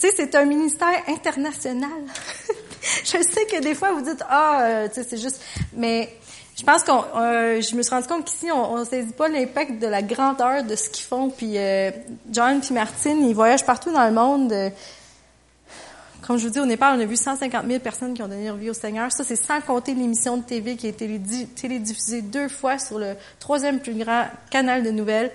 C'est 0.00 0.34
un 0.34 0.46
ministère 0.46 1.02
international. 1.08 1.90
je 3.04 3.22
sais 3.22 3.44
que 3.44 3.60
des 3.60 3.74
fois 3.74 3.92
vous 3.92 4.00
dites 4.00 4.22
ah, 4.28 4.62
euh, 4.62 4.88
c'est 4.92 5.20
juste, 5.20 5.42
mais 5.74 6.08
je 6.56 6.64
pense 6.64 6.82
qu'on, 6.84 7.04
euh, 7.16 7.60
je 7.60 7.76
me 7.76 7.82
suis 7.82 7.94
rendu 7.94 8.06
compte 8.06 8.24
qu'ici 8.24 8.50
on, 8.50 8.72
on 8.72 8.84
saisit 8.84 9.12
pas 9.12 9.28
l'impact 9.28 9.78
de 9.78 9.86
la 9.86 10.00
grandeur 10.00 10.64
de 10.64 10.74
ce 10.74 10.88
qu'ils 10.88 11.04
font. 11.04 11.28
Puis 11.28 11.58
euh, 11.58 11.90
John 12.30 12.60
puis 12.60 12.72
Martine, 12.72 13.28
ils 13.28 13.34
voyagent 13.34 13.66
partout 13.66 13.92
dans 13.92 14.06
le 14.06 14.12
monde. 14.12 14.72
comme 16.26 16.38
je 16.38 16.46
vous 16.46 16.52
dis, 16.52 16.60
au 16.60 16.66
Népal, 16.66 16.98
on 16.98 17.02
a 17.02 17.04
vu 17.04 17.16
150 17.16 17.66
000 17.66 17.80
personnes 17.80 18.14
qui 18.14 18.22
ont 18.22 18.28
donné 18.28 18.46
leur 18.46 18.56
vie 18.56 18.70
au 18.70 18.74
Seigneur. 18.74 19.12
Ça, 19.12 19.22
c'est 19.22 19.36
sans 19.36 19.60
compter 19.60 19.92
l'émission 19.92 20.38
de 20.38 20.42
TV 20.42 20.76
qui 20.76 20.86
a 20.86 20.90
été 20.90 21.20
télédiffusée 21.56 22.22
deux 22.22 22.48
fois 22.48 22.78
sur 22.78 22.98
le 22.98 23.16
troisième 23.38 23.80
plus 23.80 23.94
grand 23.94 24.28
canal 24.50 24.82
de 24.82 24.90
nouvelles, 24.90 25.30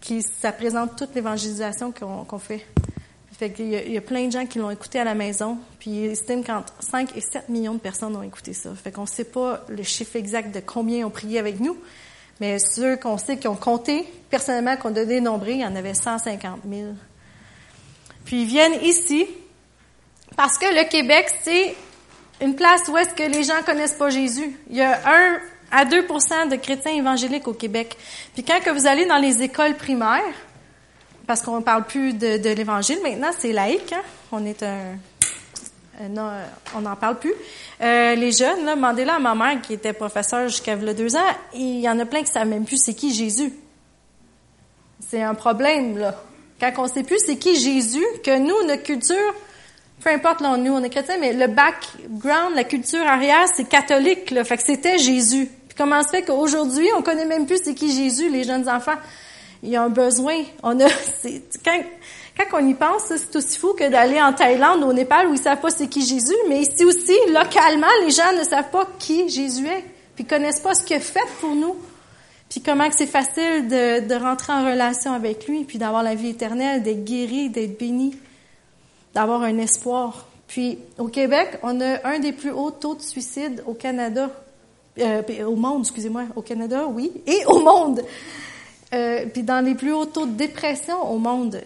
qui 0.00 0.22
ça 0.22 0.52
présente 0.52 0.96
toute 0.96 1.14
l'évangélisation 1.14 1.92
qu'on 1.92 2.38
fait. 2.38 2.66
Fait 3.38 3.50
qu'il 3.50 3.66
y, 3.66 3.92
y 3.92 3.98
a 3.98 4.00
plein 4.00 4.26
de 4.26 4.32
gens 4.32 4.46
qui 4.46 4.58
l'ont 4.58 4.70
écouté 4.70 4.98
à 4.98 5.04
la 5.04 5.14
maison, 5.14 5.58
puis 5.78 5.90
ils 5.90 6.06
estiment 6.06 6.42
qu'entre 6.42 6.72
5 6.80 7.14
et 7.16 7.20
7 7.20 7.50
millions 7.50 7.74
de 7.74 7.78
personnes 7.78 8.16
ont 8.16 8.22
écouté 8.22 8.54
ça. 8.54 8.70
Fait 8.74 8.90
qu'on 8.90 9.02
ne 9.02 9.06
sait 9.06 9.24
pas 9.24 9.62
le 9.68 9.82
chiffre 9.82 10.16
exact 10.16 10.54
de 10.54 10.60
combien 10.60 11.06
ont 11.06 11.10
prié 11.10 11.38
avec 11.38 11.60
nous, 11.60 11.76
mais 12.40 12.58
ceux 12.58 12.96
qu'on 12.96 13.18
sait 13.18 13.36
qui 13.36 13.46
ont 13.46 13.56
compté, 13.56 14.04
personnellement, 14.30 14.76
qu'on 14.76 14.94
a 14.96 15.04
dénombré, 15.04 15.52
il 15.52 15.60
y 15.60 15.66
en 15.66 15.76
avait 15.76 15.92
150 15.92 16.60
000. 16.66 16.92
Puis 18.24 18.42
ils 18.42 18.48
viennent 18.48 18.82
ici, 18.82 19.26
parce 20.34 20.56
que 20.56 20.66
le 20.66 20.88
Québec, 20.88 21.30
c'est 21.42 21.74
une 22.40 22.54
place 22.54 22.88
où 22.88 22.96
est-ce 22.96 23.14
que 23.14 23.22
les 23.22 23.42
gens 23.42 23.62
connaissent 23.64 23.94
pas 23.94 24.08
Jésus. 24.08 24.58
Il 24.70 24.76
y 24.76 24.82
a 24.82 24.98
un 25.06 25.40
à 25.70 25.84
2% 25.84 26.48
de 26.48 26.56
chrétiens 26.56 26.92
évangéliques 26.92 27.48
au 27.48 27.52
Québec. 27.52 27.96
Puis 28.34 28.44
quand 28.44 28.60
que 28.60 28.70
vous 28.70 28.86
allez 28.86 29.04
dans 29.06 29.18
les 29.18 29.42
écoles 29.42 29.74
primaires, 29.74 30.22
parce 31.26 31.42
qu'on 31.42 31.56
ne 31.56 31.62
parle 31.62 31.84
plus 31.84 32.14
de, 32.14 32.54
l'Évangile. 32.54 32.98
Maintenant, 33.02 33.30
c'est 33.36 33.52
laïque. 33.52 33.92
Hein? 33.92 34.02
On 34.32 34.44
est 34.44 34.62
un, 34.62 34.96
non, 36.10 36.30
on 36.74 36.82
n'en 36.82 36.96
parle 36.96 37.18
plus. 37.18 37.32
Euh, 37.80 38.14
les 38.14 38.32
jeunes, 38.32 38.64
là, 38.64 38.74
demandez-le 38.74 39.10
à 39.10 39.18
ma 39.18 39.34
mère 39.34 39.60
qui 39.62 39.74
était 39.74 39.92
professeure 39.92 40.48
jusqu'à 40.48 40.76
deux 40.76 41.16
ans, 41.16 41.34
il 41.54 41.80
y 41.80 41.88
en 41.88 41.98
a 41.98 42.04
plein 42.04 42.20
qui 42.20 42.30
ne 42.30 42.32
savent 42.32 42.48
même 42.48 42.64
plus 42.64 42.78
c'est 42.82 42.94
qui 42.94 43.14
Jésus. 43.14 43.52
C'est 45.00 45.22
un 45.22 45.34
problème, 45.34 45.98
là. 45.98 46.14
Quand 46.60 46.72
on 46.78 46.82
ne 46.84 46.88
sait 46.88 47.02
plus 47.02 47.18
c'est 47.24 47.36
qui 47.36 47.58
Jésus, 47.58 48.04
que 48.24 48.38
nous, 48.38 48.66
notre 48.66 48.82
culture, 48.82 49.34
peu 50.02 50.10
importe, 50.10 50.40
là, 50.40 50.56
nous, 50.56 50.72
on 50.72 50.82
est 50.82 50.90
chrétiens, 50.90 51.18
mais 51.18 51.32
le 51.32 51.48
background, 51.48 52.54
la 52.54 52.64
culture 52.64 53.06
arrière, 53.06 53.46
c'est 53.54 53.68
catholique, 53.68 54.30
là. 54.30 54.44
Fait 54.44 54.56
que 54.56 54.62
c'était 54.64 54.98
Jésus. 54.98 55.50
Puis 55.68 55.76
comment 55.76 56.02
se 56.02 56.08
fait 56.08 56.22
qu'aujourd'hui, 56.22 56.88
on 56.96 57.02
connaît 57.02 57.26
même 57.26 57.46
plus 57.46 57.60
c'est 57.62 57.74
qui 57.74 57.94
Jésus, 57.94 58.30
les 58.30 58.44
jeunes 58.44 58.68
enfants? 58.68 58.96
Il 59.66 59.72
y 59.72 59.76
a 59.76 59.82
un 59.82 59.88
besoin. 59.88 60.36
On 60.62 60.78
a, 60.80 60.88
quand, 61.64 61.82
quand 62.38 62.60
on 62.60 62.66
y 62.66 62.74
pense, 62.74 63.02
c'est 63.06 63.36
aussi 63.36 63.58
fou 63.58 63.74
que 63.74 63.88
d'aller 63.90 64.20
en 64.22 64.32
Thaïlande, 64.32 64.82
au 64.84 64.92
Népal, 64.92 65.26
où 65.26 65.34
ils 65.34 65.38
savent 65.38 65.60
pas 65.60 65.70
c'est 65.70 65.88
qui 65.88 66.06
Jésus, 66.06 66.36
mais 66.48 66.60
ici 66.60 66.84
aussi, 66.84 67.14
localement, 67.28 67.86
les 68.02 68.10
gens 68.10 68.32
ne 68.38 68.44
savent 68.44 68.70
pas 68.70 68.88
qui 68.98 69.28
Jésus 69.28 69.66
est, 69.66 69.84
puis 70.14 70.24
connaissent 70.24 70.60
pas 70.60 70.74
ce 70.74 70.84
qu'il 70.84 70.96
a 70.96 71.00
fait 71.00 71.20
pour 71.40 71.54
nous, 71.54 71.76
puis 72.48 72.60
comment 72.60 72.88
c'est 72.96 73.06
facile 73.06 73.66
de, 73.68 74.06
de 74.06 74.14
rentrer 74.14 74.52
en 74.52 74.64
relation 74.64 75.12
avec 75.12 75.48
lui, 75.48 75.64
puis 75.64 75.78
d'avoir 75.78 76.02
la 76.02 76.14
vie 76.14 76.30
éternelle, 76.30 76.82
d'être 76.82 77.04
guéri, 77.04 77.50
d'être 77.50 77.78
béni, 77.78 78.16
d'avoir 79.14 79.42
un 79.42 79.58
espoir. 79.58 80.26
Puis 80.46 80.78
au 80.98 81.08
Québec, 81.08 81.58
on 81.64 81.80
a 81.80 82.06
un 82.06 82.20
des 82.20 82.32
plus 82.32 82.52
hauts 82.52 82.70
taux 82.70 82.94
de 82.94 83.02
suicide 83.02 83.64
au 83.66 83.74
Canada, 83.74 84.30
euh, 85.00 85.22
au 85.44 85.56
monde, 85.56 85.80
excusez-moi, 85.80 86.24
au 86.36 86.42
Canada, 86.42 86.86
oui, 86.88 87.10
et 87.26 87.44
au 87.46 87.58
monde. 87.58 88.02
Euh, 88.94 89.26
puis 89.32 89.42
dans 89.42 89.64
les 89.64 89.74
plus 89.74 89.92
hauts 89.92 90.06
taux 90.06 90.26
de 90.26 90.32
dépression 90.32 91.10
au 91.10 91.18
monde, 91.18 91.60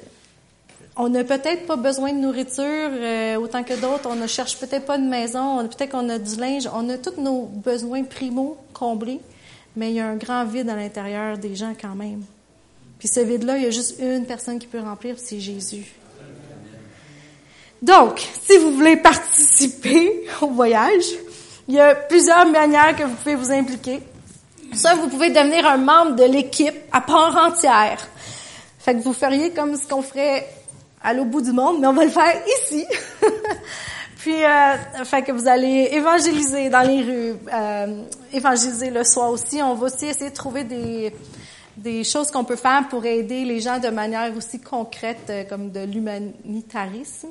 on 0.96 1.08
n'a 1.08 1.24
peut-être 1.24 1.66
pas 1.66 1.76
besoin 1.76 2.12
de 2.12 2.18
nourriture 2.18 2.64
euh, 2.64 3.36
autant 3.36 3.62
que 3.62 3.74
d'autres. 3.74 4.08
On 4.08 4.16
ne 4.16 4.26
cherche 4.26 4.58
peut-être 4.58 4.86
pas 4.86 4.98
de 4.98 5.04
maison. 5.04 5.66
Peut-être 5.68 5.91
qu'on 5.91 6.08
a 6.08 6.18
du 6.18 6.36
linge. 6.36 6.68
On 6.74 6.88
a 6.88 6.98
tous 6.98 7.20
nos 7.20 7.42
besoins 7.42 8.04
primaux 8.04 8.56
comblés, 8.72 9.20
mais 9.76 9.91
il 9.91 9.96
y 9.96 10.00
a 10.00 10.06
un 10.06 10.16
grand 10.16 10.44
vide 10.44 10.69
à 10.69 10.76
l'intérieur 10.76 11.38
des 11.38 11.54
gens 11.54 11.75
quand 11.80 11.94
même. 11.94 12.22
Puis 12.98 13.09
ce 13.09 13.20
vide-là, 13.20 13.56
il 13.56 13.64
y 13.64 13.66
a 13.66 13.70
juste 13.70 13.98
une 13.98 14.26
personne 14.26 14.59
qui 14.59 14.66
peut 14.66 14.80
remplir, 14.80 15.16
c'est 15.19 15.41
Jésus. 15.41 15.86
Donc, 17.80 18.20
si 18.47 18.59
vous 18.59 18.72
voulez 18.72 18.97
participer 18.97 20.26
au 20.42 20.48
voyage, 20.48 21.06
il 21.66 21.75
y 21.75 21.80
a 21.80 21.94
plusieurs 21.94 22.47
manières 22.47 22.94
que 22.94 23.04
vous 23.04 23.14
pouvez 23.14 23.36
vous 23.36 23.50
impliquer. 23.50 24.00
Ça, 24.72 24.94
vous 24.94 25.08
pouvez 25.08 25.31
devenir 25.31 25.66
un 25.66 25.76
membre 25.76 26.16
de 26.16 26.25
l'équipe 26.25 26.76
à 26.92 27.00
part 27.00 27.36
entière. 27.36 28.06
Fait 28.78 28.94
que 28.94 29.00
vous 29.00 29.12
feriez 29.12 29.50
comme 29.50 29.76
ce 29.76 29.86
qu'on 29.86 30.03
ferait 30.03 30.48
à 31.03 31.12
l'au 31.12 31.25
bout 31.25 31.42
du 31.42 31.53
monde, 31.53 31.81
mais 31.81 31.86
on 31.86 31.92
va 31.92 32.04
le 32.04 32.10
faire 32.10 32.34
ici. 32.62 32.86
Puis, 34.19 34.44
euh, 34.44 34.76
fait 35.04 35.22
que 35.22 35.32
vous 35.32 35.48
allez 35.48 35.88
évangéliser 35.92 36.69
dans 36.69 36.86
les 36.86 37.03
rues, 37.03 37.36
euh, 37.53 38.03
évangéliser 38.32 38.91
le 38.91 39.03
soir 39.03 39.30
aussi. 39.30 39.62
On 39.62 39.75
va 39.75 39.86
aussi 39.86 40.06
essayer 40.06 40.30
de 40.30 40.34
trouver 40.34 40.64
des, 40.64 41.14
des 41.76 42.04
choses 42.04 42.30
qu'on 42.30 42.44
peut 42.44 42.56
faire 42.56 42.86
pour 42.88 43.04
aider 43.06 43.44
les 43.44 43.60
gens 43.60 43.78
de 43.78 43.88
manière 43.88 44.36
aussi 44.36 44.60
concrète, 44.60 45.26
euh, 45.30 45.44
comme 45.44 45.70
de 45.70 45.80
l'humanitarisme 45.80 47.28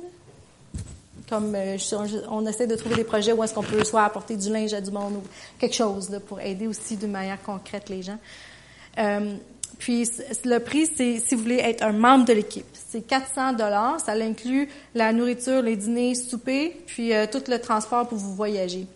comme 1.30 1.54
euh, 1.54 1.76
on 2.28 2.44
essaie 2.44 2.66
de 2.66 2.74
trouver 2.74 2.96
des 2.96 3.04
projets 3.04 3.32
où 3.32 3.42
est-ce 3.44 3.54
qu'on 3.54 3.62
peut 3.62 3.84
soit 3.84 4.02
apporter 4.04 4.36
du 4.36 4.50
linge 4.52 4.74
à 4.74 4.80
du 4.80 4.90
monde 4.90 5.14
ou 5.14 5.22
quelque 5.58 5.76
chose 5.76 6.10
là, 6.10 6.18
pour 6.18 6.40
aider 6.40 6.66
aussi 6.66 6.96
d'une 6.96 7.12
manière 7.12 7.40
concrète 7.40 7.88
les 7.88 8.02
gens. 8.02 8.18
Euh, 8.98 9.36
puis 9.78 10.06
le 10.44 10.58
prix, 10.58 10.86
c'est 10.94 11.22
si 11.24 11.36
vous 11.36 11.42
voulez 11.42 11.58
être 11.58 11.82
un 11.82 11.92
membre 11.92 12.26
de 12.26 12.32
l'équipe, 12.32 12.66
c'est 12.74 13.02
400 13.02 13.52
dollars. 13.52 14.00
Ça 14.00 14.12
inclut 14.12 14.68
la 14.94 15.12
nourriture, 15.12 15.62
les 15.62 15.76
dîners, 15.76 16.16
souper, 16.16 16.76
puis 16.86 17.14
euh, 17.14 17.26
tout 17.30 17.42
le 17.48 17.58
transport 17.58 18.08
pour 18.08 18.18
vous 18.18 18.34
voyager. 18.34 18.86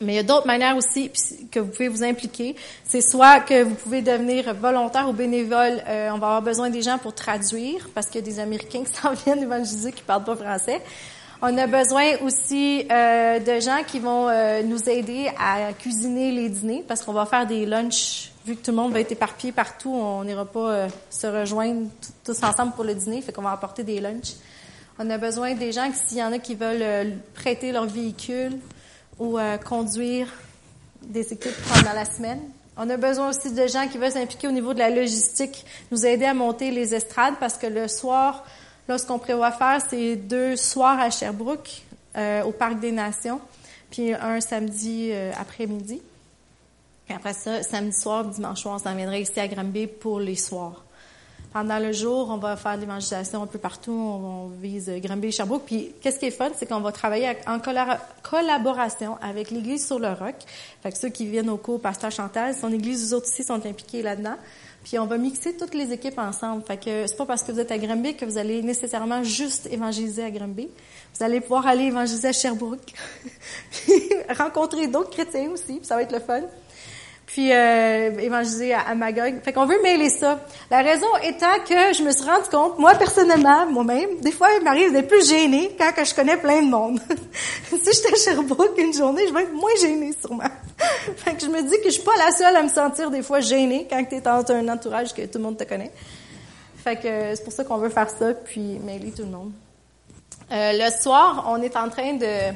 Mais 0.00 0.14
il 0.14 0.16
y 0.16 0.20
a 0.20 0.22
d'autres 0.22 0.46
manières 0.46 0.76
aussi 0.76 1.10
que 1.50 1.60
vous 1.60 1.70
pouvez 1.70 1.88
vous 1.88 2.04
impliquer. 2.04 2.56
C'est 2.84 3.00
soit 3.00 3.40
que 3.40 3.64
vous 3.64 3.74
pouvez 3.74 4.00
devenir 4.00 4.54
volontaire 4.54 5.08
ou 5.08 5.12
bénévole. 5.12 5.82
on 5.86 6.18
va 6.18 6.26
avoir 6.28 6.42
besoin 6.42 6.70
des 6.70 6.82
gens 6.82 6.98
pour 6.98 7.14
traduire 7.14 7.88
parce 7.94 8.06
qu'il 8.06 8.20
y 8.20 8.24
a 8.24 8.26
des 8.26 8.38
Américains 8.38 8.84
qui 8.84 8.94
s'en 9.02 9.12
viennent 9.12 9.42
évangéliser 9.42 9.90
qui 9.90 10.02
parlent 10.02 10.22
pas 10.22 10.36
français. 10.36 10.80
On 11.40 11.56
a 11.56 11.68
besoin 11.68 12.16
aussi 12.24 12.84
euh, 12.90 13.38
de 13.38 13.60
gens 13.60 13.84
qui 13.86 14.00
vont 14.00 14.28
euh, 14.28 14.60
nous 14.64 14.88
aider 14.88 15.30
à 15.38 15.72
cuisiner 15.72 16.32
les 16.32 16.48
dîners 16.48 16.84
parce 16.86 17.02
qu'on 17.02 17.12
va 17.12 17.26
faire 17.26 17.46
des 17.46 17.64
lunchs. 17.64 18.32
Vu 18.44 18.56
que 18.56 18.64
tout 18.64 18.72
le 18.72 18.76
monde 18.76 18.92
va 18.92 18.98
être 18.98 19.12
éparpillé 19.12 19.52
partout, 19.52 19.92
on 19.94 20.24
n'ira 20.24 20.44
pas 20.44 20.70
euh, 20.70 20.88
se 21.10 21.28
rejoindre 21.28 21.90
tous 22.24 22.42
ensemble 22.42 22.72
pour 22.72 22.82
le 22.82 22.92
dîner, 22.92 23.22
fait 23.22 23.32
qu'on 23.32 23.42
va 23.42 23.52
apporter 23.52 23.84
des 23.84 24.00
lunchs. 24.00 24.34
On 24.98 25.08
a 25.10 25.16
besoin 25.16 25.54
des 25.54 25.70
gens, 25.70 25.88
s'il 25.94 26.18
y 26.18 26.22
en 26.24 26.32
a 26.32 26.40
qui 26.40 26.56
veulent 26.56 27.12
prêter 27.34 27.70
leur 27.70 27.86
véhicule 27.86 28.58
ou 29.20 29.38
conduire 29.64 30.26
des 31.04 31.32
équipes 31.32 31.54
pendant 31.72 31.92
la 31.92 32.04
semaine. 32.04 32.40
On 32.76 32.90
a 32.90 32.96
besoin 32.96 33.28
aussi 33.28 33.52
de 33.52 33.66
gens 33.68 33.86
qui 33.86 33.96
veulent 33.96 34.10
s'impliquer 34.10 34.48
au 34.48 34.50
niveau 34.50 34.74
de 34.74 34.80
la 34.80 34.90
logistique, 34.90 35.64
nous 35.92 36.04
aider 36.04 36.24
à 36.24 36.34
monter 36.34 36.72
les 36.72 36.96
estrades 36.96 37.34
parce 37.38 37.56
que 37.56 37.68
le 37.68 37.86
soir, 37.86 38.44
Là, 38.88 38.96
ce 38.96 39.04
qu'on 39.04 39.18
prévoit 39.18 39.52
faire, 39.52 39.82
c'est 39.86 40.16
deux 40.16 40.56
soirs 40.56 40.98
à 40.98 41.10
Sherbrooke, 41.10 41.82
euh, 42.16 42.42
au 42.44 42.52
Parc 42.52 42.80
des 42.80 42.90
Nations, 42.90 43.38
puis 43.90 44.14
un 44.14 44.40
samedi 44.40 45.10
euh, 45.12 45.30
après-midi. 45.38 46.00
Après 47.14 47.34
ça, 47.34 47.62
samedi 47.62 47.94
soir, 47.94 48.24
dimanche 48.24 48.62
soir, 48.62 48.76
on 48.76 48.78
s'en 48.78 48.94
viendrait 48.94 49.20
ici 49.20 49.38
à 49.38 49.46
Granby 49.46 49.86
pour 49.88 50.20
les 50.20 50.36
soirs. 50.36 50.84
Pendant 51.52 51.78
le 51.78 51.92
jour, 51.92 52.28
on 52.30 52.38
va 52.38 52.56
faire 52.56 52.76
de 52.76 52.82
l'évangélisation 52.82 53.42
un 53.42 53.46
peu 53.46 53.58
partout. 53.58 53.92
On, 53.92 54.46
vise 54.48 54.90
Granby 55.02 55.28
et 55.28 55.32
Sherbrooke. 55.32 55.64
Puis, 55.66 55.94
qu'est-ce 56.00 56.18
qui 56.18 56.26
est 56.26 56.30
fun, 56.30 56.50
c'est 56.54 56.66
qu'on 56.66 56.80
va 56.80 56.92
travailler 56.92 57.36
en 57.46 57.58
collaboration 58.22 59.18
avec 59.22 59.50
l'Église 59.50 59.86
sur 59.86 59.98
le 59.98 60.08
Roc. 60.08 60.34
Fait 60.82 60.92
que 60.92 60.98
ceux 60.98 61.08
qui 61.08 61.26
viennent 61.26 61.48
au 61.48 61.56
cours 61.56 61.80
Pasteur 61.80 62.10
Chantal, 62.10 62.54
son 62.54 62.72
Église, 62.72 63.02
les 63.02 63.14
autres 63.14 63.28
aussi 63.28 63.44
sont 63.44 63.64
impliqués 63.66 64.02
là-dedans. 64.02 64.36
Puis 64.88 64.98
on 64.98 65.04
va 65.04 65.18
mixer 65.18 65.54
toutes 65.54 65.74
les 65.74 65.92
équipes 65.92 66.18
ensemble. 66.18 66.62
Fait 66.62 66.78
que 66.78 67.06
c'est 67.06 67.16
pas 67.18 67.26
parce 67.26 67.42
que 67.42 67.52
vous 67.52 67.60
êtes 67.60 67.70
à 67.70 67.76
Granby 67.76 68.16
que 68.16 68.24
vous 68.24 68.38
allez 68.38 68.62
nécessairement 68.62 69.22
juste 69.22 69.68
évangéliser 69.70 70.24
à 70.24 70.30
Granby. 70.30 70.70
Vous 71.14 71.22
allez 71.22 71.42
pouvoir 71.42 71.66
aller 71.66 71.84
évangéliser 71.84 72.28
à 72.28 72.32
Sherbrooke, 72.32 72.94
rencontrer 74.38 74.88
d'autres 74.88 75.10
chrétiens 75.10 75.50
aussi, 75.50 75.74
puis 75.74 75.84
ça 75.84 75.94
va 75.94 76.04
être 76.04 76.12
le 76.12 76.20
fun 76.20 76.40
puis 77.28 77.52
euh, 77.52 78.18
évangéliser 78.18 78.72
à, 78.72 78.94
Magog. 78.94 79.42
Fait 79.44 79.52
qu'on 79.52 79.66
veut 79.66 79.80
mêler 79.82 80.08
ça. 80.08 80.40
La 80.70 80.78
raison 80.78 81.06
étant 81.22 81.58
que 81.68 81.92
je 81.92 82.02
me 82.02 82.10
suis 82.10 82.24
rendu 82.24 82.48
compte, 82.50 82.78
moi 82.78 82.94
personnellement, 82.94 83.66
moi-même, 83.66 84.18
des 84.20 84.32
fois 84.32 84.48
il 84.58 84.64
m'arrive 84.64 84.92
d'être 84.92 85.08
plus 85.08 85.28
gênée 85.28 85.76
quand 85.78 85.92
que 85.92 86.06
je 86.06 86.14
connais 86.14 86.38
plein 86.38 86.62
de 86.62 86.70
monde. 86.70 86.98
si 87.68 87.76
j'étais 87.76 88.14
à 88.14 88.16
Sherbrooke 88.16 88.78
une 88.78 88.94
journée, 88.94 89.28
je 89.28 89.34
vais 89.34 89.42
être 89.42 89.52
moins 89.52 89.74
gênée 89.78 90.14
sûrement. 90.18 90.48
fait 91.16 91.34
que 91.34 91.42
je 91.42 91.48
me 91.48 91.60
dis 91.62 91.76
que 91.82 91.90
je 91.90 91.90
suis 91.90 92.02
pas 92.02 92.16
la 92.16 92.30
seule 92.30 92.56
à 92.56 92.62
me 92.62 92.70
sentir 92.70 93.10
des 93.10 93.20
fois 93.20 93.40
gênée 93.40 93.86
quand 93.90 94.02
tu 94.04 94.14
es 94.14 94.20
dans 94.22 94.50
un 94.50 94.66
entourage 94.66 95.12
que 95.12 95.20
tout 95.26 95.36
le 95.36 95.44
monde 95.44 95.58
te 95.58 95.64
connaît. 95.64 95.92
Fait 96.82 96.96
que 96.96 97.34
c'est 97.34 97.44
pour 97.44 97.52
ça 97.52 97.62
qu'on 97.62 97.76
veut 97.76 97.90
faire 97.90 98.08
ça, 98.08 98.32
puis 98.32 98.78
mêler 98.78 99.10
tout 99.10 99.24
le 99.24 99.32
monde. 99.32 99.52
Euh, 100.50 100.72
le 100.72 100.90
soir, 101.02 101.44
on 101.50 101.60
est 101.60 101.76
en 101.76 101.90
train 101.90 102.14
de 102.14 102.54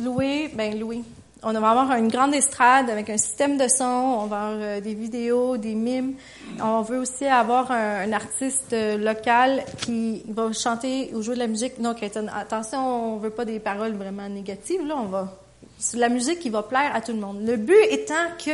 louer, 0.00 0.48
ben 0.54 0.78
louer, 0.78 1.02
On 1.44 1.52
va 1.52 1.70
avoir 1.70 1.92
une 1.92 2.08
grande 2.08 2.34
estrade 2.34 2.90
avec 2.90 3.08
un 3.10 3.16
système 3.16 3.58
de 3.58 3.68
son, 3.68 3.84
on 3.84 4.26
va 4.26 4.48
avoir 4.48 4.60
euh, 4.60 4.80
des 4.80 4.94
vidéos, 4.94 5.56
des 5.56 5.74
mimes. 5.74 6.14
On 6.60 6.82
veut 6.82 6.98
aussi 6.98 7.26
avoir 7.26 7.70
un, 7.70 8.10
artiste 8.12 8.72
euh, 8.72 8.96
local 8.96 9.62
qui 9.82 10.24
va 10.28 10.52
chanter 10.52 11.10
ou 11.14 11.22
jouer 11.22 11.34
de 11.34 11.40
la 11.40 11.46
musique 11.46 11.78
non. 11.78 11.94
Attention, 12.34 13.14
on 13.14 13.18
veut 13.18 13.30
pas 13.30 13.44
des 13.44 13.60
paroles 13.60 13.92
vraiment 13.92 14.28
négatives, 14.28 14.84
là, 14.84 14.96
on 14.98 15.06
va... 15.06 15.32
C'est 15.78 15.98
la 15.98 16.08
musique 16.08 16.40
qui 16.40 16.50
va 16.50 16.64
plaire 16.64 16.90
à 16.92 17.00
tout 17.00 17.12
le 17.12 17.20
monde. 17.20 17.46
Le 17.46 17.56
but 17.56 17.84
étant 17.88 18.14
que 18.44 18.50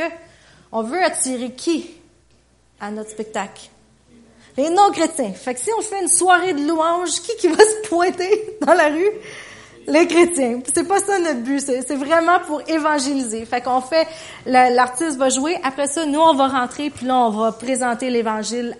on 0.71 0.83
veut 0.83 1.03
attirer 1.03 1.53
qui 1.53 1.89
à 2.79 2.91
notre 2.91 3.09
spectacle? 3.09 3.69
Les 4.57 4.69
non-chrétiens. 4.69 5.33
Fait 5.33 5.55
que 5.55 5.59
si 5.59 5.71
on 5.75 5.81
fait 5.81 6.01
une 6.01 6.07
soirée 6.07 6.53
de 6.53 6.67
louanges, 6.67 7.19
qui 7.21 7.35
qui 7.37 7.47
va 7.47 7.57
se 7.57 7.89
pointer 7.89 8.57
dans 8.61 8.73
la 8.73 8.89
rue? 8.89 9.11
Les 9.87 10.07
chrétiens. 10.07 10.61
C'est 10.73 10.87
pas 10.87 10.99
ça 10.99 11.19
notre 11.19 11.41
but. 11.41 11.59
C'est 11.59 11.95
vraiment 11.95 12.39
pour 12.47 12.61
évangéliser. 12.67 13.45
Fait 13.45 13.61
qu'on 13.61 13.81
fait, 13.81 14.07
l'artiste 14.45 15.17
va 15.17 15.29
jouer. 15.29 15.57
Après 15.63 15.87
ça, 15.87 16.05
nous, 16.05 16.19
on 16.19 16.33
va 16.33 16.47
rentrer, 16.47 16.89
puis 16.89 17.05
là, 17.05 17.17
on 17.17 17.29
va 17.29 17.51
présenter 17.51 18.09
l'évangile. 18.09 18.77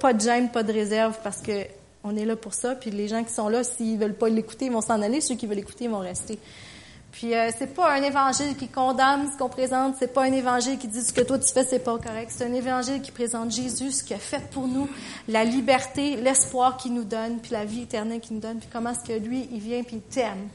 Pas, 0.00 0.12
de 0.12 0.20
gêne, 0.20 0.48
pas 0.50 0.62
de 0.62 0.72
réserve, 0.72 1.18
parce 1.24 1.42
que 1.42 1.64
on 2.04 2.16
est 2.16 2.24
là 2.24 2.36
pour 2.36 2.54
ça. 2.54 2.74
Puis 2.76 2.90
les 2.90 3.08
gens 3.08 3.24
qui 3.24 3.32
sont 3.32 3.48
là, 3.48 3.64
s'ils 3.64 3.98
veulent 3.98 4.14
pas 4.14 4.28
l'écouter, 4.28 4.66
ils 4.66 4.72
vont 4.72 4.80
s'en 4.80 5.02
aller. 5.02 5.20
Ceux 5.20 5.34
qui 5.34 5.46
veulent 5.46 5.56
l'écouter, 5.56 5.84
ils 5.84 5.90
vont 5.90 5.98
rester. 5.98 6.38
Puis 7.12 7.34
euh, 7.34 7.50
c'est 7.56 7.74
pas 7.74 7.92
un 7.92 8.02
évangile 8.02 8.56
qui 8.56 8.68
condamne 8.68 9.30
ce 9.30 9.36
qu'on 9.36 9.50
présente, 9.50 9.96
c'est 9.98 10.12
pas 10.12 10.22
un 10.22 10.32
évangile 10.32 10.78
qui 10.78 10.88
dit 10.88 11.02
ce 11.02 11.12
que 11.12 11.20
toi 11.20 11.38
tu 11.38 11.52
fais 11.52 11.62
c'est 11.62 11.78
pas 11.78 11.98
correct, 11.98 12.32
c'est 12.34 12.44
un 12.46 12.54
évangile 12.54 13.02
qui 13.02 13.12
présente 13.12 13.50
Jésus, 13.50 13.92
ce 13.92 14.02
qu'il 14.02 14.16
a 14.16 14.18
fait 14.18 14.50
pour 14.50 14.66
nous, 14.66 14.88
la 15.28 15.44
liberté, 15.44 16.16
l'espoir 16.16 16.78
qu'il 16.78 16.94
nous 16.94 17.04
donne, 17.04 17.38
puis 17.40 17.52
la 17.52 17.66
vie 17.66 17.82
éternelle 17.82 18.20
qu'il 18.20 18.36
nous 18.36 18.40
donne, 18.40 18.58
puis 18.58 18.68
comment 18.72 18.90
est-ce 18.90 19.06
que 19.06 19.18
lui 19.18 19.46
il 19.52 19.60
vient 19.60 19.82
puis 19.82 19.96
il 19.96 20.00
t'aime. 20.00 20.48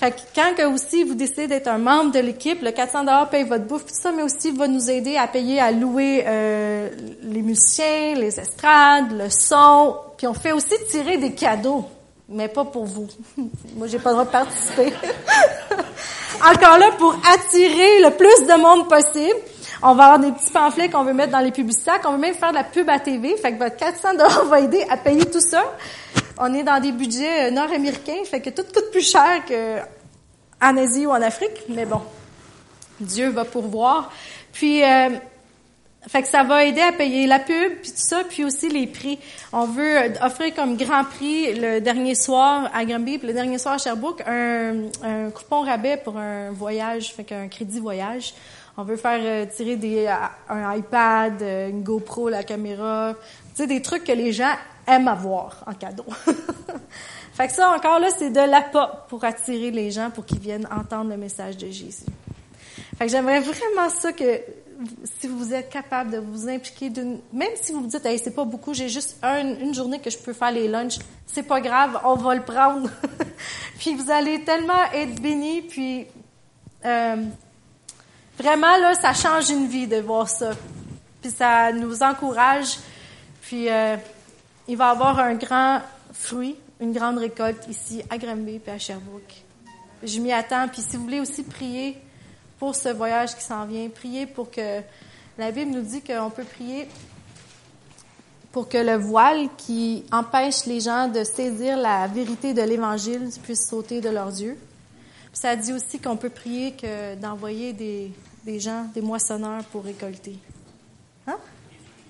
Fait 0.00 0.10
que 0.10 0.20
quand 0.34 0.54
que 0.56 0.64
aussi 0.64 1.04
vous 1.04 1.14
décidez 1.14 1.46
d'être 1.46 1.68
un 1.68 1.78
membre 1.78 2.10
de 2.10 2.18
l'équipe, 2.18 2.60
le 2.60 2.72
400 2.72 3.04
dollars 3.04 3.30
paye 3.30 3.44
votre 3.44 3.64
bouffe, 3.64 3.86
tout 3.86 3.94
ça, 3.94 4.10
mais 4.10 4.24
aussi 4.24 4.50
va 4.50 4.66
nous 4.66 4.90
aider 4.90 5.16
à 5.16 5.28
payer, 5.28 5.60
à 5.60 5.70
louer 5.70 6.24
euh, 6.26 6.90
les 7.22 7.42
musiciens, 7.42 8.16
les 8.16 8.40
estrades, 8.40 9.12
le 9.12 9.30
son, 9.30 9.96
puis 10.16 10.26
on 10.26 10.34
fait 10.34 10.50
aussi 10.50 10.74
tirer 10.90 11.16
des 11.18 11.32
cadeaux 11.32 11.84
mais 12.28 12.48
pas 12.48 12.64
pour 12.64 12.84
vous. 12.84 13.08
Moi, 13.76 13.86
j'ai 13.86 13.98
pas 13.98 14.10
le 14.10 14.14
droit 14.14 14.24
de 14.24 14.30
participer. 14.30 14.92
Encore 16.44 16.78
là, 16.78 16.90
pour 16.98 17.14
attirer 17.32 18.00
le 18.00 18.10
plus 18.10 18.46
de 18.46 18.60
monde 18.60 18.88
possible, 18.88 19.38
on 19.82 19.94
va 19.94 20.04
avoir 20.04 20.18
des 20.18 20.32
petits 20.32 20.50
pamphlets 20.50 20.88
qu'on 20.88 21.04
veut 21.04 21.12
mettre 21.12 21.32
dans 21.32 21.40
les 21.40 21.52
publicités, 21.52 21.92
qu'on 22.02 22.12
veut 22.12 22.18
même 22.18 22.34
faire 22.34 22.50
de 22.50 22.56
la 22.56 22.64
pub 22.64 22.88
à 22.88 22.98
TV. 22.98 23.36
Fait 23.36 23.52
que 23.52 23.58
votre 23.58 23.76
400 23.76 24.14
dollars 24.14 24.44
va 24.48 24.60
aider 24.60 24.84
à 24.88 24.96
payer 24.96 25.24
tout 25.26 25.40
ça. 25.40 25.62
On 26.38 26.52
est 26.54 26.62
dans 26.62 26.80
des 26.80 26.92
budgets 26.92 27.48
euh, 27.48 27.50
nord-américains, 27.50 28.24
fait 28.24 28.40
que 28.40 28.50
tout 28.50 28.64
coûte 28.64 28.90
plus 28.90 29.08
cher 29.08 29.42
qu'en 29.46 30.76
Asie 30.76 31.06
ou 31.06 31.10
en 31.10 31.22
Afrique. 31.22 31.62
Mais 31.68 31.86
bon, 31.86 32.00
Dieu 33.00 33.28
va 33.28 33.44
pourvoir. 33.44 34.10
Puis, 34.52 34.82
euh, 34.82 35.10
fait 36.06 36.22
que 36.22 36.28
ça 36.28 36.42
va 36.42 36.64
aider 36.64 36.82
à 36.82 36.92
payer 36.92 37.26
la 37.26 37.38
pub, 37.38 37.72
puis 37.80 37.90
tout 37.90 37.96
ça, 37.96 38.22
puis 38.28 38.44
aussi 38.44 38.68
les 38.68 38.86
prix. 38.86 39.18
On 39.52 39.64
veut 39.64 39.96
offrir 40.22 40.54
comme 40.54 40.76
grand 40.76 41.04
prix 41.04 41.54
le 41.54 41.80
dernier 41.80 42.14
soir 42.14 42.70
à 42.74 42.84
Granby, 42.84 43.18
puis 43.18 43.28
le 43.28 43.32
dernier 43.32 43.58
soir 43.58 43.74
à 43.74 43.78
Sherbrooke, 43.78 44.22
un, 44.26 45.30
coupon 45.30 45.62
rabais 45.62 45.96
pour 45.96 46.18
un 46.18 46.50
voyage, 46.50 47.14
fait 47.14 47.24
qu'un 47.24 47.48
crédit 47.48 47.80
voyage. 47.80 48.34
On 48.76 48.82
veut 48.82 48.96
faire 48.96 49.20
euh, 49.22 49.46
tirer 49.46 49.76
des, 49.76 50.12
un 50.48 50.74
iPad, 50.76 51.40
euh, 51.40 51.70
une 51.70 51.82
GoPro, 51.82 52.28
la 52.28 52.42
caméra, 52.42 53.14
tu 53.54 53.62
sais, 53.62 53.66
des 53.68 53.80
trucs 53.80 54.02
que 54.02 54.12
les 54.12 54.32
gens 54.32 54.52
aiment 54.86 55.08
avoir 55.08 55.62
en 55.66 55.74
cadeau. 55.74 56.04
fait 57.34 57.46
que 57.46 57.52
ça, 57.52 57.70
encore 57.70 58.00
là, 58.00 58.08
c'est 58.10 58.30
de 58.30 58.40
l'appât 58.40 59.06
pour 59.08 59.24
attirer 59.24 59.70
les 59.70 59.92
gens 59.92 60.10
pour 60.10 60.26
qu'ils 60.26 60.40
viennent 60.40 60.68
entendre 60.76 61.10
le 61.10 61.16
message 61.16 61.56
de 61.56 61.68
Jésus. 61.68 62.04
Fait 62.98 63.06
que 63.06 63.12
j'aimerais 63.12 63.40
vraiment 63.40 63.88
ça 63.88 64.12
que 64.12 64.40
si 65.20 65.26
vous 65.26 65.52
êtes 65.54 65.70
capable 65.70 66.10
de 66.10 66.18
vous 66.18 66.48
impliquer 66.48 66.90
d'une, 66.90 67.20
même 67.32 67.52
si 67.60 67.72
vous 67.72 67.82
vous 67.82 67.86
dites, 67.86 68.04
hey, 68.06 68.18
c'est 68.18 68.34
pas 68.34 68.44
beaucoup, 68.44 68.74
j'ai 68.74 68.88
juste 68.88 69.16
une 69.22 69.74
journée 69.74 70.00
que 70.00 70.10
je 70.10 70.18
peux 70.18 70.32
faire 70.32 70.52
les 70.52 70.68
lunchs, 70.68 70.98
c'est 71.26 71.42
pas 71.42 71.60
grave, 71.60 72.00
on 72.04 72.14
va 72.14 72.34
le 72.34 72.42
prendre. 72.42 72.90
puis 73.78 73.94
vous 73.94 74.10
allez 74.10 74.44
tellement 74.44 74.84
être 74.92 75.20
bénis, 75.20 75.62
puis 75.62 76.06
euh, 76.84 77.16
vraiment 78.38 78.76
là, 78.76 78.94
ça 78.94 79.12
change 79.12 79.50
une 79.50 79.66
vie 79.66 79.86
de 79.86 79.96
voir 79.96 80.28
ça. 80.28 80.50
Puis 81.22 81.30
ça 81.30 81.72
nous 81.72 82.02
encourage. 82.02 82.78
Puis 83.42 83.68
euh, 83.68 83.96
il 84.68 84.76
va 84.76 84.90
avoir 84.90 85.18
un 85.18 85.34
grand 85.34 85.80
fruit, 86.12 86.56
une 86.80 86.92
grande 86.92 87.18
récolte 87.18 87.66
ici 87.68 88.02
à 88.10 88.18
Granby 88.18 88.58
puis 88.58 88.72
à 88.72 88.78
Sherbrooke. 88.78 89.42
Je 90.02 90.20
m'y 90.20 90.32
attends. 90.32 90.68
Puis 90.68 90.82
si 90.82 90.96
vous 90.96 91.04
voulez 91.04 91.20
aussi 91.20 91.42
prier 91.42 91.98
pour 92.64 92.74
ce 92.74 92.88
voyage 92.88 93.36
qui 93.36 93.42
s'en 93.44 93.66
vient. 93.66 93.90
Priez 93.90 94.24
pour 94.24 94.50
que 94.50 94.80
la 95.36 95.50
Bible 95.50 95.70
nous 95.70 95.82
dit 95.82 96.00
qu'on 96.00 96.30
peut 96.30 96.44
prier 96.44 96.88
pour 98.52 98.70
que 98.70 98.78
le 98.78 98.96
voile 98.96 99.50
qui 99.58 100.02
empêche 100.10 100.64
les 100.64 100.80
gens 100.80 101.08
de 101.08 101.24
saisir 101.24 101.76
la 101.76 102.06
vérité 102.06 102.54
de 102.54 102.62
l'Évangile 102.62 103.28
puisse 103.42 103.68
sauter 103.68 104.00
de 104.00 104.08
leurs 104.08 104.30
yeux. 104.40 104.56
ça 105.34 105.54
dit 105.56 105.74
aussi 105.74 105.98
qu'on 105.98 106.16
peut 106.16 106.30
prier 106.30 106.72
que 106.72 107.16
d'envoyer 107.16 107.74
des, 107.74 108.10
des 108.46 108.58
gens, 108.58 108.86
des 108.94 109.02
moissonneurs 109.02 109.64
pour 109.64 109.84
récolter. 109.84 110.38
Hein? 111.26 111.36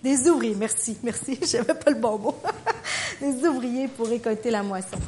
Des 0.05 0.29
ouvriers, 0.29 0.55
merci, 0.55 0.97
merci, 1.03 1.37
je 1.45 1.57
n'avais 1.57 1.75
pas 1.75 1.91
le 1.91 1.99
bon 1.99 2.17
mot. 2.17 2.37
des 3.21 3.45
ouvriers 3.45 3.89
pour 3.89 4.07
récolter 4.07 4.53
la 4.53 4.63
moisson. 4.63 4.99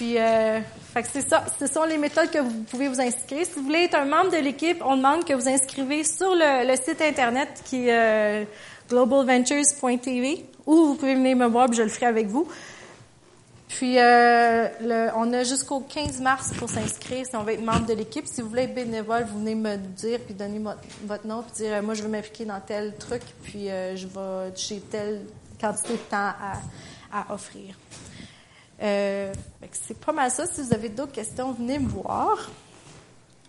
Puis, 0.00 0.16
euh, 0.16 0.60
fait 0.94 1.02
que 1.02 1.08
c'est 1.12 1.28
ça. 1.28 1.44
Ce 1.60 1.66
sont 1.66 1.84
les 1.84 1.98
méthodes 1.98 2.30
que 2.30 2.38
vous 2.38 2.62
pouvez 2.62 2.88
vous 2.88 3.02
inscrire. 3.02 3.44
Si 3.44 3.52
vous 3.56 3.64
voulez 3.64 3.80
être 3.80 3.96
un 3.96 4.06
membre 4.06 4.30
de 4.30 4.38
l'équipe, 4.38 4.82
on 4.82 4.96
demande 4.96 5.26
que 5.26 5.34
vous 5.34 5.46
inscrivez 5.46 6.04
sur 6.04 6.34
le, 6.34 6.74
site 6.76 7.02
internet 7.02 7.62
qui 7.66 7.86
est 7.86 7.92
euh, 7.92 8.44
globalventures.tv 8.88 10.46
ou 10.64 10.86
vous 10.86 10.94
pouvez 10.94 11.14
venir 11.16 11.36
me 11.36 11.46
voir, 11.48 11.66
puis 11.66 11.76
je 11.76 11.82
le 11.82 11.90
ferai 11.90 12.06
avec 12.06 12.28
vous. 12.28 12.48
Puis, 13.68 13.98
euh, 13.98 14.68
on 15.16 15.34
a 15.34 15.44
jusqu'au 15.44 15.80
15 15.80 16.22
mars 16.22 16.54
pour 16.58 16.70
s'inscrire 16.70 17.26
si 17.26 17.36
on 17.36 17.42
veut 17.42 17.52
être 17.52 17.62
membre 17.62 17.84
de 17.84 17.92
l'équipe. 17.92 18.26
Si 18.26 18.40
vous 18.40 18.48
voulez 18.48 18.62
être 18.62 18.74
bénévole, 18.74 19.26
vous 19.30 19.40
venez 19.40 19.54
me 19.54 19.76
dire, 19.76 20.20
puis 20.20 20.32
donner 20.32 20.62
votre, 21.04 21.26
nom, 21.26 21.42
puis 21.42 21.62
dire, 21.62 21.82
moi, 21.82 21.92
je 21.92 22.02
veux 22.02 22.08
m'impliquer 22.08 22.46
dans 22.46 22.60
tel 22.60 22.96
truc, 22.96 23.20
puis 23.42 23.66
je 23.66 24.06
vais, 24.06 24.56
j'ai 24.56 24.80
telle 24.80 25.26
quantité 25.60 25.92
de 25.92 25.98
temps 26.10 26.32
à 27.12 27.34
offrir. 27.34 27.74
Euh, 28.82 29.32
c'est 29.72 29.98
pas 29.98 30.12
mal 30.12 30.30
ça. 30.30 30.46
Si 30.46 30.62
vous 30.62 30.72
avez 30.72 30.88
d'autres 30.88 31.12
questions, 31.12 31.52
venez 31.52 31.78
me 31.78 31.88
voir. 31.88 32.50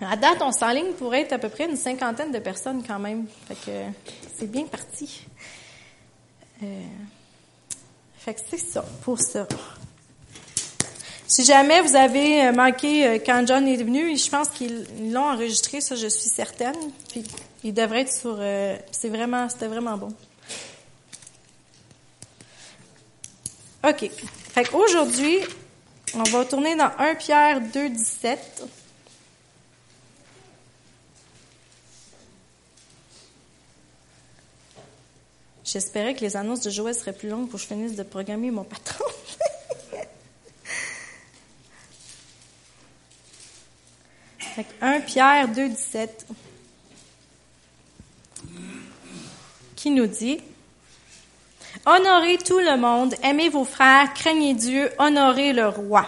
À 0.02 0.16
date, 0.16 0.42
on 0.42 0.52
s'enligne 0.52 0.94
pour 0.94 1.14
être 1.14 1.34
à 1.34 1.38
peu 1.38 1.50
près 1.50 1.70
une 1.70 1.78
cinquantaine 1.78 2.32
de 2.32 2.40
personnes 2.40 2.84
quand 2.86 3.00
même. 3.00 3.28
Fait 3.48 3.56
que 3.56 3.72
c'est 4.36 4.50
bien 4.50 4.66
parti. 4.66 5.26
Euh, 6.64 6.82
fait 8.18 8.34
que 8.34 8.42
c'est 8.50 8.58
ça, 8.58 8.84
pour 9.04 9.20
ça. 9.20 9.48
Si 11.28 11.46
jamais 11.46 11.82
vous 11.82 11.96
avez 11.96 12.48
euh, 12.48 12.52
manqué 12.52 13.22
quand 13.26 13.46
John 13.48 13.68
est 13.68 13.78
venu, 13.78 14.18
je 14.18 14.30
pense 14.30 14.50
qu'ils 14.50 14.86
l'ont 15.12 15.30
enregistré, 15.30 15.82
ça 15.82 15.96
je 15.96 16.08
suis 16.08 16.30
certaine. 16.30 16.76
Puis 17.10 17.24
il 17.64 17.74
devrait 17.74 18.02
être 18.02 18.14
sur. 18.14 18.38
c'est 18.92 19.10
vraiment, 19.10 19.48
c'était 19.50 19.68
vraiment 19.68 19.98
bon. 19.98 20.14
OK. 23.88 24.10
Fait 24.54 24.66
qu'aujourd'hui, 24.66 25.40
on 26.14 26.24
va 26.24 26.44
tourner 26.44 26.76
dans 26.76 26.92
1 26.98 27.16
Pierre 27.16 27.62
2, 27.62 27.90
17. 27.90 28.64
J'espérais 35.64 36.14
que 36.16 36.20
les 36.20 36.36
annonces 36.36 36.60
de 36.60 36.70
Joël 36.70 36.94
seraient 36.94 37.14
plus 37.14 37.30
longues 37.30 37.48
pour 37.48 37.58
que 37.58 37.64
je 37.64 37.68
finisse 37.68 37.96
de 37.96 38.04
programmer 38.04 38.52
mon 38.52 38.66
patron. 38.66 39.06
fait 44.38 44.66
1 44.82 45.00
Pierre 45.00 45.48
2, 45.48 45.70
17 45.70 46.28
qui 49.78 49.92
nous 49.92 50.08
dit 50.08 50.42
Honorez 51.86 52.38
tout 52.38 52.60
le 52.60 52.78
monde, 52.78 53.16
aimez 53.24 53.50
vos 53.50 53.66
frères, 53.66 54.14
craignez 54.14 54.54
Dieu, 54.54 54.92
honorez 55.00 55.52
le 55.52 55.68
roi. 55.68 56.06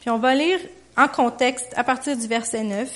Puis 0.00 0.08
on 0.08 0.16
va 0.16 0.34
lire 0.34 0.58
en 0.96 1.08
contexte 1.08 1.72
à 1.76 1.84
partir 1.84 2.16
du 2.16 2.26
verset 2.26 2.62
9. 2.62 2.88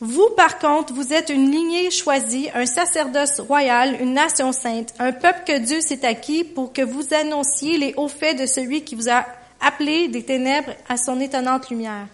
Vous, 0.00 0.28
par 0.36 0.58
contre, 0.58 0.92
vous 0.92 1.12
êtes 1.12 1.28
une 1.28 1.50
lignée 1.50 1.90
choisie, 1.90 2.48
un 2.54 2.66
sacerdoce 2.66 3.38
royal, 3.38 3.96
une 4.00 4.14
nation 4.14 4.52
sainte, 4.52 4.92
un 4.98 5.12
peuple 5.12 5.42
que 5.46 5.58
Dieu 5.58 5.80
s'est 5.80 6.04
acquis 6.04 6.42
pour 6.44 6.72
que 6.72 6.82
vous 6.82 7.14
annonciez 7.14 7.78
les 7.78 7.94
hauts 7.96 8.08
faits 8.08 8.40
de 8.40 8.46
celui 8.46 8.82
qui 8.82 8.96
vous 8.96 9.08
a 9.08 9.24
appelé 9.60 10.08
des 10.08 10.24
ténèbres 10.24 10.72
à 10.88 10.96
son 10.96 11.20
étonnante 11.20 11.70
lumière. 11.70 12.06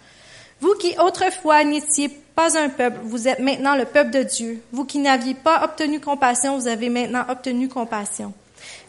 Vous 0.60 0.74
qui 0.74 0.94
autrefois 0.98 1.64
n'étiez 1.64 2.10
pas 2.34 2.58
un 2.58 2.68
peuple, 2.68 2.98
vous 3.04 3.28
êtes 3.28 3.38
maintenant 3.38 3.76
le 3.76 3.84
peuple 3.84 4.10
de 4.10 4.22
Dieu. 4.22 4.60
Vous 4.72 4.84
qui 4.84 4.98
n'aviez 4.98 5.34
pas 5.34 5.64
obtenu 5.64 6.00
compassion, 6.00 6.58
vous 6.58 6.68
avez 6.68 6.88
maintenant 6.88 7.24
obtenu 7.28 7.68
compassion. 7.68 8.32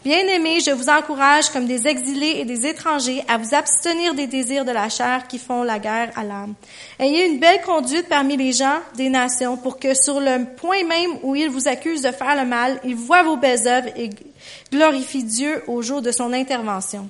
Bien-aimés, 0.04 0.60
je 0.60 0.70
vous 0.70 0.88
encourage, 0.88 1.50
comme 1.50 1.66
des 1.66 1.86
exilés 1.86 2.36
et 2.38 2.44
des 2.44 2.66
étrangers, 2.66 3.24
à 3.28 3.38
vous 3.38 3.54
abstenir 3.54 4.14
des 4.14 4.26
désirs 4.26 4.64
de 4.64 4.70
la 4.70 4.88
chair 4.88 5.26
qui 5.26 5.38
font 5.38 5.64
la 5.64 5.78
guerre 5.78 6.12
à 6.16 6.22
l'âme. 6.22 6.54
Ayez 6.98 7.26
une 7.26 7.38
belle 7.38 7.60
conduite 7.62 8.08
parmi 8.08 8.36
les 8.36 8.52
gens 8.52 8.78
des 8.94 9.08
nations, 9.08 9.56
pour 9.56 9.78
que 9.78 9.94
sur 9.94 10.20
le 10.20 10.44
point 10.56 10.84
même 10.84 11.18
où 11.22 11.34
ils 11.34 11.50
vous 11.50 11.68
accusent 11.68 12.02
de 12.02 12.12
faire 12.12 12.36
le 12.36 12.48
mal, 12.48 12.80
ils 12.84 12.94
voient 12.94 13.24
vos 13.24 13.36
belles 13.36 13.66
œuvres 13.66 13.88
et 13.96 14.10
glorifient 14.72 15.24
Dieu 15.24 15.62
au 15.66 15.82
jour 15.82 16.02
de 16.02 16.12
son 16.12 16.32
intervention. 16.32 17.08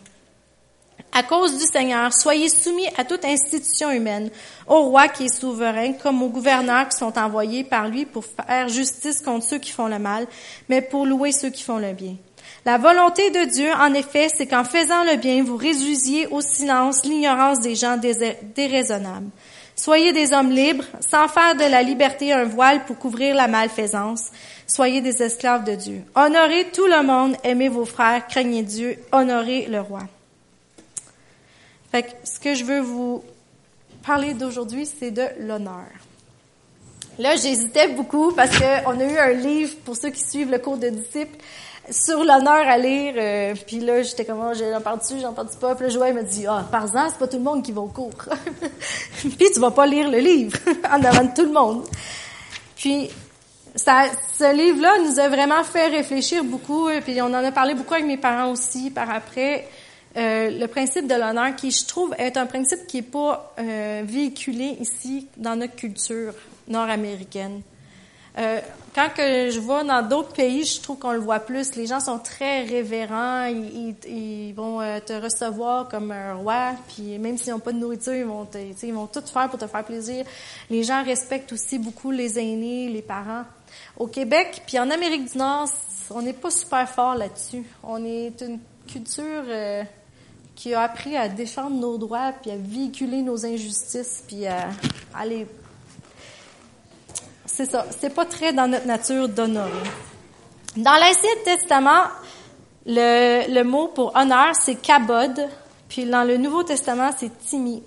À 1.18 1.22
cause 1.22 1.56
du 1.56 1.64
Seigneur, 1.64 2.12
soyez 2.12 2.50
soumis 2.50 2.88
à 2.98 3.02
toute 3.02 3.24
institution 3.24 3.90
humaine, 3.90 4.28
au 4.66 4.82
roi 4.82 5.08
qui 5.08 5.24
est 5.24 5.34
souverain, 5.34 5.94
comme 5.94 6.22
aux 6.22 6.28
gouverneurs 6.28 6.90
qui 6.90 6.98
sont 6.98 7.16
envoyés 7.18 7.64
par 7.64 7.88
lui 7.88 8.04
pour 8.04 8.22
faire 8.22 8.68
justice 8.68 9.22
contre 9.22 9.46
ceux 9.46 9.56
qui 9.56 9.70
font 9.70 9.86
le 9.86 9.98
mal, 9.98 10.26
mais 10.68 10.82
pour 10.82 11.06
louer 11.06 11.32
ceux 11.32 11.48
qui 11.48 11.62
font 11.62 11.78
le 11.78 11.94
bien. 11.94 12.16
La 12.66 12.76
volonté 12.76 13.30
de 13.30 13.46
Dieu, 13.50 13.70
en 13.80 13.94
effet, 13.94 14.28
c'est 14.28 14.46
qu'en 14.46 14.64
faisant 14.64 15.04
le 15.04 15.16
bien, 15.16 15.42
vous 15.42 15.56
réduisiez 15.56 16.26
au 16.26 16.42
silence 16.42 17.06
l'ignorance 17.06 17.60
des 17.60 17.76
gens 17.76 17.98
déraisonnables. 18.54 19.30
Soyez 19.74 20.12
des 20.12 20.34
hommes 20.34 20.50
libres, 20.50 20.84
sans 21.00 21.28
faire 21.28 21.54
de 21.54 21.64
la 21.64 21.82
liberté 21.82 22.34
un 22.34 22.44
voile 22.44 22.84
pour 22.84 22.98
couvrir 22.98 23.34
la 23.34 23.48
malfaisance. 23.48 24.26
Soyez 24.66 25.00
des 25.00 25.22
esclaves 25.22 25.64
de 25.64 25.76
Dieu. 25.76 26.02
Honorez 26.14 26.66
tout 26.74 26.86
le 26.86 27.02
monde, 27.02 27.36
aimez 27.42 27.70
vos 27.70 27.86
frères, 27.86 28.26
craignez 28.26 28.62
Dieu, 28.62 28.98
honorez 29.12 29.64
le 29.70 29.80
roi. 29.80 30.00
Ce 32.24 32.40
que 32.40 32.54
je 32.54 32.64
veux 32.64 32.80
vous 32.80 33.22
parler 34.04 34.34
d'aujourd'hui, 34.34 34.86
c'est 34.86 35.10
de 35.10 35.24
l'honneur. 35.40 35.86
Là, 37.18 37.34
j'hésitais 37.36 37.88
beaucoup 37.88 38.32
parce 38.32 38.58
qu'on 38.58 39.00
a 39.00 39.04
eu 39.04 39.18
un 39.18 39.32
livre, 39.32 39.74
pour 39.84 39.96
ceux 39.96 40.10
qui 40.10 40.22
suivent 40.22 40.50
le 40.50 40.58
cours 40.58 40.76
de 40.76 40.90
disciples, 40.90 41.36
sur 41.90 42.18
l'honneur 42.24 42.68
à 42.68 42.76
lire. 42.76 43.14
Euh, 43.16 43.54
puis 43.66 43.80
là, 43.80 44.02
j'étais 44.02 44.24
comme, 44.24 44.40
oh, 44.40 44.54
j'en 44.54 44.80
parle 44.80 44.98
dessus, 44.98 45.14
j'en 45.20 45.32
parle 45.32 45.48
pas? 45.60 45.74
Puis 45.74 45.86
là, 45.86 45.90
Joël 45.90 46.14
me 46.14 46.22
dit, 46.22 46.46
ah, 46.46 46.66
par 46.70 46.82
exemple, 46.82 47.08
c'est 47.10 47.18
pas 47.18 47.28
tout 47.28 47.38
le 47.38 47.42
monde 47.42 47.62
qui 47.62 47.72
va 47.72 47.80
au 47.80 47.86
cours. 47.86 48.10
puis 49.18 49.50
tu 49.52 49.60
vas 49.60 49.70
pas 49.70 49.86
lire 49.86 50.10
le 50.10 50.18
livre 50.18 50.58
en 50.90 51.02
avant 51.02 51.24
de 51.24 51.34
tout 51.34 51.44
le 51.44 51.52
monde. 51.52 51.84
Puis, 52.76 53.08
ce 53.76 54.54
livre-là 54.54 54.98
nous 55.04 55.18
a 55.18 55.28
vraiment 55.28 55.62
fait 55.64 55.88
réfléchir 55.88 56.44
beaucoup. 56.44 56.88
Et 56.88 57.00
puis 57.00 57.20
on 57.22 57.26
en 57.26 57.34
a 57.34 57.52
parlé 57.52 57.74
beaucoup 57.74 57.94
avec 57.94 58.06
mes 58.06 58.16
parents 58.16 58.50
aussi 58.50 58.90
par 58.90 59.10
après. 59.10 59.66
Euh, 60.16 60.50
le 60.50 60.66
principe 60.66 61.06
de 61.06 61.14
l'honneur, 61.14 61.54
qui 61.56 61.70
je 61.70 61.86
trouve 61.86 62.14
est 62.18 62.36
un 62.36 62.46
principe 62.46 62.86
qui 62.86 62.98
est 62.98 63.02
pas 63.02 63.54
euh, 63.58 64.02
véhiculé 64.04 64.76
ici 64.80 65.28
dans 65.36 65.56
notre 65.56 65.76
culture 65.76 66.32
nord-américaine. 66.68 67.62
Euh, 68.38 68.60
quand 68.94 69.08
que 69.14 69.50
je 69.50 69.58
vois 69.58 69.82
dans 69.82 70.06
d'autres 70.06 70.34
pays, 70.34 70.64
je 70.64 70.80
trouve 70.82 70.98
qu'on 70.98 71.12
le 71.12 71.18
voit 71.18 71.40
plus. 71.40 71.74
Les 71.74 71.86
gens 71.86 72.00
sont 72.00 72.18
très 72.18 72.64
révérents, 72.64 73.44
ils, 73.44 73.94
ils, 74.06 74.52
vont 74.52 74.80
euh, 74.80 75.00
te 75.00 75.14
recevoir 75.14 75.88
comme 75.88 76.10
un 76.10 76.34
roi, 76.34 76.72
puis 76.88 77.18
même 77.18 77.38
s'ils 77.38 77.52
n'ont 77.52 77.60
pas 77.60 77.72
de 77.72 77.78
nourriture, 77.78 78.14
ils 78.14 78.24
vont, 78.24 78.44
te, 78.44 78.58
ils 78.58 78.92
vont 78.92 79.06
tout 79.06 79.22
faire 79.22 79.48
pour 79.48 79.58
te 79.58 79.66
faire 79.66 79.84
plaisir. 79.84 80.24
Les 80.68 80.82
gens 80.82 81.02
respectent 81.02 81.52
aussi 81.52 81.78
beaucoup 81.78 82.10
les 82.10 82.38
aînés, 82.38 82.90
les 82.90 83.02
parents. 83.02 83.44
Au 83.98 84.06
Québec, 84.06 84.62
puis 84.66 84.78
en 84.78 84.90
Amérique 84.90 85.32
du 85.32 85.38
Nord, 85.38 85.68
on 86.10 86.20
n'est 86.20 86.34
pas 86.34 86.50
super 86.50 86.86
fort 86.88 87.14
là-dessus. 87.14 87.64
On 87.82 88.04
est 88.04 88.42
une 88.42 88.58
culture 88.86 89.44
euh, 89.48 89.82
qui 90.56 90.72
a 90.72 90.80
appris 90.80 91.16
à 91.16 91.28
défendre 91.28 91.76
nos 91.76 91.98
droits, 91.98 92.32
puis 92.40 92.50
à 92.50 92.56
véhiculer 92.56 93.22
nos 93.22 93.44
injustices, 93.44 94.24
puis 94.26 94.46
à 94.46 94.70
aller. 95.14 95.46
C'est 97.44 97.70
ça. 97.70 97.86
C'est 98.00 98.14
pas 98.14 98.24
très 98.24 98.52
dans 98.52 98.66
notre 98.66 98.86
nature 98.86 99.28
d'honorer. 99.28 99.70
Dans 100.76 100.94
l'Ancien 100.94 101.30
Testament, 101.44 102.04
le, 102.86 103.62
mot 103.62 103.88
pour 103.88 104.16
honneur, 104.16 104.52
c'est 104.60 104.76
kabod, 104.76 105.46
puis 105.88 106.06
dans 106.06 106.24
le 106.24 106.38
Nouveau 106.38 106.62
Testament, 106.62 107.10
c'est 107.16 107.38
timi. 107.38 107.82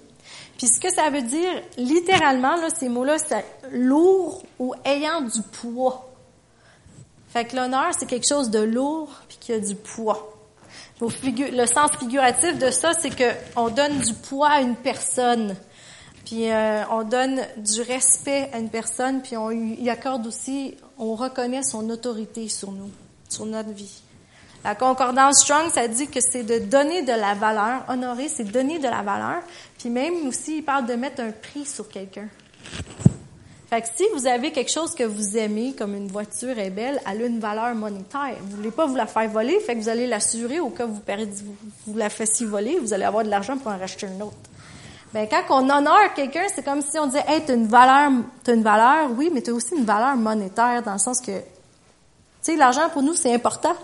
Puis 0.58 0.68
ce 0.68 0.80
que 0.80 0.94
ça 0.94 1.10
veut 1.10 1.22
dire, 1.22 1.62
littéralement, 1.78 2.56
là, 2.56 2.70
ces 2.70 2.90
mots-là, 2.90 3.18
c'est 3.18 3.46
lourd 3.72 4.44
ou 4.60 4.74
ayant 4.86 5.22
du 5.22 5.42
poids. 5.42 6.06
Fait 7.30 7.46
que 7.46 7.56
l'honneur, 7.56 7.92
c'est 7.98 8.08
quelque 8.08 8.28
chose 8.28 8.50
de 8.50 8.60
lourd 8.60 9.10
puis 9.28 9.38
qui 9.40 9.54
a 9.54 9.60
du 9.60 9.76
poids 9.76 10.39
le 11.02 11.66
sens 11.66 11.92
figuratif 11.98 12.58
de 12.58 12.72
ça, 12.72 12.92
c'est 12.94 13.10
que 13.10 13.32
on 13.56 13.70
donne 13.70 14.00
du 14.00 14.14
poids 14.14 14.50
à 14.50 14.62
une 14.62 14.76
personne, 14.76 15.56
puis 16.26 16.52
euh, 16.52 16.84
on 16.92 17.04
donne 17.04 17.42
du 17.58 17.82
respect 17.82 18.50
à 18.54 18.60
une 18.60 18.70
personne, 18.70 19.22
puis 19.22 19.38
on 19.38 19.52
y 19.52 19.90
accorde 19.90 20.28
aussi, 20.28 20.76
on 20.98 21.16
reconnaît 21.16 21.64
son 21.64 21.90
autorité 21.90 22.50
sur 22.50 22.72
nous, 22.72 22.92
sur 23.30 23.46
notre 23.46 23.72
vie. 23.72 24.02
La 24.64 24.76
concordance 24.76 25.40
Strong, 25.42 25.72
ça 25.74 25.88
dit 25.88 26.08
que 26.08 26.20
c'est 26.20 26.44
de 26.44 26.60
donner 26.60 27.02
de 27.04 27.14
la 27.14 27.34
valeur. 27.34 27.86
Honorer, 27.88 28.28
c'est 28.28 28.44
donner 28.44 28.78
de 28.78 28.88
la 28.90 29.02
valeur. 29.02 29.42
Puis 29.78 29.90
même 29.90 30.28
aussi, 30.28 30.58
il 30.58 30.64
parle 30.64 30.86
de 30.86 30.96
mettre 30.96 31.22
un 31.22 31.32
prix 31.32 31.66
sur 31.66 31.88
quelqu'un. 31.88 32.28
Fait 33.70 33.82
que 33.82 33.88
si 33.96 34.04
vous 34.16 34.26
avez 34.26 34.52
quelque 34.52 34.72
chose 34.72 34.96
que 34.96 35.04
vous 35.04 35.38
aimez, 35.38 35.76
comme 35.78 35.94
une 35.94 36.08
voiture 36.08 36.58
est 36.58 36.72
belle, 36.72 37.00
elle 37.06 37.22
a 37.22 37.26
une 37.28 37.40
valeur 37.40 37.76
monétaire. 37.76 38.36
Vous 38.42 38.58
voulez 38.58 38.72
pas 38.72 38.88
vous 38.88 38.96
la 38.96 39.06
faire 39.06 39.30
voler, 39.30 39.60
fait 39.60 39.76
que 39.76 39.80
vous 39.80 39.90
allez 39.90 40.08
l'assurer 40.08 40.60
au 40.60 40.70
cas 40.70 40.88
où 40.88 40.94
vous, 40.94 41.02
perdez, 41.02 41.26
vous, 41.26 41.56
vous 41.86 41.98
la 41.98 42.10
fassiez 42.10 42.48
voler, 42.48 42.80
vous 42.80 42.94
allez 42.94 43.04
avoir 43.04 43.24
de 43.24 43.30
l'argent 43.30 43.58
pour 43.58 43.72
en 43.72 43.78
racheter 43.78 44.08
une 44.08 44.24
autre. 44.24 44.38
Ben, 45.14 45.28
quand 45.30 45.44
on 45.50 45.70
honore 45.70 46.14
quelqu'un, 46.16 46.48
c'est 46.54 46.66
comme 46.66 46.82
si 46.82 46.98
on 46.98 47.06
disait, 47.06 47.24
hey, 47.28 47.44
t'as 47.46 47.54
une 47.54 47.68
valeur, 47.68 48.12
t'as 48.44 48.56
une 48.56 48.64
valeur, 48.64 49.12
oui, 49.16 49.30
mais 49.32 49.42
t'as 49.42 49.52
aussi 49.52 49.76
une 49.76 49.86
valeur 49.86 50.16
monétaire 50.16 50.82
dans 50.82 50.94
le 50.94 51.00
sens 51.00 51.22
que, 51.22 51.38
tu 51.38 51.46
sais, 52.42 52.56
l'argent 52.56 52.90
pour 52.92 53.04
nous, 53.04 53.14
c'est 53.14 53.34
important. 53.34 53.76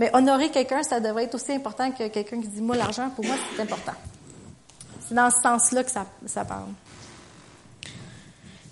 Mais 0.00 0.10
honorer 0.14 0.50
quelqu'un, 0.50 0.82
ça 0.82 0.98
devrait 0.98 1.24
être 1.24 1.36
aussi 1.36 1.52
important 1.52 1.92
que 1.92 2.08
quelqu'un 2.08 2.40
qui 2.40 2.48
dit, 2.48 2.60
moi, 2.60 2.74
l'argent, 2.74 3.08
pour 3.10 3.24
moi, 3.24 3.36
c'est 3.54 3.62
important. 3.62 3.94
C'est 5.06 5.14
dans 5.14 5.30
ce 5.30 5.40
sens-là 5.40 5.84
que 5.84 5.90
ça, 5.92 6.06
ça 6.26 6.44
parle. 6.44 6.66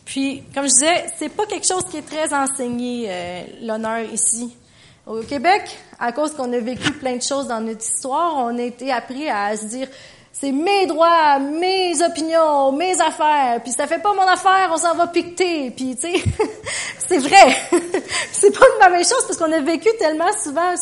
Puis, 0.06 0.44
comme 0.54 0.64
je 0.64 0.70
disais, 0.70 1.06
c'est 1.18 1.28
pas 1.28 1.44
quelque 1.46 1.66
chose 1.66 1.84
qui 1.90 1.98
est 1.98 2.06
très 2.06 2.32
enseigné, 2.32 3.08
euh, 3.08 3.42
l'honneur 3.62 4.00
ici. 4.12 4.56
Au 5.04 5.20
Québec, 5.20 5.62
à 5.98 6.12
cause 6.12 6.32
qu'on 6.32 6.52
a 6.52 6.58
vécu 6.58 6.92
plein 6.92 7.16
de 7.16 7.22
choses 7.22 7.48
dans 7.48 7.60
notre 7.60 7.84
histoire, 7.84 8.36
on 8.36 8.56
a 8.56 8.62
été 8.62 8.92
appris 8.92 9.28
à 9.28 9.56
se 9.56 9.66
dire, 9.66 9.88
c'est 10.32 10.52
mes 10.52 10.86
droits, 10.86 11.38
mes 11.38 12.02
opinions, 12.02 12.70
mes 12.72 13.00
affaires. 13.00 13.60
Puis 13.62 13.72
ça 13.72 13.86
fait 13.86 14.00
pas 14.00 14.12
mon 14.12 14.26
affaire, 14.26 14.68
on 14.70 14.76
s'en 14.76 14.94
va 14.94 15.06
piqueter. 15.06 15.70
Puis 15.70 15.96
tu 15.96 16.12
sais, 16.12 16.22
c'est 16.98 17.18
vrai. 17.18 17.56
c'est 18.32 18.50
pas 18.50 18.66
une 18.66 18.90
mauvaise 18.90 19.08
chose 19.08 19.25
parce 19.26 19.38
qu'on 19.38 19.50
a 19.50 19.60
vécu 19.60 19.88
tellement 19.98 20.30
souvent, 20.42 20.75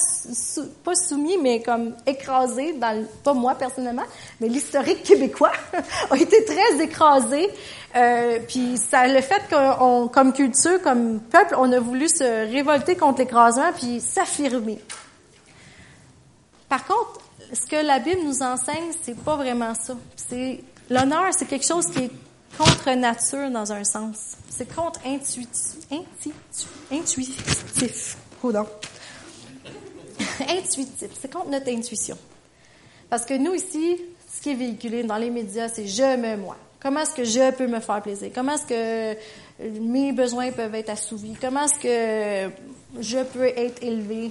pas 0.82 0.94
soumis, 0.96 1.38
mais 1.40 1.62
comme 1.62 1.94
écrasé 2.04 2.72
dans, 2.72 3.06
pas 3.22 3.32
moi 3.32 3.54
personnellement, 3.54 4.06
mais 4.40 4.48
l'historique 4.48 5.04
québécois 5.04 5.52
a 6.10 6.16
été 6.16 6.44
très 6.44 6.82
écrasé. 6.82 7.48
Euh, 7.96 8.40
puis 8.48 8.76
ça, 8.76 9.06
le 9.06 9.20
fait 9.20 9.42
qu'on, 9.48 10.08
comme 10.08 10.32
culture, 10.32 10.82
comme 10.82 11.20
peuple, 11.20 11.54
on 11.56 11.70
a 11.72 11.78
voulu 11.78 12.08
se 12.08 12.50
révolter 12.50 12.96
contre 12.96 13.20
l'écrasement 13.20 13.72
puis 13.72 14.00
s'affirmer. 14.00 14.80
Par 16.68 16.84
contre, 16.84 17.20
ce 17.52 17.66
que 17.66 17.76
la 17.76 18.00
Bible 18.00 18.22
nous 18.24 18.42
enseigne, 18.42 18.90
c'est 19.02 19.16
pas 19.16 19.36
vraiment 19.36 19.74
ça. 19.74 19.94
C'est 20.16 20.64
l'honneur, 20.90 21.26
c'est 21.30 21.46
quelque 21.46 21.66
chose 21.66 21.86
qui 21.86 22.04
est 22.04 22.10
contre 22.58 22.90
nature 22.94 23.50
dans 23.50 23.72
un 23.72 23.84
sens. 23.84 24.36
C'est 24.50 24.74
contre 24.74 25.00
intuitif. 25.06 25.76
Intuitif. 25.90 26.68
intuitif. 30.48 31.10
C'est 31.20 31.32
contre 31.32 31.50
notre 31.50 31.68
intuition. 31.68 32.18
Parce 33.08 33.24
que 33.24 33.34
nous 33.34 33.54
ici, 33.54 34.00
ce 34.34 34.40
qui 34.40 34.50
est 34.50 34.54
véhiculé 34.54 35.04
dans 35.04 35.16
les 35.16 35.30
médias, 35.30 35.68
c'est 35.68 35.86
je 35.86 36.16
me 36.16 36.36
moi. 36.36 36.56
Comment 36.84 37.00
est-ce 37.00 37.14
que 37.14 37.24
je 37.24 37.50
peux 37.52 37.66
me 37.66 37.80
faire 37.80 38.02
plaisir? 38.02 38.30
Comment 38.34 38.56
est-ce 38.56 38.66
que 38.66 39.80
mes 39.80 40.12
besoins 40.12 40.52
peuvent 40.52 40.74
être 40.74 40.90
assouvis? 40.90 41.34
Comment 41.40 41.64
est-ce 41.64 41.78
que 41.78 42.52
je 43.00 43.24
peux 43.24 43.46
être 43.46 43.82
élevé? 43.82 44.30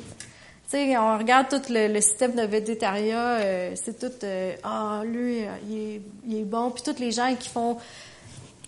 on 0.76 1.18
regarde 1.18 1.50
tout 1.50 1.62
le, 1.72 2.00
système 2.00 2.36
de 2.36 2.44
végétariat, 2.44 3.38
euh, 3.38 3.72
c'est 3.76 4.00
tout, 4.00 4.24
euh, 4.24 4.56
ah, 4.64 5.02
lui, 5.04 5.40
il 5.68 6.36
est, 6.36 6.44
bon. 6.44 6.70
Puis 6.70 6.84
tous 6.84 7.00
les 7.00 7.12
gens 7.12 7.36
qui 7.36 7.50
font, 7.50 7.78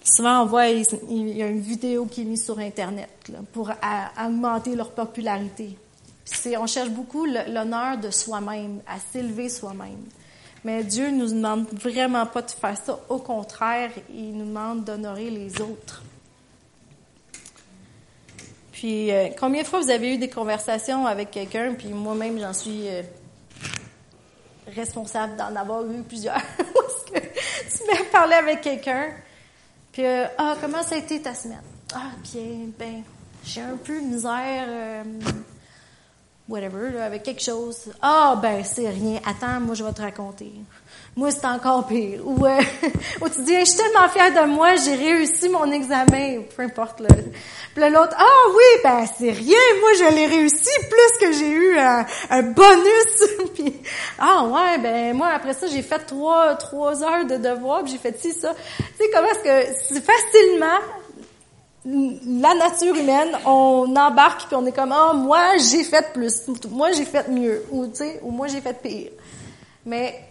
souvent 0.03 0.41
on 0.41 0.45
voit, 0.47 0.67
il, 0.67 1.37
y 1.37 1.43
a 1.43 1.47
une 1.47 1.61
vidéo 1.61 2.05
qui 2.05 2.21
est 2.23 2.25
mise 2.25 2.43
sur 2.43 2.57
Internet 2.57 3.09
pour 3.53 3.71
augmenter 4.19 4.75
leur 4.75 4.91
popularité. 4.91 5.77
c'est, 6.25 6.57
on 6.57 6.65
cherche 6.65 6.89
beaucoup 6.89 7.25
l'honneur 7.25 7.99
de 7.99 8.09
soi-même, 8.09 8.81
à 8.87 8.97
s'élever 9.11 9.49
soi-même. 9.49 10.05
Mais 10.65 10.83
Dieu 10.83 11.11
nous 11.11 11.29
demande 11.29 11.67
vraiment 11.73 12.25
pas 12.25 12.41
de 12.41 12.49
faire 12.49 12.75
ça. 12.75 12.99
Au 13.07 13.19
contraire, 13.19 13.91
il 14.09 14.35
nous 14.35 14.47
demande 14.47 14.83
d'honorer 14.83 15.29
les 15.29 15.61
autres. 15.61 16.01
Puis, 18.71 19.11
euh, 19.11 19.29
combien 19.39 19.61
de 19.61 19.67
fois 19.67 19.79
vous 19.79 19.91
avez 19.91 20.15
eu 20.15 20.17
des 20.17 20.27
conversations 20.27 21.05
avec 21.05 21.29
quelqu'un, 21.29 21.75
puis 21.75 21.89
moi-même, 21.89 22.39
j'en 22.39 22.51
suis 22.51 22.89
euh, 22.89 23.03
responsable 24.75 25.35
d'en 25.35 25.55
avoir 25.55 25.85
eu 25.85 26.01
plusieurs? 26.01 26.41
Tu 27.13 27.83
m'as 27.87 28.03
parlé 28.11 28.33
avec 28.33 28.61
quelqu'un, 28.61 29.11
puis, 29.91 30.03
euh, 30.03 30.25
ah, 30.39 30.55
comment 30.59 30.81
ça 30.81 30.95
a 30.95 30.97
été 30.97 31.21
ta 31.21 31.35
semaine? 31.35 31.61
Ah, 31.93 32.09
bien, 32.23 32.69
ben, 32.77 33.03
j'ai 33.43 33.61
un 33.61 33.77
peu 33.77 34.01
de 34.01 34.07
misère. 34.07 35.05
Whatever, 36.47 37.01
avec 37.01 37.23
quelque 37.23 37.41
chose. 37.41 37.91
Ah, 38.01 38.37
ben, 38.41 38.63
c'est 38.63 38.89
rien. 38.89 39.19
Attends, 39.25 39.59
moi, 39.59 39.75
je 39.75 39.83
vais 39.83 39.93
te 39.93 40.01
raconter. 40.01 40.51
Moi, 41.15 41.31
c'est 41.31 41.45
encore 41.45 41.87
pire. 41.87 42.21
Ou, 42.25 42.45
euh, 42.45 42.61
ou 43.21 43.29
tu 43.29 43.41
dis, 43.43 43.59
je 43.59 43.65
suis 43.65 43.77
tellement 43.77 44.09
fière 44.09 44.33
de 44.33 44.49
moi, 44.49 44.75
j'ai 44.75 44.95
réussi 44.95 45.49
mon 45.49 45.71
examen, 45.71 46.41
peu 46.55 46.63
importe. 46.63 46.99
Là. 46.99 47.07
Puis 47.75 47.89
l'autre, 47.89 48.15
ah 48.17 48.49
oui, 48.49 48.81
ben 48.83 49.05
c'est 49.17 49.31
rien, 49.31 49.57
moi 49.81 49.89
je 49.99 50.15
l'ai 50.15 50.27
réussi 50.27 50.69
plus 50.89 51.27
que 51.27 51.33
j'ai 51.33 51.49
eu 51.49 51.77
un, 51.77 52.43
bonus. 52.43 53.53
puis, 53.53 53.81
ah 54.17 54.45
ouais, 54.45 54.77
ben 54.77 55.13
moi 55.13 55.27
après 55.35 55.53
ça 55.53 55.67
j'ai 55.67 55.81
fait 55.81 55.99
trois 55.99 56.55
trois 56.55 57.03
heures 57.03 57.25
de 57.25 57.35
devoir, 57.35 57.83
puis 57.83 57.91
j'ai 57.91 57.97
fait 57.97 58.17
ci 58.17 58.31
ça. 58.31 58.53
Tu 58.77 58.83
sais 58.97 59.09
comment 59.13 59.27
est-ce 59.27 59.89
que 59.89 59.99
facilement 59.99 60.79
la 61.85 62.55
nature 62.55 62.95
humaine, 62.95 63.37
on 63.45 63.95
embarque 63.95 64.47
puis 64.47 64.55
on 64.55 64.65
est 64.65 64.71
comme 64.71 64.91
ah 64.91 65.13
moi 65.13 65.57
j'ai 65.57 65.83
fait 65.83 66.11
plus, 66.13 66.47
moi 66.69 66.91
j'ai 66.91 67.05
fait 67.05 67.27
mieux 67.29 67.63
ou 67.69 67.85
tu 67.87 67.95
sais 67.97 68.19
ou 68.23 68.31
moi 68.31 68.47
j'ai 68.47 68.61
fait 68.61 68.81
pire. 68.81 69.11
Mais 69.85 70.27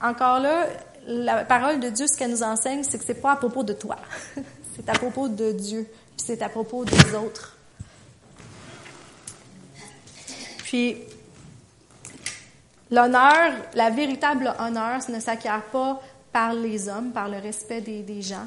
encore 0.00 0.38
là, 0.40 0.66
la 1.06 1.44
parole 1.44 1.80
de 1.80 1.88
Dieu 1.88 2.06
ce 2.06 2.16
qu'elle 2.16 2.30
nous 2.30 2.42
enseigne, 2.42 2.82
c'est 2.84 2.98
que 2.98 3.04
c'est 3.06 3.22
pas 3.22 3.32
à 3.32 3.36
propos 3.36 3.62
de 3.62 3.72
toi. 3.72 3.96
c'est 4.76 4.88
à 4.88 4.92
propos 4.92 5.28
de 5.28 5.52
Dieu, 5.52 5.88
puis 6.16 6.26
c'est 6.26 6.42
à 6.42 6.50
propos 6.50 6.84
des 6.84 7.14
autres. 7.14 7.56
Puis 10.64 10.98
l'honneur, 12.90 13.52
la 13.72 13.88
véritable 13.88 14.54
honneur, 14.58 15.00
ne 15.08 15.20
s'acquiert 15.20 15.64
pas 15.72 16.02
par 16.30 16.52
les 16.52 16.90
hommes, 16.90 17.12
par 17.12 17.30
le 17.30 17.38
respect 17.38 17.80
des, 17.80 18.02
des 18.02 18.20
gens, 18.20 18.46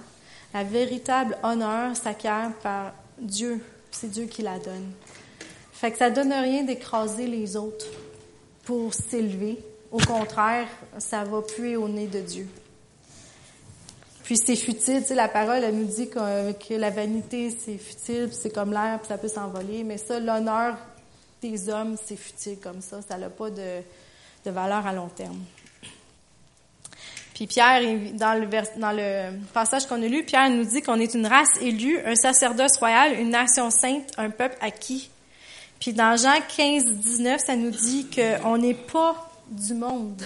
la 0.54 0.64
véritable 0.64 1.38
honneur 1.44 1.96
s'acquiert 1.96 2.52
par 2.62 2.94
Dieu. 3.18 3.64
C'est 3.92 4.10
Dieu 4.10 4.26
qui 4.26 4.42
la 4.42 4.60
donne. 4.60 4.92
Fait 5.72 5.92
que 5.92 5.98
ça 5.98 6.10
donne 6.10 6.32
rien 6.32 6.64
d'écraser 6.64 7.28
les 7.28 7.56
autres 7.56 7.88
pour 8.64 8.94
s'élever. 8.94 9.58
Au 9.92 9.98
contraire, 9.98 10.68
ça 11.00 11.24
va 11.24 11.42
puer 11.42 11.76
au 11.76 11.88
nez 11.88 12.08
de 12.08 12.20
Dieu. 12.20 12.48
Puis 14.24 14.38
c'est 14.38 14.56
futile, 14.56 15.02
tu 15.02 15.08
sais, 15.08 15.16
la 15.16 15.28
parole, 15.28 15.64
elle 15.64 15.76
nous 15.76 15.86
dit 15.86 16.08
que, 16.08 16.74
la 16.76 16.90
vanité, 16.90 17.50
c'est 17.50 17.78
futile, 17.78 18.30
c'est 18.32 18.54
comme 18.54 18.72
l'air, 18.72 19.00
puis 19.00 19.08
ça 19.08 19.18
peut 19.18 19.28
s'envoler. 19.28 19.84
Mais 19.84 19.98
ça, 19.98 20.20
l'honneur 20.20 20.78
des 21.42 21.68
hommes, 21.70 21.98
c'est 22.02 22.16
futile 22.16 22.58
comme 22.62 22.82
ça. 22.82 23.02
Ça 23.02 23.18
n'a 23.18 23.30
pas 23.30 23.50
de, 23.50 23.82
de 24.46 24.52
valeur 24.52 24.86
à 24.86 24.94
long 24.94 25.10
terme. 25.10 25.40
Puis 27.42 27.48
Pierre, 27.48 27.82
dans 28.14 28.36
le, 28.36 29.40
passage 29.52 29.88
qu'on 29.88 30.00
a 30.04 30.06
lu, 30.06 30.22
Pierre 30.24 30.52
nous 30.52 30.64
dit 30.64 30.84
qu'on 30.84 31.00
est 31.00 31.16
une 31.16 31.26
race 31.26 31.50
élue, 31.60 31.98
un 32.06 32.14
sacerdoce 32.14 32.78
royal, 32.78 33.20
une 33.20 33.32
nation 33.32 33.72
sainte, 33.72 34.12
un 34.20 34.30
peuple 34.30 34.58
acquis. 34.62 35.10
Puis 35.80 35.92
dans 35.92 36.16
Jean 36.18 36.40
15, 36.56 36.86
19, 36.86 37.42
ça 37.44 37.56
nous 37.56 37.72
dit 37.72 38.08
qu'on 38.16 38.60
n'est 38.60 38.76
pas 38.76 39.28
du 39.50 39.74
monde. 39.74 40.22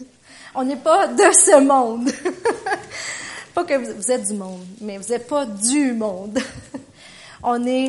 On 0.54 0.62
n'est 0.62 0.76
pas 0.76 1.08
de 1.08 1.24
ce 1.32 1.58
monde. 1.60 2.08
pas 3.52 3.64
que 3.64 3.74
vous 3.74 4.08
êtes 4.08 4.28
du 4.28 4.34
monde, 4.34 4.64
mais 4.80 4.96
vous 4.96 5.12
n'êtes 5.12 5.26
pas 5.26 5.46
du 5.46 5.92
monde. 5.92 6.38
On 7.42 7.66
est 7.66 7.88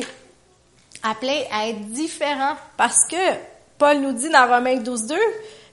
appelé 1.04 1.46
à 1.52 1.68
être 1.68 1.86
différent 1.90 2.56
parce 2.76 3.06
que 3.06 3.36
Paul 3.78 4.00
nous 4.00 4.12
dit 4.12 4.28
dans 4.28 4.48
Romains 4.48 4.78
12, 4.78 5.06
2, 5.06 5.16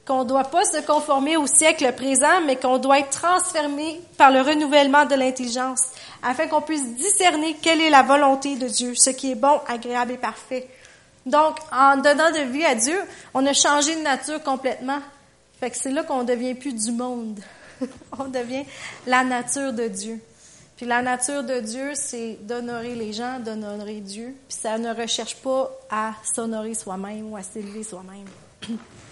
qu'on 0.10 0.24
ne 0.24 0.28
doit 0.28 0.46
pas 0.46 0.66
se 0.66 0.82
conformer 0.82 1.38
au 1.38 1.46
siècle 1.46 1.94
présent, 1.94 2.42
mais 2.48 2.56
qu'on 2.56 2.80
doit 2.80 2.98
être 2.98 3.12
transformé 3.12 4.02
par 4.18 4.32
le 4.32 4.42
renouvellement 4.42 5.06
de 5.06 5.14
l'intelligence, 5.14 5.82
afin 6.24 6.48
qu'on 6.48 6.62
puisse 6.62 6.96
discerner 6.96 7.56
quelle 7.62 7.80
est 7.80 7.92
la 7.92 8.02
volonté 8.02 8.56
de 8.56 8.68
Dieu, 8.68 8.94
ce 8.96 9.12
qui 9.12 9.32
est 9.32 9.36
bon, 9.36 9.62
agréable 9.68 10.14
et 10.14 10.18
parfait. 10.18 10.68
Donc, 11.28 11.58
en 11.72 11.98
donnant 11.98 12.32
de 12.32 12.52
vie 12.52 12.66
à 12.66 12.74
Dieu, 12.74 13.00
on 13.36 13.46
a 13.46 13.54
changé 13.54 13.96
de 13.96 14.02
nature 14.02 14.42
complètement. 14.42 14.98
Fait 15.60 15.70
que 15.70 15.78
c'est 15.78 15.92
là 15.92 16.02
qu'on 16.02 16.24
devient 16.24 16.56
plus 16.56 16.74
du 16.74 16.92
monde. 16.92 17.40
on 18.20 18.26
devient 18.26 18.66
la 19.06 19.24
nature 19.24 19.74
de 19.74 19.88
Dieu. 19.88 20.20
Puis 20.76 20.88
la 20.88 21.04
nature 21.04 21.44
de 21.44 21.60
Dieu, 21.60 21.92
c'est 21.94 22.40
d'honorer 22.42 22.96
les 22.96 23.14
gens, 23.14 23.40
d'honorer 23.40 24.00
Dieu. 24.00 24.34
Puis 24.48 24.58
ça 24.60 24.80
ne 24.80 24.92
recherche 24.92 25.36
pas 25.36 25.70
à 25.92 26.14
s'honorer 26.34 26.74
soi-même 26.74 27.32
ou 27.32 27.38
à 27.38 27.44
s'élever 27.44 27.84
soi-même. 27.84 28.26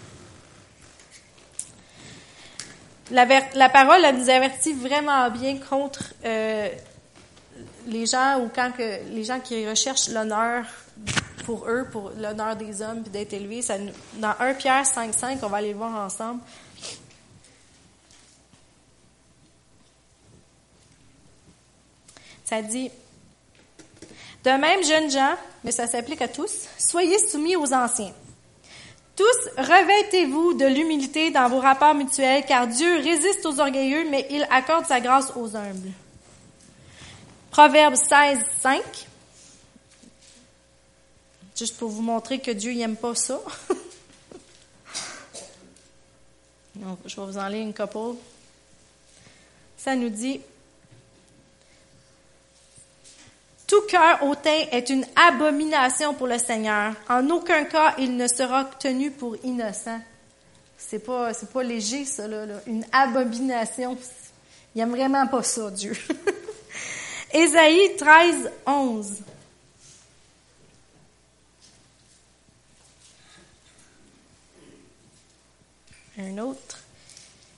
La, 3.10 3.68
parole, 3.70 4.04
elle 4.04 4.18
nous 4.18 4.28
avertit 4.28 4.74
vraiment 4.74 5.30
bien 5.30 5.58
contre 5.58 6.12
euh, 6.24 6.68
les 7.86 8.04
gens 8.04 8.40
ou 8.40 8.50
quand 8.54 8.70
que 8.76 9.08
les 9.10 9.24
gens 9.24 9.40
qui 9.40 9.66
recherchent 9.66 10.08
l'honneur 10.08 10.64
pour 11.44 11.66
eux, 11.66 11.86
pour 11.90 12.10
l'honneur 12.18 12.56
des 12.56 12.82
hommes, 12.82 13.02
puis 13.02 13.10
d'être 13.10 13.32
élevés. 13.32 13.62
Dans 14.16 14.34
1 14.38 14.54
Pierre 14.54 14.84
5, 14.84 15.14
5, 15.14 15.38
on 15.42 15.48
va 15.48 15.56
aller 15.56 15.72
le 15.72 15.78
voir 15.78 15.94
ensemble. 15.94 16.40
Ça 22.44 22.60
dit, 22.60 22.90
de 24.44 24.50
même, 24.50 24.84
jeunes 24.84 25.10
gens, 25.10 25.34
mais 25.64 25.72
ça 25.72 25.86
s'applique 25.86 26.22
à 26.22 26.28
tous, 26.28 26.66
soyez 26.78 27.18
soumis 27.28 27.56
aux 27.56 27.72
anciens. 27.72 28.12
Tous, 29.18 29.50
revêtez-vous 29.56 30.54
de 30.54 30.64
l'humilité 30.64 31.32
dans 31.32 31.48
vos 31.48 31.58
rapports 31.58 31.92
mutuels, 31.92 32.44
car 32.46 32.68
Dieu 32.68 32.98
résiste 32.98 33.44
aux 33.46 33.58
orgueilleux, 33.58 34.08
mais 34.08 34.28
il 34.30 34.46
accorde 34.48 34.86
sa 34.86 35.00
grâce 35.00 35.32
aux 35.34 35.56
humbles. 35.56 35.90
Proverbe 37.50 37.96
16, 37.96 38.38
5. 38.60 38.80
Juste 41.56 41.76
pour 41.78 41.88
vous 41.88 42.02
montrer 42.02 42.38
que 42.38 42.52
Dieu 42.52 42.72
n'aime 42.74 42.94
pas 42.94 43.16
ça. 43.16 43.40
je 47.04 47.16
vais 47.16 47.26
vous 47.26 47.38
en 47.38 47.48
lire 47.48 47.62
une 47.62 47.74
couple. 47.74 48.20
Ça 49.76 49.96
nous 49.96 50.10
dit, 50.10 50.40
Tout 53.68 53.82
cœur 53.82 54.22
hautain 54.22 54.64
est 54.72 54.88
une 54.88 55.04
abomination 55.14 56.14
pour 56.14 56.26
le 56.26 56.38
Seigneur. 56.38 56.94
En 57.06 57.28
aucun 57.28 57.64
cas 57.64 57.94
il 57.98 58.16
ne 58.16 58.26
sera 58.26 58.64
tenu 58.64 59.10
pour 59.10 59.36
innocent. 59.44 60.00
C'est 60.78 61.00
pas, 61.00 61.32
pas 61.52 61.62
léger 61.62 62.06
ça 62.06 62.26
là, 62.26 62.46
Une 62.66 62.86
abomination. 62.90 63.98
Il 64.74 64.80
aime 64.80 64.92
vraiment 64.92 65.26
pas 65.26 65.42
ça, 65.42 65.70
Dieu. 65.70 65.92
Ésaïe 67.34 67.94
13, 67.98 68.50
11. 68.66 69.16
Un 76.20 76.38
autre 76.38 76.78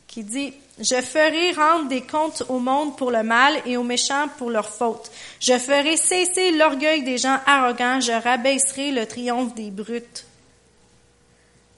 qui 0.08 0.24
dit 0.24 0.54
Je 0.80 1.02
ferai 1.02 1.52
rendre 1.52 1.88
des 1.88 2.00
comptes 2.00 2.42
au 2.48 2.58
monde 2.58 2.96
pour 2.96 3.10
le 3.10 3.22
mal 3.22 3.60
et 3.66 3.76
aux 3.76 3.82
méchants 3.82 4.28
pour 4.38 4.50
leurs 4.50 4.70
fautes. 4.70 5.10
Je 5.38 5.58
ferai 5.58 5.98
cesser 5.98 6.52
l'orgueil 6.52 7.02
des 7.02 7.18
gens 7.18 7.38
arrogants, 7.46 8.00
je 8.00 8.12
rabaisserai 8.12 8.90
le 8.90 9.06
triomphe 9.06 9.54
des 9.54 9.70
brutes. 9.70 10.24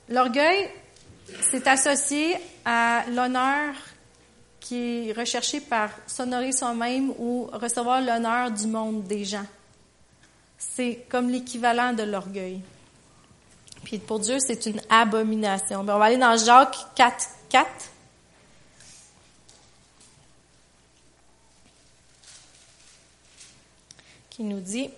L'orgueil, 0.08 0.68
c'est 1.50 1.66
associé 1.66 2.36
à 2.64 3.02
l'honneur 3.10 3.74
qui 4.60 5.08
est 5.08 5.12
recherché 5.12 5.60
par 5.60 5.90
s'honorer 6.06 6.52
soi-même 6.52 7.12
ou 7.18 7.48
recevoir 7.52 8.00
l'honneur 8.00 8.52
du 8.52 8.68
monde 8.68 9.02
des 9.04 9.24
gens. 9.24 9.46
C'est 10.58 11.06
comme 11.08 11.28
l'équivalent 11.28 11.92
de 11.92 12.04
l'orgueil. 12.04 12.60
Puis 13.82 13.98
pour 13.98 14.20
Dieu, 14.20 14.38
c'est 14.38 14.66
une 14.66 14.80
abomination. 14.88 15.82
Ben, 15.82 15.96
on 15.96 15.98
va 15.98 16.04
aller 16.04 16.16
dans 16.16 16.36
Jacques 16.36 16.78
4, 16.94 17.26
4. 17.48 17.68
Qui 24.32 24.44
nous 24.44 24.60
dit 24.60 24.88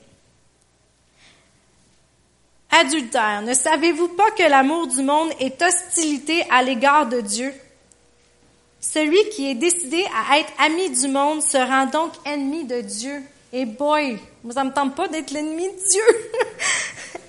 Adultère, 2.71 3.43
ne 3.43 3.53
savez-vous 3.53 4.09
pas 4.09 4.31
que 4.33 4.49
l'amour 4.49 4.87
du 4.87 5.03
monde 5.03 5.31
est 5.41 5.61
hostilité 5.61 6.45
à 6.51 6.63
l'égard 6.63 7.07
de 7.09 7.21
Dieu? 7.21 7.53
Celui 8.81 9.29
qui 9.31 9.51
est 9.51 9.55
décidé 9.55 10.05
à 10.31 10.39
être 10.39 10.53
ami 10.59 10.91
du 10.91 11.09
monde 11.09 11.43
se 11.43 11.57
rend 11.57 11.87
donc 11.87 12.13
ennemi 12.25 12.65
de 12.65 12.81
Dieu. 12.81 13.23
Et 13.53 13.65
boy, 13.65 14.19
ça 14.51 14.65
me 14.65 14.73
tente 14.73 14.95
pas 14.95 15.09
d'être 15.09 15.31
l'ennemi 15.31 15.67
de 15.67 15.89
Dieu. 15.91 16.03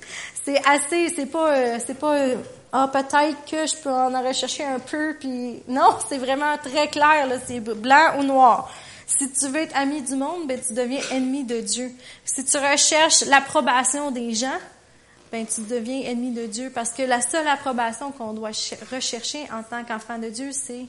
c'est 0.43 0.61
assez, 0.67 1.09
c'est 1.09 1.27
pas, 1.27 1.53
euh, 1.53 1.79
c'est 1.85 1.97
pas, 1.99 2.15
euh, 2.15 2.35
ah 2.71 2.89
peut-être 2.91 3.45
que 3.49 3.65
je 3.65 3.75
peux 3.81 3.89
en 3.89 4.21
rechercher 4.21 4.63
un 4.63 4.79
peu, 4.79 5.15
puis 5.19 5.63
non, 5.67 5.95
c'est 6.07 6.17
vraiment 6.17 6.57
très 6.57 6.87
clair 6.87 7.27
là, 7.27 7.37
c'est 7.45 7.61
blanc 7.61 8.19
ou 8.19 8.23
noir. 8.23 8.71
Si 9.07 9.31
tu 9.31 9.47
veux 9.47 9.61
être 9.61 9.75
ami 9.75 10.01
du 10.01 10.15
monde, 10.15 10.47
ben, 10.47 10.59
tu 10.59 10.73
deviens 10.73 11.01
ennemi 11.11 11.43
de 11.43 11.61
Dieu. 11.61 11.91
Si 12.23 12.43
tu 12.43 12.57
recherches 12.57 13.25
l'approbation 13.25 14.11
des 14.11 14.33
gens, 14.33 14.57
ben, 15.31 15.45
tu 15.45 15.61
deviens 15.61 16.01
ennemi 16.01 16.31
de 16.31 16.47
Dieu 16.47 16.71
parce 16.73 16.91
que 16.91 17.03
la 17.03 17.21
seule 17.21 17.47
approbation 17.47 18.11
qu'on 18.11 18.33
doit 18.33 18.51
rechercher 18.91 19.47
en 19.51 19.63
tant 19.63 19.83
qu'enfant 19.83 20.17
de 20.17 20.29
Dieu, 20.29 20.51
c'est 20.51 20.85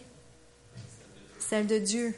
celle 1.38 1.66
de 1.66 1.78
Dieu. 1.78 2.14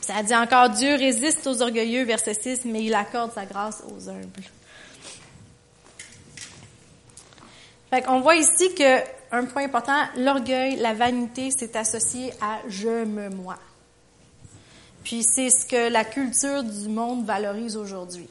Ça 0.00 0.22
dit 0.22 0.34
encore, 0.34 0.68
Dieu 0.68 0.94
résiste 0.96 1.46
aux 1.46 1.62
orgueilleux, 1.62 2.04
verset 2.04 2.34
6, 2.34 2.66
mais 2.66 2.84
il 2.84 2.94
accorde 2.94 3.32
sa 3.32 3.46
grâce 3.46 3.82
aux 3.88 4.08
humbles. 4.08 4.42
Fait 7.90 8.02
qu'on 8.02 8.20
voit 8.20 8.36
ici 8.36 8.74
que 8.74 9.00
un 9.34 9.46
point 9.46 9.64
important, 9.64 10.04
l'orgueil, 10.16 10.76
la 10.76 10.94
vanité, 10.94 11.50
c'est 11.56 11.76
associé 11.76 12.32
à 12.40 12.60
je 12.68 13.04
me 13.04 13.30
moi. 13.30 13.56
Puis 15.02 15.22
c'est 15.22 15.50
ce 15.50 15.66
que 15.66 15.90
la 15.90 16.04
culture 16.04 16.64
du 16.64 16.88
monde 16.88 17.26
valorise 17.26 17.76
aujourd'hui. 17.76 18.28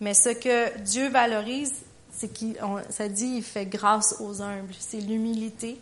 Mais 0.00 0.14
ce 0.14 0.28
que 0.28 0.78
Dieu 0.78 1.08
valorise, 1.08 1.74
c'est 2.12 2.32
qu'il, 2.32 2.56
ça 2.88 3.08
dit, 3.08 3.36
il 3.36 3.42
fait 3.42 3.66
grâce 3.66 4.16
aux 4.20 4.40
humbles. 4.40 4.74
C'est 4.78 5.00
l'humilité. 5.00 5.80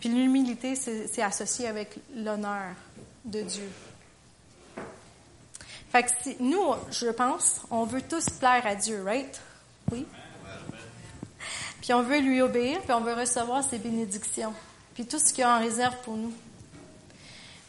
Puis 0.00 0.08
l'humilité, 0.08 0.74
c'est, 0.76 1.22
associé 1.22 1.66
avec 1.66 1.98
l'honneur 2.14 2.74
de 3.24 3.42
Dieu. 3.42 3.68
Fait 5.90 6.02
que 6.02 6.10
si, 6.22 6.36
nous, 6.40 6.74
je 6.90 7.08
pense, 7.08 7.62
on 7.70 7.84
veut 7.84 8.02
tous 8.02 8.30
plaire 8.30 8.66
à 8.66 8.74
Dieu, 8.74 9.02
right? 9.04 9.40
Oui? 9.90 10.06
Puis 11.80 11.92
on 11.94 12.02
veut 12.02 12.20
lui 12.20 12.40
obéir, 12.40 12.80
puis 12.80 12.92
on 12.92 13.00
veut 13.00 13.14
recevoir 13.14 13.62
ses 13.62 13.78
bénédictions, 13.78 14.52
puis 14.94 15.06
tout 15.06 15.18
ce 15.18 15.32
qu'il 15.32 15.44
a 15.44 15.56
en 15.56 15.60
réserve 15.60 15.96
pour 16.04 16.16
nous. 16.16 16.32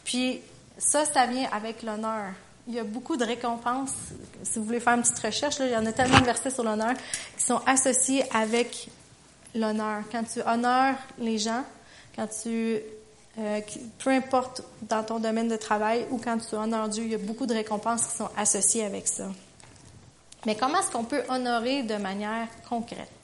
Puis 0.04 0.40
ça, 0.78 1.04
ça 1.04 1.26
vient 1.26 1.48
avec 1.52 1.82
l'honneur. 1.82 2.32
Il 2.66 2.74
y 2.74 2.78
a 2.78 2.84
beaucoup 2.84 3.16
de 3.16 3.24
récompenses. 3.24 3.94
Si 4.42 4.58
vous 4.58 4.64
voulez 4.64 4.80
faire 4.80 4.94
une 4.94 5.02
petite 5.02 5.18
recherche, 5.18 5.56
il 5.60 5.70
y 5.70 5.76
en 5.76 5.86
a 5.86 5.92
tellement 5.92 6.20
de 6.20 6.24
versets 6.24 6.50
sur 6.50 6.64
l'honneur 6.64 6.94
qui 7.36 7.44
sont 7.44 7.60
associés 7.66 8.24
avec 8.34 8.88
l'honneur. 9.54 10.02
Quand 10.10 10.22
tu 10.24 10.40
honores 10.42 10.96
les 11.18 11.38
gens, 11.38 11.64
quand 12.16 12.28
tu, 12.42 12.80
euh, 13.38 13.60
peu 13.98 14.10
importe 14.10 14.62
dans 14.82 15.02
ton 15.02 15.18
domaine 15.18 15.48
de 15.48 15.56
travail 15.56 16.06
ou 16.10 16.18
quand 16.18 16.38
tu 16.38 16.54
honores 16.54 16.88
Dieu, 16.88 17.04
il 17.04 17.10
y 17.10 17.14
a 17.14 17.18
beaucoup 17.18 17.46
de 17.46 17.54
récompenses 17.54 18.06
qui 18.06 18.16
sont 18.16 18.30
associées 18.36 18.84
avec 18.84 19.08
ça. 19.08 19.28
Mais 20.46 20.54
comment 20.56 20.80
est-ce 20.80 20.90
qu'on 20.90 21.04
peut 21.04 21.22
honorer 21.28 21.82
de 21.82 21.96
manière 21.96 22.48
concrète? 22.68 23.19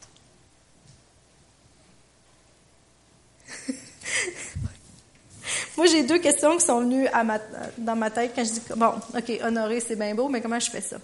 Moi, 5.77 5.87
j'ai 5.87 6.03
deux 6.05 6.19
questions 6.19 6.57
qui 6.57 6.65
sont 6.65 6.81
venues 6.81 7.07
dans 7.79 7.97
ma 7.97 8.11
tête 8.11 8.33
quand 8.35 8.45
je 8.45 8.53
dis, 8.53 8.63
bon, 8.75 8.95
OK, 9.15 9.41
honorer, 9.43 9.81
c'est 9.81 9.97
bien 9.97 10.15
beau, 10.15 10.29
mais 10.29 10.41
comment 10.41 10.59
je 10.59 10.71
fais 10.71 10.81
ça? 10.81 10.97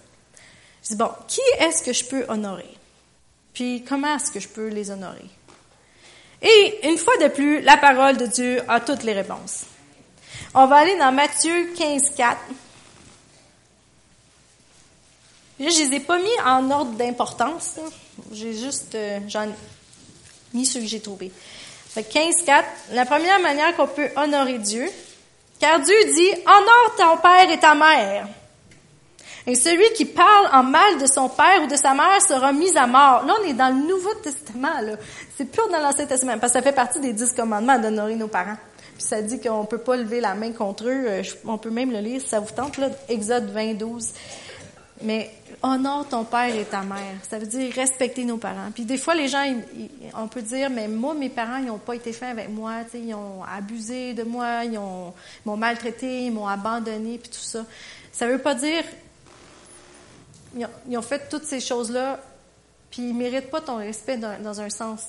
Je 0.83 0.89
dis, 0.89 0.95
bon, 0.95 1.09
qui 1.27 1.41
est-ce 1.59 1.83
que 1.83 1.93
je 1.93 2.03
peux 2.05 2.25
honorer? 2.27 2.75
Puis, 3.53 3.85
comment 3.87 4.15
est-ce 4.15 4.31
que 4.31 4.39
je 4.39 4.47
peux 4.47 4.67
les 4.67 4.89
honorer? 4.89 5.29
Et, 6.41 6.87
une 6.89 6.97
fois 6.97 7.15
de 7.17 7.27
plus, 7.27 7.61
la 7.61 7.77
parole 7.77 8.17
de 8.17 8.25
Dieu 8.25 8.61
a 8.67 8.79
toutes 8.79 9.03
les 9.03 9.13
réponses. 9.13 9.65
On 10.55 10.65
va 10.65 10.77
aller 10.77 10.97
dans 10.97 11.11
Matthieu 11.11 11.73
15, 11.77 12.15
4. 12.17 12.37
je 15.59 15.65
les 15.65 15.95
ai 15.95 15.99
pas 15.99 16.17
mis 16.17 16.39
en 16.45 16.69
ordre 16.71 16.91
d'importance. 16.93 17.79
J'ai 18.31 18.53
juste, 18.53 18.95
euh, 18.95 19.19
mis 20.53 20.65
ceux 20.65 20.81
que 20.81 20.85
j'ai 20.85 20.99
trouvés. 20.99 21.31
15, 22.01 22.43
4. 22.45 22.65
La 22.93 23.05
première 23.05 23.39
manière 23.39 23.75
qu'on 23.75 23.87
peut 23.87 24.09
honorer 24.15 24.57
Dieu, 24.57 24.87
car 25.59 25.79
Dieu 25.79 25.95
dit, 26.15 26.29
honore 26.45 26.95
ton 26.97 27.17
père 27.17 27.49
et 27.49 27.59
ta 27.59 27.75
mère. 27.75 28.27
Et 29.45 29.55
celui 29.55 29.91
qui 29.93 30.05
parle 30.05 30.49
en 30.53 30.63
mal 30.63 30.97
de 30.99 31.05
son 31.05 31.27
père 31.27 31.63
ou 31.63 31.67
de 31.67 31.75
sa 31.75 31.93
mère 31.93 32.21
sera 32.21 32.53
mis 32.53 32.75
à 32.77 32.87
mort. 32.87 33.25
Là, 33.25 33.35
on 33.41 33.45
est 33.45 33.53
dans 33.53 33.69
le 33.69 33.87
Nouveau 33.87 34.13
Testament, 34.15 34.79
là. 34.81 34.93
C'est 35.37 35.45
plus 35.45 35.69
dans 35.69 35.79
l'Ancien 35.79 36.05
Testament, 36.05 36.37
parce 36.39 36.53
que 36.53 36.59
ça 36.59 36.63
fait 36.63 36.75
partie 36.75 36.99
des 37.01 37.11
dix 37.11 37.33
commandements 37.33 37.77
d'honorer 37.77 38.15
nos 38.15 38.29
parents. 38.29 38.57
Puis 38.95 39.03
ça 39.03 39.21
dit 39.21 39.41
qu'on 39.41 39.65
peut 39.65 39.79
pas 39.79 39.97
lever 39.97 40.21
la 40.21 40.33
main 40.33 40.51
contre 40.53 40.85
eux. 40.85 41.05
Euh, 41.07 41.23
on 41.45 41.57
peut 41.57 41.71
même 41.71 41.91
le 41.91 41.99
lire 41.99 42.21
ça 42.25 42.39
vous 42.39 42.51
tente, 42.51 42.77
là. 42.77 42.89
Exode 43.09 43.49
20, 43.49 43.73
12. 43.73 44.09
Mais 45.01 45.31
honore 45.61 46.07
ton 46.07 46.23
père 46.23 46.55
et 46.55 46.65
ta 46.65 46.81
mère. 46.83 47.15
Ça 47.27 47.39
veut 47.39 47.47
dire 47.47 47.73
respecter 47.73 48.23
nos 48.23 48.37
parents. 48.37 48.71
Puis 48.73 48.85
des 48.85 48.97
fois, 48.97 49.15
les 49.15 49.27
gens, 49.27 49.43
on 50.15 50.27
peut 50.27 50.41
dire, 50.41 50.69
mais 50.69 50.87
moi, 50.87 51.13
mes 51.13 51.29
parents, 51.29 51.57
ils 51.57 51.65
n'ont 51.65 51.79
pas 51.79 51.95
été 51.95 52.13
fins 52.13 52.29
avec 52.29 52.49
moi. 52.49 52.81
Ils 52.93 53.13
ont 53.13 53.43
abusé 53.43 54.13
de 54.13 54.23
moi, 54.23 54.63
ils 54.65 54.79
m'ont 55.45 55.57
maltraité, 55.57 56.25
ils 56.25 56.31
m'ont 56.31 56.47
abandonné, 56.47 57.17
puis 57.17 57.29
tout 57.29 57.37
ça. 57.37 57.65
Ça 58.11 58.27
veut 58.27 58.37
pas 58.37 58.55
dire, 58.55 58.83
ils 60.55 60.97
ont, 60.97 61.01
fait 61.01 61.27
toutes 61.29 61.45
ces 61.45 61.59
choses-là, 61.59 62.19
puis 62.91 63.09
ils 63.09 63.15
méritent 63.15 63.49
pas 63.49 63.61
ton 63.61 63.77
respect 63.77 64.17
dans, 64.17 64.41
dans 64.41 64.61
un 64.61 64.69
sens 64.69 65.01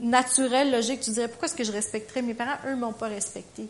naturel, 0.00 0.70
logique. 0.70 1.00
Tu 1.00 1.10
dirais, 1.10 1.28
pourquoi 1.28 1.46
est-ce 1.46 1.56
que 1.56 1.64
je 1.64 1.72
respecterais 1.72 2.22
mes 2.22 2.34
parents? 2.34 2.56
Eux 2.66 2.76
m'ont 2.76 2.92
pas 2.92 3.08
respecté. 3.08 3.68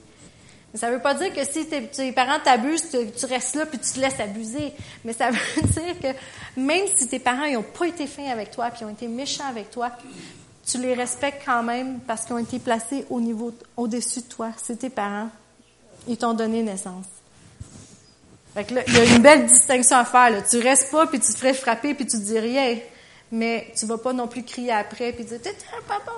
Ça 0.74 0.88
ne 0.88 0.94
veut 0.94 1.02
pas 1.02 1.14
dire 1.14 1.35
que 1.35 1.44
si 1.44 1.66
tes, 1.66 2.12
parents 2.12 2.38
t'abusent, 2.42 2.90
tu, 2.90 3.26
restes 3.26 3.56
là 3.56 3.66
puis 3.66 3.78
tu 3.78 3.92
te 3.92 4.00
laisses 4.00 4.20
abuser. 4.20 4.72
Mais 5.04 5.12
ça 5.12 5.30
veut 5.30 5.62
dire 5.62 5.98
que 6.00 6.61
même 6.61 6.85
si 6.96 7.09
tes 7.09 7.18
parents 7.18 7.50
n'ont 7.50 7.62
pas 7.62 7.87
été 7.87 8.06
fins 8.06 8.30
avec 8.30 8.52
toi 8.52 8.70
puis 8.70 8.85
ont 8.85 8.90
été 8.90 9.09
méchants 9.09 9.48
avec 9.48 9.70
toi, 9.70 9.90
tu 10.64 10.78
les 10.78 10.94
respectes 10.94 11.42
quand 11.44 11.64
même 11.64 11.98
parce 12.06 12.24
qu'ils 12.24 12.35
ont 12.35 12.38
été 12.38 12.61
placés 12.61 13.04
au 13.11 13.20
niveau, 13.20 13.52
au-dessus 13.76 14.20
de 14.20 14.26
toi. 14.26 14.52
C'est 14.62 14.78
tes 14.78 14.90
parents. 14.90 15.28
Ils 16.06 16.16
t'ont 16.16 16.35
donné 16.35 16.62
naissance. 16.62 17.06
Fait 18.54 18.64
que 18.64 18.74
là, 18.74 18.83
il 18.87 18.94
y 18.94 18.98
a 18.98 19.04
une 19.04 19.22
belle 19.22 19.46
distinction 19.46 19.96
à 19.96 20.04
faire. 20.04 20.30
Là. 20.30 20.42
Tu 20.42 20.59
restes 20.59 20.90
pas 20.92 21.06
puis 21.06 21.18
tu 21.18 21.33
te 21.33 21.38
ferais 21.38 21.54
frapper 21.54 21.94
puis 21.94 22.06
tu 22.06 22.18
dis 22.18 22.38
rien. 22.38 22.78
Mais 23.33 23.72
tu 23.76 23.87
vas 23.87 23.98
pas 23.98 24.12
non 24.12 24.28
plus 24.28 24.44
crier 24.44 24.72
après 24.72 25.12
puis 25.12 25.24
dire 25.24 25.40
t'es 25.42 25.54
pas 25.88 26.00
bon. 26.06 26.12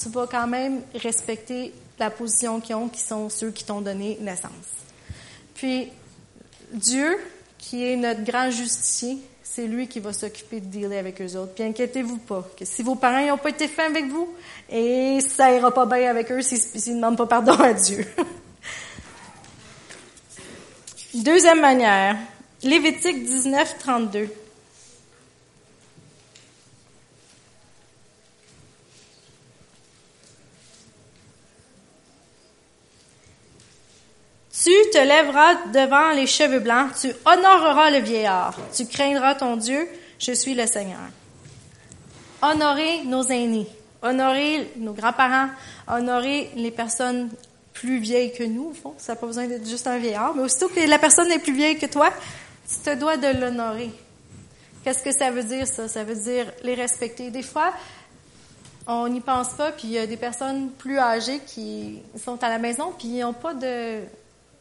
Tu 0.00 0.08
vas 0.08 0.26
quand 0.26 0.46
même 0.46 0.82
respecter 0.94 1.72
la 1.98 2.10
position 2.10 2.60
qu'ils 2.60 2.76
ont, 2.76 2.88
qui 2.88 3.00
sont 3.00 3.28
ceux 3.28 3.50
qui 3.50 3.64
t'ont 3.64 3.80
donné 3.80 4.18
naissance. 4.20 4.52
Puis, 5.54 5.88
Dieu, 6.72 7.18
qui 7.58 7.84
est 7.84 7.96
notre 7.96 8.22
grand 8.24 8.50
justicier, 8.50 9.18
c'est 9.42 9.66
lui 9.66 9.88
qui 9.88 10.00
va 10.00 10.12
s'occuper 10.12 10.60
de 10.60 10.66
dealer 10.66 10.98
avec 10.98 11.22
eux 11.22 11.36
autres. 11.36 11.54
Puis 11.54 11.64
inquiétez-vous 11.64 12.18
pas, 12.18 12.46
que 12.58 12.66
si 12.66 12.82
vos 12.82 12.94
parents 12.94 13.26
n'ont 13.26 13.38
pas 13.38 13.48
été 13.48 13.68
faits 13.68 13.90
avec 13.90 14.06
vous, 14.06 14.28
et 14.68 15.18
ça 15.20 15.50
ira 15.50 15.72
pas 15.72 15.86
bien 15.86 16.10
avec 16.10 16.30
eux 16.30 16.42
s'ils 16.42 16.92
ne 16.92 16.96
demandent 16.96 17.16
pas 17.16 17.26
pardon 17.26 17.52
à 17.52 17.72
Dieu. 17.72 18.06
Deuxième 21.14 21.60
manière, 21.60 22.18
Lévitique 22.62 23.24
19, 23.24 23.78
32. 23.78 24.28
Tu 34.66 34.72
te 34.90 34.98
lèveras 34.98 35.54
devant 35.72 36.10
les 36.10 36.26
cheveux 36.26 36.58
blancs, 36.58 36.90
tu 37.00 37.12
honoreras 37.24 37.92
le 37.92 37.98
vieillard, 37.98 38.52
tu 38.74 38.84
craindras 38.84 39.36
ton 39.36 39.56
Dieu, 39.56 39.88
je 40.18 40.32
suis 40.32 40.56
le 40.56 40.66
Seigneur. 40.66 41.08
Honorer 42.42 43.04
nos 43.04 43.22
aînés, 43.22 43.68
honorer 44.02 44.72
nos 44.74 44.92
grands-parents, 44.92 45.50
honorer 45.86 46.50
les 46.56 46.72
personnes 46.72 47.30
plus 47.74 48.00
vieilles 48.00 48.32
que 48.32 48.42
nous, 48.42 48.72
ça 48.98 49.12
n'a 49.12 49.16
pas 49.20 49.28
besoin 49.28 49.46
d'être 49.46 49.68
juste 49.68 49.86
un 49.86 49.98
vieillard, 49.98 50.34
mais 50.34 50.42
aussitôt 50.42 50.66
que 50.66 50.80
la 50.80 50.98
personne 50.98 51.30
est 51.30 51.38
plus 51.38 51.54
vieille 51.54 51.78
que 51.78 51.86
toi, 51.86 52.10
tu 52.68 52.90
te 52.90 52.96
dois 52.96 53.16
de 53.18 53.38
l'honorer. 53.38 53.92
Qu'est-ce 54.82 55.04
que 55.04 55.12
ça 55.12 55.30
veut 55.30 55.44
dire, 55.44 55.68
ça? 55.68 55.86
Ça 55.86 56.02
veut 56.02 56.16
dire 56.16 56.46
les 56.64 56.74
respecter. 56.74 57.30
Des 57.30 57.44
fois, 57.44 57.72
on 58.88 59.06
n'y 59.06 59.20
pense 59.20 59.50
pas, 59.50 59.70
puis 59.70 59.86
il 59.86 59.92
y 59.92 59.98
a 59.98 60.08
des 60.08 60.16
personnes 60.16 60.70
plus 60.70 60.98
âgées 60.98 61.40
qui 61.46 62.00
sont 62.20 62.42
à 62.42 62.48
la 62.48 62.58
maison, 62.58 62.92
puis 62.98 63.06
ils 63.06 63.20
n'ont 63.20 63.32
pas 63.32 63.54
de 63.54 64.00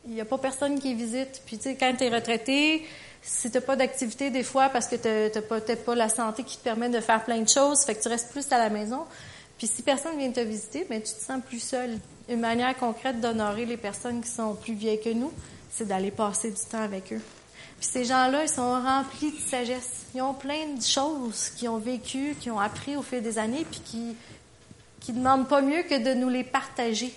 il 0.07 0.13
n'y 0.13 0.21
a 0.21 0.25
pas 0.25 0.37
personne 0.37 0.79
qui 0.79 0.93
visite. 0.93 1.41
Puis, 1.45 1.57
tu 1.57 1.63
sais, 1.63 1.75
quand 1.75 1.93
tu 1.97 2.03
es 2.03 2.09
retraité, 2.09 2.85
si 3.21 3.49
tu 3.49 3.59
pas 3.61 3.75
d'activité 3.75 4.29
des 4.29 4.43
fois 4.43 4.69
parce 4.69 4.87
que 4.87 4.95
tu 4.95 5.07
n'as 5.07 5.41
peut-être 5.41 5.83
pas 5.83 5.95
la 5.95 6.09
santé 6.09 6.43
qui 6.43 6.57
te 6.57 6.63
permet 6.63 6.89
de 6.89 6.99
faire 6.99 7.23
plein 7.23 7.41
de 7.41 7.49
choses, 7.49 7.83
fait 7.83 7.95
que 7.95 8.01
tu 8.03 8.07
restes 8.07 8.31
plus 8.31 8.51
à 8.51 8.57
la 8.57 8.69
maison. 8.69 9.05
Puis 9.57 9.67
si 9.67 9.81
personne 9.81 10.17
vient 10.17 10.31
te 10.31 10.41
visiter, 10.41 10.85
ben 10.89 11.01
tu 11.01 11.13
te 11.13 11.23
sens 11.23 11.41
plus 11.45 11.59
seul. 11.59 11.97
Une 12.29 12.39
manière 12.39 12.75
concrète 12.77 13.19
d'honorer 13.21 13.65
les 13.65 13.77
personnes 13.77 14.21
qui 14.21 14.29
sont 14.29 14.53
plus 14.55 14.73
vieilles 14.73 15.01
que 15.01 15.09
nous, 15.09 15.31
c'est 15.71 15.87
d'aller 15.87 16.11
passer 16.11 16.51
du 16.51 16.61
temps 16.69 16.81
avec 16.81 17.13
eux. 17.13 17.21
Puis 17.79 17.89
ces 17.89 18.05
gens-là, 18.05 18.43
ils 18.43 18.49
sont 18.49 18.81
remplis 18.81 19.31
de 19.31 19.39
sagesse. 19.39 20.05
Ils 20.13 20.21
ont 20.21 20.33
plein 20.33 20.67
de 20.77 20.81
choses 20.81 21.49
qu'ils 21.57 21.69
ont 21.69 21.77
vécues, 21.77 22.35
qu'ils 22.39 22.51
ont 22.51 22.59
appris 22.59 22.95
au 22.95 23.01
fil 23.01 23.21
des 23.21 23.37
années, 23.37 23.65
puis 23.69 23.81
qui 23.83 24.15
qui 25.05 25.13
demandent 25.13 25.47
pas 25.47 25.61
mieux 25.61 25.83
que 25.83 26.03
de 26.03 26.15
nous 26.15 26.29
les 26.29 26.43
partager. 26.43 27.13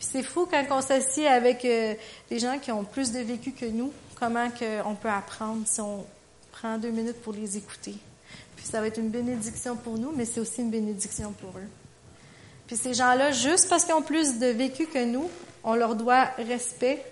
Puis 0.00 0.08
c'est 0.10 0.22
fou 0.22 0.48
quand 0.50 0.64
on 0.70 0.80
s'assied 0.80 1.28
avec 1.28 1.62
euh, 1.66 1.94
des 2.30 2.38
gens 2.38 2.58
qui 2.58 2.72
ont 2.72 2.84
plus 2.84 3.12
de 3.12 3.18
vécu 3.18 3.52
que 3.52 3.66
nous, 3.66 3.92
comment 4.18 4.48
on 4.86 4.94
peut 4.94 5.10
apprendre 5.10 5.60
si 5.66 5.78
on 5.82 6.06
prend 6.52 6.78
deux 6.78 6.88
minutes 6.88 7.20
pour 7.20 7.34
les 7.34 7.58
écouter. 7.58 7.96
Puis 8.56 8.64
ça 8.64 8.80
va 8.80 8.86
être 8.86 8.96
une 8.96 9.10
bénédiction 9.10 9.76
pour 9.76 9.98
nous, 9.98 10.10
mais 10.16 10.24
c'est 10.24 10.40
aussi 10.40 10.62
une 10.62 10.70
bénédiction 10.70 11.32
pour 11.32 11.50
eux. 11.50 11.68
Puis 12.66 12.78
ces 12.78 12.94
gens-là, 12.94 13.32
juste 13.32 13.68
parce 13.68 13.84
qu'ils 13.84 13.92
ont 13.92 14.00
plus 14.00 14.38
de 14.38 14.46
vécu 14.46 14.86
que 14.86 15.04
nous, 15.04 15.28
on 15.64 15.74
leur 15.74 15.94
doit 15.94 16.30
respect, 16.38 17.04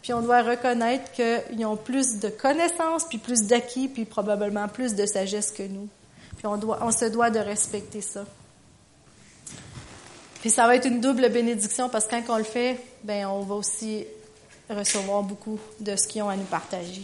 puis 0.00 0.12
on 0.12 0.20
doit 0.20 0.42
reconnaître 0.42 1.10
qu'ils 1.10 1.66
ont 1.66 1.76
plus 1.76 2.20
de 2.20 2.28
connaissances, 2.28 3.08
puis 3.08 3.18
plus 3.18 3.42
d'acquis, 3.42 3.88
puis 3.88 4.04
probablement 4.04 4.68
plus 4.68 4.94
de 4.94 5.04
sagesse 5.04 5.50
que 5.50 5.64
nous. 5.64 5.88
Puis 6.36 6.46
on, 6.46 6.56
doit, 6.56 6.78
on 6.82 6.92
se 6.92 7.06
doit 7.06 7.30
de 7.30 7.40
respecter 7.40 8.00
ça. 8.00 8.24
Puis 10.40 10.50
ça 10.50 10.66
va 10.66 10.76
être 10.76 10.86
une 10.86 11.00
double 11.00 11.28
bénédiction 11.28 11.88
parce 11.88 12.06
que 12.06 12.16
quand 12.16 12.34
on 12.34 12.38
le 12.38 12.44
fait, 12.44 12.78
ben 13.04 13.26
on 13.26 13.40
va 13.40 13.54
aussi 13.56 14.06
recevoir 14.70 15.22
beaucoup 15.22 15.58
de 15.80 15.96
ce 15.96 16.08
qu'ils 16.08 16.22
ont 16.22 16.28
à 16.28 16.36
nous 16.36 16.44
partager. 16.44 17.02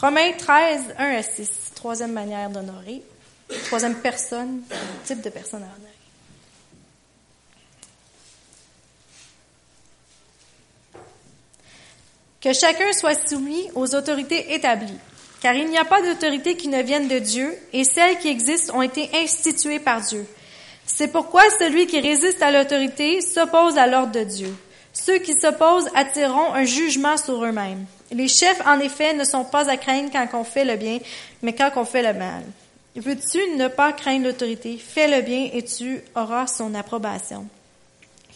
Romains 0.00 0.32
13, 0.32 0.94
1 0.98 1.04
à 1.16 1.22
6, 1.22 1.72
troisième 1.74 2.12
manière 2.12 2.48
d'honorer. 2.48 3.02
troisième 3.66 3.96
personne, 3.96 4.62
type 5.04 5.20
de 5.20 5.30
personne 5.30 5.62
à 5.62 5.66
honorer. 5.66 5.90
Que 12.40 12.54
chacun 12.54 12.92
soit 12.92 13.28
soumis 13.28 13.68
aux 13.74 13.94
autorités 13.94 14.54
établies, 14.54 14.98
car 15.42 15.54
il 15.54 15.68
n'y 15.68 15.76
a 15.76 15.84
pas 15.84 16.00
d'autorité 16.00 16.56
qui 16.56 16.68
ne 16.68 16.82
vienne 16.82 17.08
de 17.08 17.18
Dieu, 17.18 17.54
et 17.72 17.84
celles 17.84 18.18
qui 18.18 18.28
existent 18.28 18.78
ont 18.78 18.82
été 18.82 19.10
instituées 19.14 19.80
par 19.80 20.00
Dieu. 20.00 20.26
C'est 20.86 21.12
pourquoi 21.12 21.42
celui 21.58 21.86
qui 21.86 22.00
résiste 22.00 22.42
à 22.42 22.50
l'autorité 22.50 23.20
s'oppose 23.20 23.78
à 23.78 23.86
l'ordre 23.86 24.12
de 24.12 24.24
Dieu. 24.24 24.54
Ceux 24.92 25.18
qui 25.18 25.34
s'opposent 25.34 25.88
attireront 25.94 26.52
un 26.52 26.64
jugement 26.64 27.16
sur 27.16 27.44
eux-mêmes. 27.44 27.86
Les 28.10 28.28
chefs, 28.28 28.60
en 28.66 28.80
effet, 28.80 29.14
ne 29.14 29.24
sont 29.24 29.44
pas 29.44 29.70
à 29.70 29.76
craindre 29.76 30.10
quand 30.12 30.26
on 30.34 30.44
fait 30.44 30.64
le 30.64 30.76
bien, 30.76 30.98
mais 31.42 31.54
quand 31.54 31.70
on 31.76 31.84
fait 31.84 32.02
le 32.02 32.18
mal. 32.18 32.42
Veux-tu 32.96 33.38
ne 33.56 33.68
pas 33.68 33.92
craindre 33.92 34.26
l'autorité? 34.26 34.76
Fais 34.76 35.06
le 35.06 35.22
bien 35.22 35.48
et 35.52 35.62
tu 35.62 36.02
auras 36.16 36.48
son 36.48 36.74
approbation. 36.74 37.46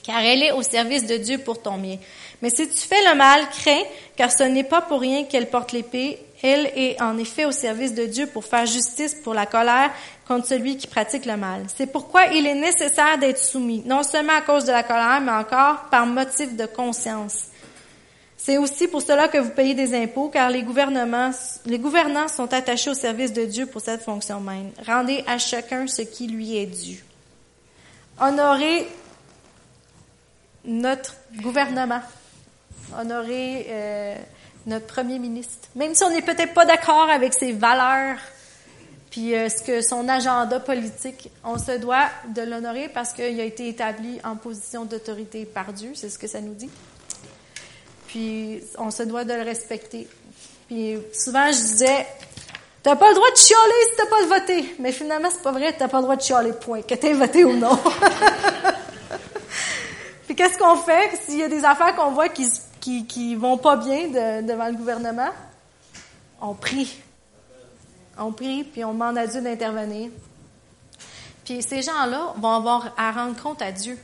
Car 0.04 0.20
elle 0.20 0.44
est 0.44 0.52
au 0.52 0.62
service 0.62 1.06
de 1.06 1.16
Dieu 1.16 1.38
pour 1.38 1.60
ton 1.60 1.76
bien. 1.76 1.98
Mais 2.40 2.50
si 2.50 2.68
tu 2.68 2.78
fais 2.78 3.02
le 3.08 3.16
mal, 3.16 3.48
crains, 3.50 3.82
car 4.16 4.30
ce 4.30 4.44
n'est 4.44 4.64
pas 4.64 4.82
pour 4.82 5.00
rien 5.00 5.24
qu'elle 5.24 5.50
porte 5.50 5.72
l'épée. 5.72 6.20
Elle 6.46 6.70
est 6.76 7.00
en 7.00 7.16
effet 7.16 7.46
au 7.46 7.52
service 7.52 7.94
de 7.94 8.04
Dieu 8.04 8.26
pour 8.26 8.44
faire 8.44 8.66
justice 8.66 9.14
pour 9.14 9.32
la 9.32 9.46
colère 9.46 9.90
contre 10.28 10.46
celui 10.46 10.76
qui 10.76 10.86
pratique 10.86 11.24
le 11.24 11.38
mal. 11.38 11.64
C'est 11.74 11.86
pourquoi 11.86 12.26
il 12.26 12.46
est 12.46 12.54
nécessaire 12.54 13.16
d'être 13.16 13.38
soumis, 13.38 13.82
non 13.86 14.02
seulement 14.02 14.34
à 14.34 14.42
cause 14.42 14.66
de 14.66 14.72
la 14.72 14.82
colère, 14.82 15.22
mais 15.22 15.32
encore 15.32 15.86
par 15.90 16.04
motif 16.04 16.54
de 16.54 16.66
conscience. 16.66 17.46
C'est 18.36 18.58
aussi 18.58 18.88
pour 18.88 19.00
cela 19.00 19.28
que 19.28 19.38
vous 19.38 19.52
payez 19.52 19.72
des 19.72 19.94
impôts, 19.94 20.28
car 20.28 20.50
les 20.50 20.62
gouvernements, 20.62 21.30
les 21.64 21.78
gouvernants 21.78 22.28
sont 22.28 22.52
attachés 22.52 22.90
au 22.90 22.94
service 22.94 23.32
de 23.32 23.46
Dieu 23.46 23.64
pour 23.64 23.80
cette 23.80 24.02
fonction 24.02 24.38
même. 24.38 24.70
Rendez 24.86 25.24
à 25.26 25.38
chacun 25.38 25.86
ce 25.86 26.02
qui 26.02 26.26
lui 26.26 26.58
est 26.58 26.66
dû. 26.66 27.02
Honorez 28.20 28.86
notre 30.66 31.16
gouvernement. 31.40 32.02
Honorez 32.94 33.66
euh, 33.70 34.16
notre 34.66 34.86
premier 34.86 35.18
ministre. 35.18 35.68
Même 35.76 35.94
si 35.94 36.02
on 36.04 36.10
n'est 36.10 36.22
peut-être 36.22 36.54
pas 36.54 36.64
d'accord 36.64 37.10
avec 37.10 37.34
ses 37.34 37.52
valeurs, 37.52 38.16
puis 39.10 39.36
euh, 39.36 39.48
ce 39.48 39.62
que 39.62 39.80
son 39.80 40.08
agenda 40.08 40.58
politique, 40.58 41.30
on 41.44 41.56
se 41.56 41.78
doit 41.78 42.08
de 42.34 42.42
l'honorer 42.42 42.88
parce 42.88 43.12
qu'il 43.12 43.40
a 43.40 43.44
été 43.44 43.68
établi 43.68 44.18
en 44.24 44.34
position 44.34 44.84
d'autorité 44.84 45.44
par 45.44 45.72
Dieu, 45.72 45.92
c'est 45.94 46.08
ce 46.08 46.18
que 46.18 46.26
ça 46.26 46.40
nous 46.40 46.54
dit. 46.54 46.70
Puis 48.08 48.60
on 48.76 48.90
se 48.90 49.04
doit 49.04 49.24
de 49.24 49.34
le 49.34 49.42
respecter. 49.42 50.08
Puis 50.66 50.98
souvent 51.12 51.46
je 51.46 51.58
disais, 51.58 52.06
t'as 52.82 52.96
pas 52.96 53.10
le 53.10 53.14
droit 53.14 53.30
de 53.30 53.36
chialer 53.36 53.84
si 53.90 53.96
t'as 53.96 54.06
pas 54.06 54.20
le 54.20 54.26
voté. 54.26 54.74
Mais 54.80 54.90
finalement 54.90 55.28
c'est 55.30 55.42
pas 55.42 55.52
vrai, 55.52 55.76
t'as 55.78 55.86
pas 55.86 55.98
le 55.98 56.04
droit 56.04 56.16
de 56.16 56.22
chialer, 56.22 56.52
point. 56.52 56.82
Que 56.82 56.94
t'aies 56.94 57.12
voté 57.12 57.44
ou 57.44 57.56
non. 57.56 57.78
Puis 60.26 60.34
qu'est-ce 60.34 60.58
qu'on 60.58 60.74
fait? 60.74 61.12
S'il 61.24 61.38
y 61.38 61.44
a 61.44 61.48
des 61.48 61.64
affaires 61.64 61.94
qu'on 61.94 62.10
voit 62.10 62.30
qui, 62.30 62.50
qui, 62.84 63.06
qui 63.06 63.34
vont 63.34 63.56
pas 63.56 63.76
bien 63.76 64.08
devant 64.42 64.66
le 64.66 64.74
gouvernement? 64.74 65.30
On 66.42 66.52
prie. 66.52 67.00
On 68.18 68.30
prie, 68.30 68.62
puis 68.62 68.84
on 68.84 68.92
demande 68.92 69.16
à 69.16 69.26
Dieu 69.26 69.40
d'intervenir. 69.40 70.10
Puis 71.46 71.62
ces 71.62 71.80
gens-là 71.80 72.34
vont 72.36 72.52
avoir 72.52 72.92
à 72.98 73.10
rendre 73.10 73.40
compte 73.42 73.62
à 73.62 73.72
Dieu. 73.72 73.98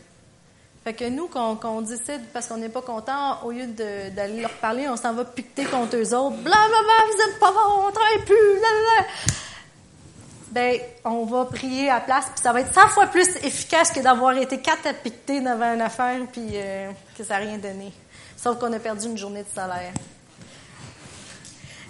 Fait 0.82 0.94
que 0.94 1.04
nous, 1.10 1.28
qu'on 1.28 1.82
décide, 1.82 2.22
parce 2.32 2.46
qu'on 2.46 2.56
n'est 2.56 2.70
pas 2.70 2.80
content, 2.80 3.42
au 3.44 3.50
lieu 3.50 3.66
d'aller 3.66 4.40
leur 4.40 4.52
parler, 4.52 4.88
on 4.88 4.96
s'en 4.96 5.12
va 5.12 5.26
piqueter 5.26 5.64
contre 5.66 5.96
eux 5.96 6.14
autres. 6.14 6.36
Blablabla, 6.36 6.92
vous 7.12 7.30
êtes 7.30 7.38
pas 7.38 7.52
bon, 7.52 7.86
on 7.86 7.92
travaille 7.92 8.24
plus, 8.24 8.60
blablabla. 8.60 9.12
Ben, 10.52 10.80
on 11.04 11.26
va 11.26 11.44
prier 11.44 11.90
à 11.90 12.00
place, 12.00 12.24
puis 12.34 12.42
ça 12.42 12.54
va 12.54 12.62
être 12.62 12.72
100 12.72 12.88
fois 12.88 13.06
plus 13.08 13.28
efficace 13.44 13.92
que 13.92 14.00
d'avoir 14.00 14.32
été 14.38 14.58
quatre 14.58 14.86
à 14.86 14.94
piqueter 14.94 15.40
devant 15.40 15.74
une 15.74 15.82
affaire, 15.82 16.18
puis 16.32 16.48
euh, 16.54 16.90
que 17.16 17.22
ça 17.22 17.34
n'a 17.34 17.44
rien 17.44 17.58
donné. 17.58 17.92
Sauf 18.42 18.58
qu'on 18.58 18.72
a 18.72 18.78
perdu 18.78 19.06
une 19.06 19.18
journée 19.18 19.42
de 19.42 19.48
salaire. 19.54 19.92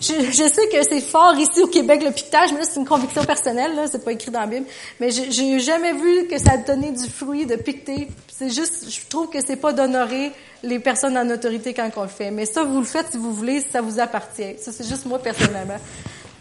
Je, 0.00 0.14
je, 0.14 0.48
sais 0.48 0.66
que 0.68 0.82
c'est 0.82 1.02
fort 1.02 1.34
ici 1.34 1.62
au 1.62 1.66
Québec 1.66 2.02
le 2.02 2.10
piquetage, 2.10 2.52
mais 2.52 2.60
là 2.60 2.64
c'est 2.64 2.80
une 2.80 2.86
conviction 2.86 3.22
personnelle, 3.22 3.76
là, 3.76 3.86
c'est 3.86 4.02
pas 4.02 4.12
écrit 4.12 4.30
dans 4.30 4.40
la 4.40 4.46
Bible. 4.46 4.66
Mais 4.98 5.10
j'ai 5.10 5.60
jamais 5.60 5.92
vu 5.92 6.26
que 6.26 6.38
ça 6.38 6.56
donnait 6.56 6.92
du 6.92 7.08
fruit 7.08 7.44
de 7.44 7.54
piqueter. 7.56 8.08
C'est 8.28 8.48
juste, 8.48 8.90
je 8.90 9.06
trouve 9.08 9.28
que 9.28 9.44
c'est 9.46 9.56
pas 9.56 9.74
d'honorer 9.74 10.32
les 10.62 10.78
personnes 10.78 11.18
en 11.18 11.28
autorité 11.28 11.74
quand 11.74 11.88
on 11.96 12.02
le 12.02 12.08
fait. 12.08 12.30
Mais 12.30 12.46
ça, 12.46 12.64
vous 12.64 12.80
le 12.80 12.86
faites 12.86 13.10
si 13.10 13.18
vous 13.18 13.34
voulez, 13.34 13.60
si 13.60 13.68
ça 13.70 13.82
vous 13.82 14.00
appartient. 14.00 14.56
Ça, 14.58 14.72
c'est 14.72 14.88
juste 14.88 15.04
moi 15.04 15.18
personnellement. 15.18 15.78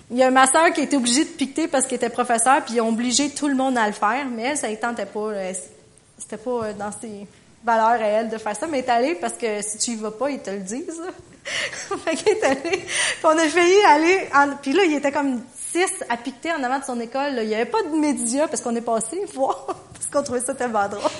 Il 0.09 0.17
y 0.17 0.23
a 0.23 0.31
ma 0.31 0.47
sœur 0.47 0.71
qui 0.73 0.81
était 0.81 0.95
obligée 0.95 1.25
de 1.25 1.29
piqueter 1.29 1.67
parce 1.67 1.85
qu'elle 1.85 1.97
était 1.97 2.09
professeure, 2.09 2.63
puis 2.65 2.75
ils 2.75 2.81
ont 2.81 2.89
obligé 2.89 3.29
tout 3.29 3.49
le 3.49 3.55
monde 3.55 3.77
à 3.77 3.85
le 3.85 3.93
faire, 3.93 4.25
mais 4.25 4.43
elle, 4.43 4.57
ça 4.57 4.69
ne 4.69 4.75
tentait 4.75 5.05
pas. 5.05 5.31
C'était 6.17 6.37
pas 6.37 6.63
euh, 6.63 6.73
dans 6.73 6.91
ses 6.91 7.27
valeurs 7.63 8.01
à 8.01 8.05
elle 8.05 8.29
de 8.29 8.37
faire 8.37 8.55
ça, 8.55 8.67
mais 8.67 8.79
elle 8.79 8.85
est 8.85 8.89
allée 8.89 9.15
parce 9.15 9.33
que 9.33 9.61
si 9.61 9.77
tu 9.77 9.91
y 9.91 9.95
vas 9.95 10.11
pas, 10.11 10.29
ils 10.29 10.39
te 10.39 10.49
le 10.49 10.59
disent. 10.59 11.01
fait 12.05 12.15
qu'elle 12.15 12.37
est 12.37 12.43
allée. 12.43 12.85
On 13.23 13.37
a 13.37 13.47
failli 13.47 13.81
aller. 13.87 14.29
En... 14.35 14.55
Puis 14.61 14.73
là, 14.73 14.83
il 14.83 14.93
était 14.95 15.11
comme 15.11 15.41
six 15.71 16.03
à 16.09 16.17
piqueter 16.17 16.51
en 16.51 16.63
avant 16.63 16.79
de 16.79 16.83
son 16.83 16.99
école. 16.99 17.39
Il 17.41 17.47
n'y 17.47 17.55
avait 17.55 17.65
pas 17.65 17.81
de 17.83 17.95
médias 17.95 18.47
parce 18.47 18.61
qu'on 18.61 18.75
est 18.75 18.81
passé 18.81 19.23
voir 19.33 19.65
parce 19.93 20.07
qu'on 20.11 20.23
trouvait 20.23 20.41
ça 20.45 20.53
tellement 20.53 20.87
drôle. 20.87 21.01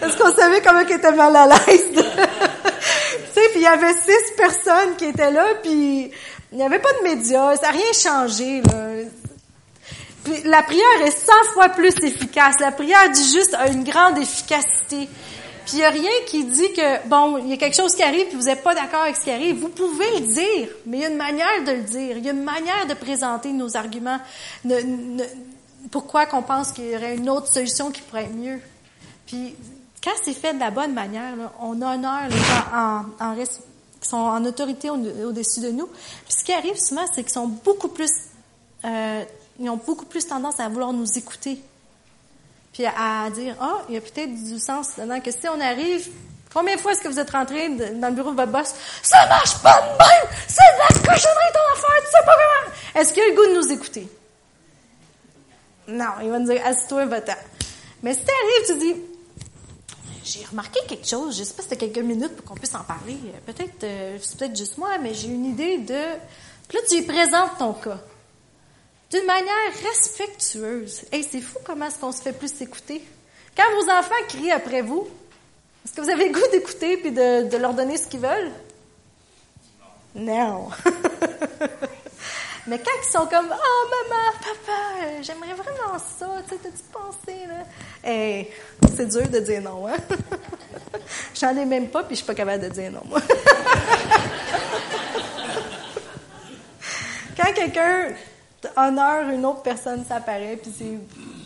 parce 0.00 0.16
qu'on 0.16 0.34
savait 0.34 0.60
comment 0.62 0.84
qu'elle 0.84 0.98
était 0.98 1.12
mal 1.12 1.34
à 1.36 1.46
l'aise. 1.46 1.84
tu 1.92 2.00
sais, 2.00 3.48
puis 3.50 3.56
il 3.56 3.62
y 3.62 3.66
avait 3.66 3.92
six 3.92 4.32
personnes 4.36 4.96
qui 4.96 5.06
étaient 5.06 5.30
là, 5.30 5.44
puis 5.62 6.10
il 6.52 6.58
n'y 6.58 6.64
avait 6.64 6.78
pas 6.78 6.92
de 6.94 7.02
médias. 7.02 7.56
Ça 7.56 7.66
n'a 7.66 7.72
rien 7.72 7.92
changé. 7.92 8.62
Là. 8.62 9.04
La 10.44 10.62
prière 10.62 11.02
est 11.04 11.10
100 11.10 11.32
fois 11.52 11.68
plus 11.70 11.94
efficace. 12.02 12.54
La 12.60 12.72
prière 12.72 13.08
du 13.10 13.20
juste 13.20 13.54
a 13.54 13.68
une 13.68 13.84
grande 13.84 14.18
efficacité. 14.18 15.08
Puis 15.64 15.76
il 15.76 15.80
n'y 15.80 15.84
a 15.84 15.90
rien 15.90 16.10
qui 16.26 16.44
dit 16.44 16.72
que, 16.72 17.08
bon, 17.08 17.36
il 17.38 17.48
y 17.48 17.52
a 17.52 17.58
quelque 17.58 17.76
chose 17.76 17.94
qui 17.94 18.02
arrive, 18.02 18.26
puis 18.28 18.36
vous 18.36 18.44
n'êtes 18.44 18.62
pas 18.62 18.74
d'accord 18.74 19.02
avec 19.02 19.16
ce 19.16 19.24
qui 19.24 19.30
arrive. 19.30 19.58
Vous 19.58 19.68
pouvez 19.68 20.18
le 20.18 20.26
dire, 20.26 20.68
mais 20.86 20.96
il 20.98 21.00
y 21.02 21.04
a 21.04 21.10
une 21.10 21.18
manière 21.18 21.64
de 21.66 21.72
le 21.72 21.82
dire. 21.82 22.16
Il 22.16 22.24
y 22.24 22.28
a 22.28 22.32
une 22.32 22.44
manière 22.44 22.86
de 22.88 22.94
présenter 22.94 23.52
nos 23.52 23.76
arguments. 23.76 24.18
pourquoi 25.90 26.24
qu'on 26.24 26.42
pense 26.42 26.72
qu'il 26.72 26.88
y 26.90 26.96
aurait 26.96 27.16
une 27.16 27.28
autre 27.28 27.52
solution 27.52 27.90
qui 27.90 28.00
pourrait 28.00 28.24
être 28.24 28.34
mieux? 28.34 28.60
Puis 29.26 29.54
quand 30.02 30.12
c'est 30.22 30.32
fait 30.32 30.54
de 30.54 30.60
la 30.60 30.70
bonne 30.70 30.94
manière, 30.94 31.34
on 31.60 31.82
honore 31.82 32.28
les 32.30 32.36
gens 32.36 33.04
en, 33.20 33.34
qui 34.00 34.08
sont 34.08 34.16
en 34.16 34.44
autorité 34.44 34.90
au-dessus 34.90 35.60
de 35.60 35.70
nous. 35.70 35.86
Puis 35.86 36.34
ce 36.38 36.44
qui 36.44 36.52
arrive 36.52 36.76
souvent, 36.76 37.04
c'est 37.14 37.22
qu'ils 37.22 37.32
sont 37.32 37.48
beaucoup 37.48 37.88
plus, 37.88 38.10
euh, 38.84 39.24
ils 39.58 39.68
ont 39.70 39.76
beaucoup 39.76 40.04
plus 40.04 40.26
tendance 40.26 40.60
à 40.60 40.68
vouloir 40.68 40.92
nous 40.92 41.18
écouter 41.18 41.60
puis 42.72 42.86
à 42.86 43.28
dire, 43.30 43.56
ah, 43.60 43.70
oh, 43.72 43.82
il 43.88 43.94
y 43.94 43.98
a 43.98 44.00
peut-être 44.00 44.32
du 44.32 44.58
sens 44.58 44.96
dedans, 44.96 45.20
que 45.20 45.30
si 45.30 45.48
on 45.48 45.60
arrive, 45.60 46.08
combien 46.52 46.76
de 46.76 46.80
fois 46.80 46.92
est-ce 46.92 47.00
que 47.00 47.08
vous 47.08 47.18
êtes 47.18 47.30
rentré 47.30 47.68
dans 47.68 48.08
le 48.08 48.14
bureau 48.14 48.30
de 48.30 48.36
votre 48.36 48.52
boss, 48.52 48.72
ça 49.02 49.26
marche 49.26 49.58
pas 49.62 49.80
de 49.80 49.98
même, 49.98 50.36
c'est 50.46 50.62
de 50.62 50.78
la 50.78 51.12
cochonnerie 51.12 51.52
ton 51.52 51.72
affaire, 51.72 52.04
tu 52.04 52.10
sais 52.10 52.24
pas 52.24 52.34
comment. 52.34 53.00
Est-ce 53.00 53.12
qu'il 53.12 53.22
a 53.22 53.26
le 53.26 53.34
goût 53.34 53.46
de 53.46 53.54
nous 53.54 53.72
écouter? 53.72 54.08
Non, 55.88 56.20
il 56.22 56.30
va 56.30 56.38
nous 56.38 56.46
dire, 56.52 56.60
assis-toi, 56.64 57.06
va-t'en. 57.06 57.32
Mais 58.02 58.14
si 58.14 58.20
t'arrives, 58.20 58.66
tu 58.66 58.78
dis, 58.78 59.02
j'ai 60.22 60.44
remarqué 60.44 60.78
quelque 60.86 61.08
chose, 61.08 61.36
je 61.36 61.44
sais 61.44 61.54
pas 61.54 61.62
si 61.62 61.70
c'était 61.70 61.88
quelques 61.88 62.04
minutes 62.04 62.36
pour 62.36 62.44
qu'on 62.44 62.54
puisse 62.54 62.74
en 62.74 62.84
parler. 62.84 63.16
Peut-être, 63.46 63.82
euh, 63.84 64.18
c'est 64.20 64.38
peut-être 64.38 64.56
juste 64.56 64.76
moi, 64.76 64.98
mais 64.98 65.14
j'ai 65.14 65.28
une 65.28 65.46
idée 65.46 65.78
de. 65.78 66.00
Puis 66.68 66.78
là, 66.78 66.84
tu 66.88 67.02
présentes 67.04 67.58
ton 67.58 67.72
cas 67.72 67.98
d'une 69.10 69.24
manière 69.26 69.72
respectueuse. 69.82 71.04
Et 71.12 71.22
c'est 71.22 71.40
fou 71.40 71.58
comment 71.64 71.86
est-ce 71.86 71.98
qu'on 71.98 72.12
se 72.12 72.22
fait 72.22 72.32
plus 72.32 72.60
écouter. 72.60 73.02
Quand 73.56 73.70
vos 73.80 73.90
enfants 73.90 74.14
crient 74.28 74.52
après 74.52 74.82
vous, 74.82 75.08
est-ce 75.84 75.94
que 75.94 76.00
vous 76.02 76.10
avez 76.10 76.28
le 76.28 76.34
goût 76.34 76.46
d'écouter 76.52 76.98
puis 76.98 77.12
de, 77.12 77.56
leur 77.56 77.72
donner 77.74 77.96
ce 77.96 78.06
qu'ils 78.06 78.20
veulent? 78.20 78.52
Non. 80.14 80.68
Mais 82.66 82.78
quand 82.78 82.90
ils 83.02 83.10
sont 83.10 83.26
comme 83.26 83.50
Oh 83.50 83.88
maman, 83.90 84.32
papa, 84.40 85.22
j'aimerais 85.22 85.54
vraiment 85.54 85.98
ça, 85.98 86.42
tu 86.46 86.50
sais, 86.50 86.60
t'as-tu 86.62 86.82
pensé 86.92 87.46
là? 87.46 87.64
Eh, 88.04 88.52
c'est 88.94 89.06
dur 89.06 89.26
de 89.26 89.38
dire 89.38 89.62
non, 89.62 89.88
hein? 89.88 89.96
J'en 91.34 91.56
ai 91.56 91.64
même 91.64 91.88
pas, 91.88 92.02
puis 92.02 92.14
je 92.14 92.18
suis 92.18 92.26
pas 92.26 92.34
capable 92.34 92.64
de 92.64 92.68
dire 92.68 92.92
non, 92.92 93.00
moi. 93.06 93.22
quand 97.38 97.52
quelqu'un 97.54 98.10
honneur 98.76 99.28
une 99.30 99.44
autre 99.44 99.62
personne, 99.62 100.04
ça 100.08 100.20
paraît, 100.20 100.56
puis 100.56 100.72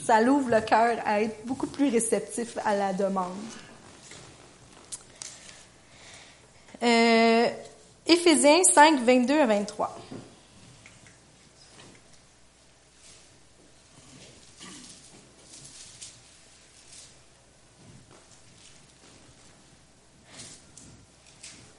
ça 0.05 0.21
l'ouvre 0.21 0.51
le 0.51 0.61
cœur 0.61 0.97
à 1.05 1.21
être 1.23 1.47
beaucoup 1.47 1.67
plus 1.67 1.91
réceptif 1.91 2.57
à 2.65 2.75
la 2.75 2.93
demande. 2.93 3.33
Euh, 6.83 7.47
Éphésiens 8.07 8.65
5, 8.65 9.01
22 9.01 9.41
à 9.41 9.47
23. 9.47 9.97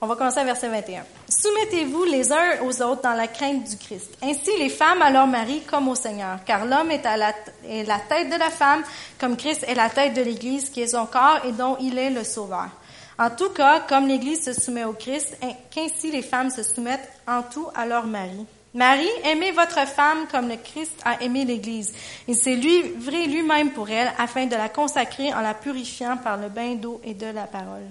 On 0.04 0.06
va 0.06 0.18
commencer 0.18 0.40
à 0.40 0.44
verset 0.44 0.68
21. 0.68 1.06
Soumettez-vous 1.30 2.04
les 2.04 2.34
uns 2.34 2.62
aux 2.64 2.82
autres 2.82 3.04
dans 3.04 3.14
la 3.14 3.28
crainte 3.28 3.64
du 3.64 3.78
Christ. 3.78 4.12
Ainsi 4.22 4.52
les 4.60 4.68
femmes 4.68 5.02
à 5.02 5.10
leur 5.10 5.28
mari 5.28 5.62
comme 5.62 5.88
au 5.88 5.96
Seigneur, 5.96 6.40
car 6.46 6.66
l'homme 6.66 6.92
est, 6.92 7.06
à 7.06 7.16
la, 7.16 7.32
la 7.64 8.00
tête 8.00 8.30
de 8.30 8.38
la 8.38 8.50
femme, 8.50 8.84
comme 9.18 9.38
Christ 9.38 9.64
est 9.66 9.76
la 9.76 9.90
tête 9.90 10.14
de 10.14 10.22
l'Église, 10.22 10.70
qui 10.72 10.82
est 10.82 10.88
son 10.88 11.06
corps 11.06 11.40
et 11.48 11.54
dont 11.54 11.78
il 11.80 11.98
est 11.98 12.10
le 12.10 12.26
Sauveur. 12.26 12.68
En 13.18 13.30
tout 13.30 13.52
cas, 13.52 13.80
comme 13.80 14.10
l'Église 14.10 14.44
se 14.44 14.52
soumet 14.52 14.84
au 14.84 14.92
Christ, 14.92 15.38
qu'ainsi 15.72 16.12
les 16.12 16.22
femmes 16.22 16.50
se 16.50 16.64
soumettent 16.64 17.10
en 17.26 17.42
tout 17.42 17.70
à 17.74 17.86
leur 17.86 18.06
mari. 18.06 18.46
Marie, 18.74 19.08
aimez 19.24 19.52
votre 19.52 19.88
femme 19.88 20.28
comme 20.30 20.50
le 20.50 20.58
Christ 20.58 21.00
a 21.06 21.24
aimé 21.24 21.46
l'Église. 21.46 21.94
Il 22.28 22.36
s'est 22.36 22.56
livré 22.56 23.28
lui-même 23.28 23.72
pour 23.72 23.90
elle 23.90 24.12
afin 24.18 24.48
de 24.48 24.56
la 24.58 24.68
consacrer 24.68 25.34
en 25.34 25.40
la 25.40 25.54
purifiant 25.54 26.18
par 26.18 26.36
le 26.36 26.50
bain 26.50 26.76
d'eau 26.76 27.00
et 27.06 27.14
de 27.14 27.28
la 27.28 27.44
parole. 27.44 27.88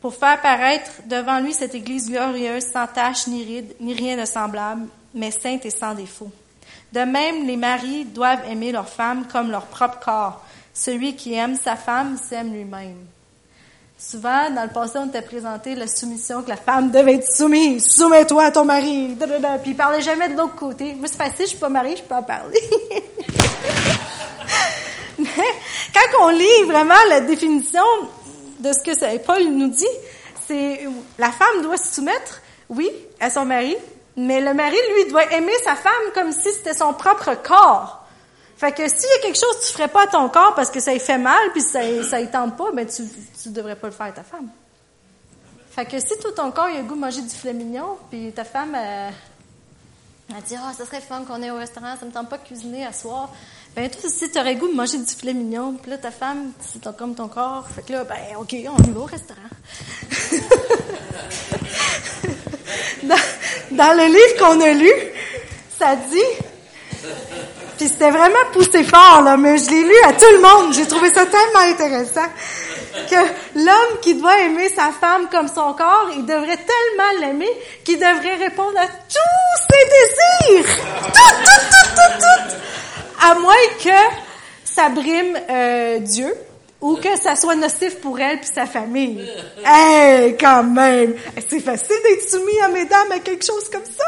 Pour 0.00 0.14
faire 0.14 0.40
paraître 0.40 0.90
devant 1.06 1.40
lui 1.40 1.52
cette 1.52 1.74
Église 1.74 2.08
glorieuse, 2.08 2.66
sans 2.72 2.86
tache 2.86 3.26
ni 3.26 3.42
ride, 3.42 3.74
ni 3.80 3.94
rien 3.94 4.16
de 4.16 4.24
semblable, 4.24 4.86
mais 5.12 5.32
sainte 5.32 5.66
et 5.66 5.70
sans 5.70 5.94
défaut. 5.94 6.30
De 6.92 7.00
même, 7.00 7.46
les 7.46 7.56
maris 7.56 8.04
doivent 8.04 8.48
aimer 8.48 8.72
leur 8.72 8.88
femme 8.88 9.26
comme 9.30 9.50
leur 9.50 9.66
propre 9.66 9.98
corps. 9.98 10.44
Celui 10.72 11.16
qui 11.16 11.34
aime 11.34 11.56
sa 11.56 11.74
femme 11.74 12.16
s'aime 12.16 12.52
lui-même. 12.52 12.96
Souvent, 13.98 14.48
dans 14.50 14.62
le 14.62 14.68
passé, 14.68 14.98
on 14.98 15.08
t'a 15.08 15.22
présenté 15.22 15.74
la 15.74 15.88
soumission, 15.88 16.42
que 16.42 16.50
la 16.50 16.56
femme 16.56 16.92
devait 16.92 17.14
être 17.14 17.28
soumise. 17.28 17.90
Soumets-toi 17.90 18.44
à 18.44 18.52
ton 18.52 18.64
mari. 18.64 19.16
Puis 19.64 19.74
parlait 19.74 20.00
jamais 20.00 20.28
de 20.28 20.36
l'autre 20.36 20.54
côté. 20.54 20.94
Moi, 20.94 21.08
c'est 21.08 21.16
facile, 21.16 21.46
je 21.46 21.46
suis 21.46 21.58
pas 21.58 21.68
mariée, 21.68 21.96
je 21.96 22.04
peux 22.04 22.14
en 22.14 22.22
parler. 22.22 22.60
Mais 25.18 25.26
quand 25.92 26.26
on 26.26 26.28
lit 26.28 26.62
vraiment 26.68 26.94
la 27.08 27.22
définition 27.22 27.82
de 28.58 28.72
ce 28.72 28.82
que 28.82 29.18
Paul 29.18 29.42
nous 29.44 29.68
dit, 29.68 29.84
c'est 30.46 30.80
la 31.18 31.30
femme 31.30 31.62
doit 31.62 31.76
se 31.76 31.94
soumettre, 31.94 32.42
oui, 32.68 32.90
à 33.20 33.30
son 33.30 33.44
mari, 33.44 33.76
mais 34.16 34.40
le 34.40 34.52
mari, 34.54 34.76
lui, 34.94 35.10
doit 35.10 35.32
aimer 35.32 35.52
sa 35.64 35.76
femme 35.76 35.92
comme 36.14 36.32
si 36.32 36.52
c'était 36.52 36.74
son 36.74 36.92
propre 36.92 37.34
corps. 37.34 37.98
Fait 38.58 38.72
que 38.72 38.88
s'il 38.88 39.08
y 39.08 39.18
a 39.18 39.22
quelque 39.22 39.38
chose 39.38 39.56
que 39.60 39.66
tu 39.68 39.72
ferais 39.72 39.86
pas 39.86 40.02
à 40.02 40.06
ton 40.08 40.28
corps 40.28 40.52
parce 40.56 40.68
que 40.72 40.80
ça 40.80 40.92
lui 40.92 40.98
fait 40.98 41.16
mal 41.16 41.52
puis 41.52 41.62
ça 41.62 41.78
ça 42.02 42.20
y 42.20 42.28
tente 42.28 42.56
pas, 42.56 42.72
ben 42.72 42.84
tu 42.84 43.04
tu 43.40 43.50
devrais 43.50 43.76
pas 43.76 43.86
le 43.86 43.92
faire 43.92 44.06
à 44.06 44.12
ta 44.12 44.24
femme. 44.24 44.48
Fait 45.70 45.86
que 45.86 46.00
si 46.00 46.18
tout 46.20 46.32
ton 46.32 46.50
corps 46.50 46.68
il 46.68 46.78
a 46.78 46.82
goût 46.82 46.96
de 46.96 47.00
manger 47.00 47.22
du 47.22 47.28
filet 47.28 47.52
mignon 47.52 47.96
puis 48.10 48.32
ta 48.32 48.42
femme 48.42 48.74
elle, 48.74 49.14
elle 50.30 50.42
dit 50.42 50.56
ah 50.58 50.72
ça 50.76 50.84
serait 50.84 51.00
fun 51.00 51.22
qu'on 51.22 51.40
est 51.40 51.52
au 51.52 51.56
restaurant, 51.56 51.94
ça 52.00 52.04
me 52.04 52.10
tente 52.10 52.28
pas 52.28 52.38
de 52.38 52.42
cuisiner 52.42 52.84
à 52.84 52.92
soir. 52.92 53.30
Ben 53.76 53.90
toi 53.90 54.10
si 54.10 54.30
tu 54.30 54.38
aurais 54.38 54.54
le 54.54 54.60
goût 54.60 54.68
de 54.68 54.74
manger 54.74 54.96
du 54.98 55.14
filet 55.14 55.34
mignon, 55.34 55.76
puis 55.80 55.90
là 55.90 55.98
ta 55.98 56.10
femme 56.10 56.52
c'est 56.60 56.82
comme 56.96 57.14
ton 57.14 57.28
corps, 57.28 57.68
fait 57.74 57.82
que 57.82 57.92
là 57.92 58.04
ben 58.04 58.16
OK, 58.38 58.52
on 58.52 58.82
y 58.82 58.90
va 58.90 59.00
au 59.00 59.04
restaurant. 59.04 59.40
dans, 63.04 63.16
dans 63.72 63.96
le 63.96 64.06
livre 64.06 64.36
qu'on 64.38 64.60
a 64.60 64.72
lu, 64.72 64.92
ça 65.78 65.96
dit 65.96 66.18
puis 67.78 67.86
c'était 67.86 68.10
vraiment 68.10 68.44
poussé 68.52 68.82
fort, 68.82 69.22
là, 69.22 69.36
mais 69.36 69.56
je 69.56 69.70
l'ai 69.70 69.84
lu 69.84 69.94
à 70.04 70.12
tout 70.12 70.26
le 70.32 70.40
monde. 70.40 70.74
J'ai 70.74 70.86
trouvé 70.86 71.14
ça 71.14 71.24
tellement 71.26 71.60
intéressant 71.60 72.26
que 73.08 73.14
l'homme 73.54 74.00
qui 74.02 74.14
doit 74.14 74.36
aimer 74.40 74.68
sa 74.70 74.90
femme 74.90 75.28
comme 75.30 75.46
son 75.46 75.74
corps, 75.74 76.10
il 76.16 76.26
devrait 76.26 76.58
tellement 76.58 77.20
l'aimer 77.20 77.48
qu'il 77.84 77.94
devrait 77.96 78.34
répondre 78.34 78.76
à 78.78 78.86
tous 78.86 79.62
ses 79.70 79.84
désirs. 80.56 80.66
Tout, 81.04 81.36
tout, 81.44 81.60
tout, 81.70 81.88
tout, 81.94 82.12
tout. 82.18 82.42
À 83.20 83.34
moins 83.34 83.54
que 83.82 84.16
ça 84.64 84.88
brime 84.88 85.36
euh, 85.50 85.98
Dieu 86.00 86.34
ou 86.80 86.96
que 86.96 87.16
ça 87.16 87.34
soit 87.34 87.56
nocif 87.56 88.00
pour 88.00 88.18
elle 88.20 88.38
puis 88.38 88.50
sa 88.52 88.66
famille. 88.66 89.28
Hey, 89.64 90.36
quand 90.36 90.62
même! 90.62 91.14
C'est 91.48 91.60
facile 91.60 91.96
d'être 92.04 92.30
soumis 92.30 92.60
à 92.64 92.68
mesdames 92.68 93.12
à 93.12 93.18
quelque 93.18 93.44
chose 93.44 93.68
comme 93.70 93.84
ça! 93.84 94.04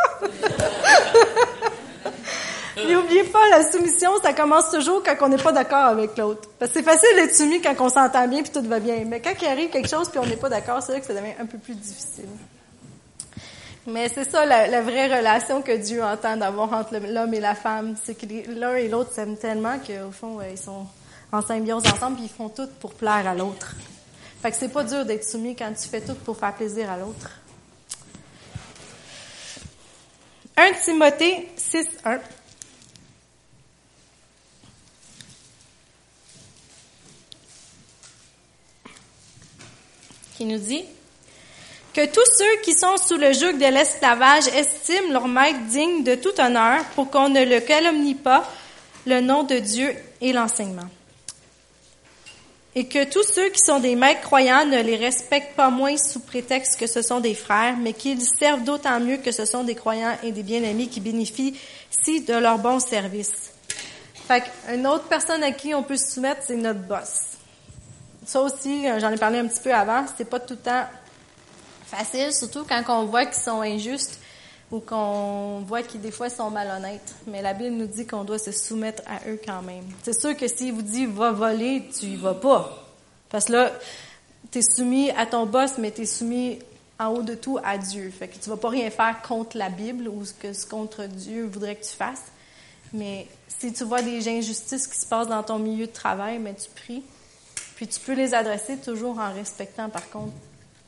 N'oubliez 2.88 3.24
pas, 3.24 3.46
la 3.50 3.70
soumission, 3.70 4.10
ça 4.22 4.32
commence 4.32 4.70
toujours 4.70 5.02
quand 5.02 5.14
on 5.22 5.28
n'est 5.28 5.42
pas 5.42 5.52
d'accord 5.52 5.86
avec 5.86 6.16
l'autre. 6.16 6.48
Parce 6.58 6.72
que 6.72 6.78
c'est 6.78 6.84
facile 6.84 7.08
d'être 7.16 7.34
soumis 7.34 7.60
quand 7.60 7.74
on 7.80 7.88
s'entend 7.88 8.26
bien 8.28 8.42
puis 8.42 8.52
tout 8.52 8.66
va 8.66 8.78
bien. 8.78 9.04
Mais 9.06 9.20
quand 9.20 9.34
il 9.40 9.48
arrive 9.48 9.70
quelque 9.70 9.88
chose 9.88 10.08
puis 10.08 10.18
on 10.18 10.26
n'est 10.26 10.36
pas 10.36 10.48
d'accord, 10.48 10.82
c'est 10.82 10.92
là 10.92 11.00
que 11.00 11.06
ça 11.06 11.14
devient 11.14 11.34
un 11.38 11.46
peu 11.46 11.58
plus 11.58 11.74
difficile. 11.74 12.28
Mais 13.86 14.08
c'est 14.08 14.28
ça 14.30 14.44
la, 14.44 14.82
vraie 14.82 15.06
relation 15.16 15.62
que 15.62 15.76
Dieu 15.76 16.02
entend 16.02 16.36
d'avoir 16.36 16.72
entre 16.72 16.98
l'homme 16.98 17.34
et 17.34 17.40
la 17.40 17.54
femme. 17.54 17.96
C'est 18.02 18.14
que 18.14 18.26
l'un 18.52 18.76
et 18.76 18.88
l'autre 18.88 19.12
s'aiment 19.12 19.38
tellement 19.38 19.78
qu'au 19.78 20.10
fond, 20.12 20.38
ils 20.42 20.58
sont 20.58 20.86
en 21.32 21.42
symbiose 21.42 21.86
ensemble 21.86 22.16
puis 22.16 22.24
ils 22.26 22.30
font 22.30 22.48
tout 22.48 22.68
pour 22.80 22.92
plaire 22.94 23.26
à 23.26 23.34
l'autre. 23.34 23.74
Fait 24.42 24.50
que 24.50 24.56
c'est 24.56 24.68
pas 24.68 24.84
dur 24.84 25.04
d'être 25.04 25.24
soumis 25.24 25.56
quand 25.56 25.72
tu 25.72 25.88
fais 25.88 26.00
tout 26.00 26.14
pour 26.14 26.36
faire 26.36 26.54
plaisir 26.54 26.90
à 26.90 26.98
l'autre. 26.98 27.40
1 30.56 30.72
Timothée 30.84 31.48
6, 31.56 31.86
1. 32.04 32.18
qui 40.36 40.46
nous 40.46 40.58
dit 40.58 40.86
que 41.94 42.06
tous 42.06 42.26
ceux 42.38 42.60
qui 42.62 42.72
sont 42.72 42.96
sous 42.96 43.16
le 43.16 43.32
joug 43.32 43.52
de 43.52 43.72
l'esclavage 43.72 44.46
estiment 44.48 45.12
leur 45.12 45.28
maître 45.28 45.60
digne 45.68 46.04
de 46.04 46.14
tout 46.14 46.38
honneur 46.40 46.84
pour 46.94 47.10
qu'on 47.10 47.28
ne 47.28 47.44
le 47.44 47.60
calomnie 47.60 48.14
pas 48.14 48.48
le 49.06 49.20
nom 49.20 49.42
de 49.42 49.56
Dieu 49.56 49.94
et 50.20 50.32
l'enseignement. 50.32 50.88
Et 52.76 52.86
que 52.86 53.04
tous 53.04 53.24
ceux 53.24 53.48
qui 53.48 53.58
sont 53.58 53.80
des 53.80 53.96
maîtres 53.96 54.20
croyants 54.20 54.64
ne 54.64 54.80
les 54.80 54.94
respectent 54.94 55.56
pas 55.56 55.70
moins 55.70 55.96
sous 55.96 56.20
prétexte 56.20 56.78
que 56.78 56.86
ce 56.86 57.02
sont 57.02 57.18
des 57.18 57.34
frères, 57.34 57.76
mais 57.76 57.92
qu'ils 57.92 58.22
servent 58.22 58.62
d'autant 58.62 59.00
mieux 59.00 59.16
que 59.16 59.32
ce 59.32 59.44
sont 59.44 59.64
des 59.64 59.74
croyants 59.74 60.16
et 60.22 60.30
des 60.30 60.44
bien-aimés 60.44 60.86
qui 60.86 61.00
bénéficient 61.00 61.56
de 62.26 62.34
leur 62.34 62.58
bon 62.58 62.78
service. 62.78 63.52
Fait 64.28 64.44
une 64.72 64.86
autre 64.86 65.08
personne 65.08 65.42
à 65.42 65.50
qui 65.50 65.74
on 65.74 65.82
peut 65.82 65.96
se 65.96 66.12
soumettre, 66.12 66.42
c'est 66.46 66.54
notre 66.54 66.80
boss 66.80 67.30
ça 68.30 68.40
aussi, 68.42 68.86
euh, 68.86 69.00
j'en 69.00 69.10
ai 69.10 69.16
parlé 69.16 69.38
un 69.38 69.46
petit 69.46 69.60
peu 69.60 69.74
avant, 69.74 70.04
c'est 70.16 70.24
pas 70.24 70.38
tout 70.38 70.54
le 70.54 70.60
temps 70.60 70.84
facile, 71.90 72.32
surtout 72.32 72.64
quand 72.64 72.82
on 72.88 73.06
voit 73.06 73.26
qu'ils 73.26 73.42
sont 73.42 73.60
injustes 73.60 74.18
ou 74.70 74.80
qu'on 74.80 75.60
voit 75.66 75.82
qu'ils 75.82 76.00
des 76.00 76.10
fois 76.10 76.30
sont 76.30 76.50
malhonnêtes. 76.50 77.14
Mais 77.26 77.42
la 77.42 77.54
Bible 77.54 77.74
nous 77.76 77.86
dit 77.86 78.06
qu'on 78.06 78.24
doit 78.24 78.38
se 78.38 78.52
soumettre 78.52 79.02
à 79.06 79.28
eux 79.28 79.40
quand 79.44 79.62
même. 79.62 79.84
C'est 80.02 80.18
sûr 80.18 80.36
que 80.36 80.46
s'il 80.46 80.72
vous 80.72 80.82
dit 80.82 81.06
va 81.06 81.32
voler, 81.32 81.88
tu 81.98 82.06
y 82.06 82.16
vas 82.16 82.34
pas. 82.34 82.86
Parce 83.28 83.46
que 83.46 83.52
là, 83.52 83.72
tu 84.50 84.58
es 84.58 84.62
soumis 84.62 85.10
à 85.10 85.26
ton 85.26 85.46
boss, 85.46 85.72
mais 85.78 85.90
tu 85.90 86.02
es 86.02 86.06
soumis 86.06 86.58
en 86.98 87.08
haut 87.08 87.22
de 87.22 87.34
tout 87.34 87.58
à 87.64 87.78
Dieu. 87.78 88.12
Fait 88.16 88.28
que 88.28 88.38
tu 88.38 88.50
vas 88.50 88.56
pas 88.56 88.68
rien 88.68 88.90
faire 88.90 89.22
contre 89.22 89.56
la 89.56 89.70
Bible 89.70 90.08
ou 90.08 90.24
ce 90.24 90.34
que 90.34 90.68
contre 90.68 91.04
Dieu 91.04 91.46
voudrait 91.46 91.76
que 91.76 91.84
tu 91.84 91.94
fasses. 91.94 92.26
Mais 92.92 93.26
si 93.48 93.72
tu 93.72 93.84
vois 93.84 94.02
des 94.02 94.28
injustices 94.28 94.86
qui 94.86 94.98
se 94.98 95.06
passent 95.06 95.28
dans 95.28 95.42
ton 95.42 95.58
milieu 95.58 95.86
de 95.86 95.92
travail, 95.92 96.38
mais 96.38 96.54
tu 96.54 96.68
pries. 96.70 97.02
Puis 97.76 97.88
tu 97.88 97.98
peux 98.00 98.12
les 98.12 98.34
adresser 98.34 98.76
toujours 98.76 99.18
en 99.18 99.32
respectant, 99.32 99.88
par 99.88 100.08
contre, 100.10 100.32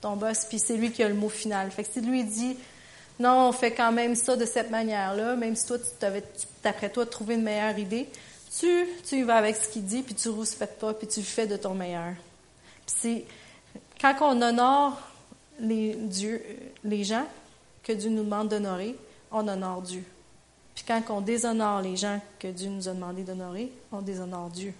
ton 0.02 0.16
boss, 0.16 0.44
puis 0.44 0.58
c'est 0.58 0.76
lui 0.76 0.92
qui 0.92 1.02
a 1.02 1.08
le 1.08 1.14
mot 1.14 1.30
final. 1.30 1.70
Fait 1.70 1.84
que 1.84 1.90
si 1.90 2.02
lui 2.02 2.24
dit, 2.24 2.56
non, 3.18 3.48
on 3.48 3.52
fait 3.52 3.72
quand 3.72 3.92
même 3.92 4.14
ça 4.14 4.36
de 4.36 4.44
cette 4.44 4.70
manière-là, 4.70 5.36
même 5.36 5.56
si 5.56 5.66
toi, 5.66 5.78
tu 5.78 5.86
t'avais, 5.98 6.24
d'après 6.62 6.90
toi, 6.90 7.06
trouvé 7.06 7.36
une 7.36 7.42
meilleure 7.42 7.78
idée, 7.78 8.08
tu, 8.58 8.86
tu 9.08 9.16
y 9.16 9.22
vas 9.22 9.36
avec 9.36 9.56
ce 9.56 9.68
qu'il 9.68 9.84
dit, 9.84 10.02
puis 10.02 10.14
tu 10.14 10.28
rouspètes 10.28 10.78
pas, 10.78 10.92
puis 10.92 11.06
tu 11.06 11.22
fais 11.22 11.46
de 11.46 11.56
ton 11.56 11.74
meilleur. 11.74 12.14
Puis 12.84 12.96
c'est, 12.98 13.24
quand 14.00 14.14
on 14.20 14.42
honore 14.42 15.00
les 15.60 15.94
dieux, 15.94 16.42
les 16.84 17.04
gens 17.04 17.24
que 17.84 17.92
Dieu 17.92 18.10
nous 18.10 18.24
demande 18.24 18.48
d'honorer, 18.48 18.96
on 19.30 19.46
honore 19.46 19.82
Dieu. 19.82 20.04
Puis 20.74 20.84
quand 20.86 21.02
on 21.10 21.20
déshonore 21.20 21.80
les 21.80 21.96
gens 21.96 22.20
que 22.38 22.48
Dieu 22.48 22.68
nous 22.68 22.88
a 22.88 22.92
demandé 22.92 23.22
d'honorer, 23.22 23.70
on 23.92 24.02
déshonore 24.02 24.50
Dieu. 24.50 24.74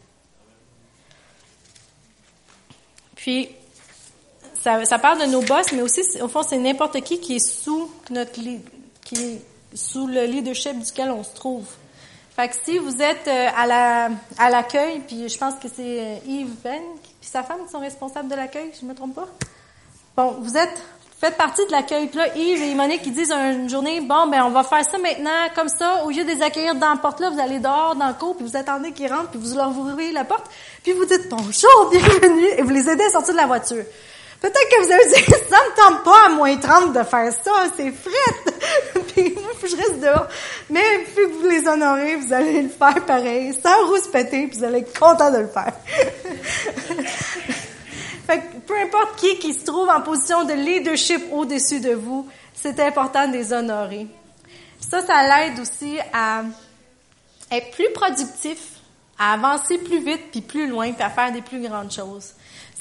Puis, 3.14 3.50
ça, 4.62 4.84
ça, 4.84 4.98
parle 4.98 5.20
de 5.20 5.26
nos 5.26 5.42
boss, 5.42 5.72
mais 5.72 5.82
aussi, 5.82 6.00
au 6.20 6.28
fond, 6.28 6.42
c'est 6.42 6.58
n'importe 6.58 7.00
qui 7.02 7.20
qui 7.20 7.36
est 7.36 7.46
sous 7.46 7.90
notre 8.10 8.32
qui 8.32 9.14
est 9.14 9.42
sous 9.74 10.06
le 10.06 10.24
leadership 10.24 10.78
duquel 10.78 11.10
on 11.10 11.24
se 11.24 11.34
trouve. 11.34 11.66
Fait 12.36 12.48
que 12.48 12.54
si 12.64 12.78
vous 12.78 13.02
êtes 13.02 13.28
euh, 13.28 13.48
à 13.56 13.66
la 13.66 14.10
à 14.38 14.50
l'accueil, 14.50 15.00
puis 15.06 15.28
je 15.28 15.38
pense 15.38 15.54
que 15.54 15.68
c'est 15.68 16.00
euh, 16.00 16.16
Yves 16.26 16.54
Ben 16.62 16.82
puis 17.20 17.28
sa 17.28 17.42
femme 17.42 17.64
qui 17.66 17.72
sont 17.72 17.80
responsables 17.80 18.28
de 18.28 18.34
l'accueil, 18.34 18.70
je 18.80 18.86
me 18.86 18.94
trompe 18.94 19.14
pas. 19.14 19.28
Bon, 20.16 20.36
vous 20.40 20.56
êtes 20.56 20.82
faites 21.22 21.36
partie 21.36 21.64
de 21.66 21.70
l'accueil. 21.70 22.10
Là, 22.14 22.36
Yves 22.36 22.62
et 22.62 22.74
Monique, 22.74 23.02
ils 23.06 23.14
disent 23.14 23.30
une 23.30 23.68
journée, 23.68 24.00
bon, 24.00 24.26
ben 24.26 24.42
on 24.44 24.50
va 24.50 24.64
faire 24.64 24.84
ça 24.84 24.98
maintenant, 24.98 25.30
comme 25.54 25.68
ça, 25.68 26.04
au 26.04 26.10
lieu 26.10 26.24
de 26.24 26.30
les 26.30 26.42
accueillir 26.42 26.74
dans 26.74 26.90
la 26.90 26.96
porte 26.96 27.20
là, 27.20 27.30
vous 27.30 27.38
allez 27.38 27.60
dehors, 27.60 27.94
dans 27.94 28.08
le 28.08 28.14
cours, 28.14 28.36
puis 28.36 28.44
vous 28.44 28.56
attendez 28.56 28.90
qu'ils 28.90 29.12
rentrent, 29.12 29.30
puis 29.30 29.38
vous 29.40 29.54
leur 29.54 29.68
ouvrez 29.68 30.10
la 30.10 30.24
porte, 30.24 30.46
puis 30.82 30.92
vous 30.92 31.04
dites 31.04 31.28
bonjour, 31.30 31.90
bienvenue, 31.90 32.48
et 32.56 32.62
vous 32.62 32.70
les 32.70 32.88
aidez 32.88 33.04
à 33.04 33.10
sortir 33.10 33.34
de 33.34 33.38
la 33.38 33.46
voiture. 33.46 33.84
Peut-être 34.42 34.68
que 34.68 34.84
vous 34.84 34.90
avez 34.90 35.06
dit, 35.06 35.22
ça 35.48 35.56
me 35.56 35.76
tente 35.76 36.04
pas 36.04 36.26
à 36.26 36.28
moins 36.30 36.56
30 36.56 36.92
de 36.92 37.04
faire 37.04 37.32
ça, 37.32 37.52
c'est 37.76 37.92
fret. 37.92 38.52
puis 39.14 39.32
moi, 39.34 39.52
je 39.62 39.76
reste 39.76 40.00
dehors. 40.00 40.26
Mais 40.68 41.04
plus 41.14 41.28
que 41.28 41.32
vous 41.34 41.48
les 41.48 41.68
honorez, 41.68 42.16
vous 42.16 42.32
allez 42.32 42.62
le 42.62 42.68
faire 42.68 43.06
pareil, 43.06 43.54
sans 43.62 43.86
rouspéter, 43.86 44.48
puis 44.48 44.58
vous 44.58 44.64
allez 44.64 44.80
être 44.80 44.98
content 44.98 45.30
de 45.30 45.38
le 45.38 45.46
faire. 45.46 45.72
fait 48.26 48.38
que 48.38 48.56
peu 48.66 48.74
importe 48.80 49.14
qui 49.20 49.38
qui 49.38 49.54
se 49.54 49.64
trouve 49.64 49.88
en 49.88 50.00
position 50.00 50.42
de 50.44 50.54
leadership 50.54 51.22
au-dessus 51.30 51.78
de 51.78 51.92
vous, 51.92 52.26
c'est 52.52 52.80
important 52.80 53.28
de 53.28 53.34
les 53.34 53.52
honorer. 53.52 54.08
Ça, 54.80 55.06
ça 55.06 55.22
l'aide 55.22 55.60
aussi 55.60 55.98
à 56.12 56.42
être 57.52 57.70
plus 57.70 57.92
productif, 57.94 58.58
à 59.20 59.34
avancer 59.34 59.78
plus 59.78 60.00
vite 60.04 60.32
puis 60.32 60.40
plus 60.40 60.66
loin, 60.66 60.90
puis 60.90 61.02
à 61.04 61.10
faire 61.10 61.30
des 61.30 61.42
plus 61.42 61.62
grandes 61.62 61.92
choses. 61.92 62.32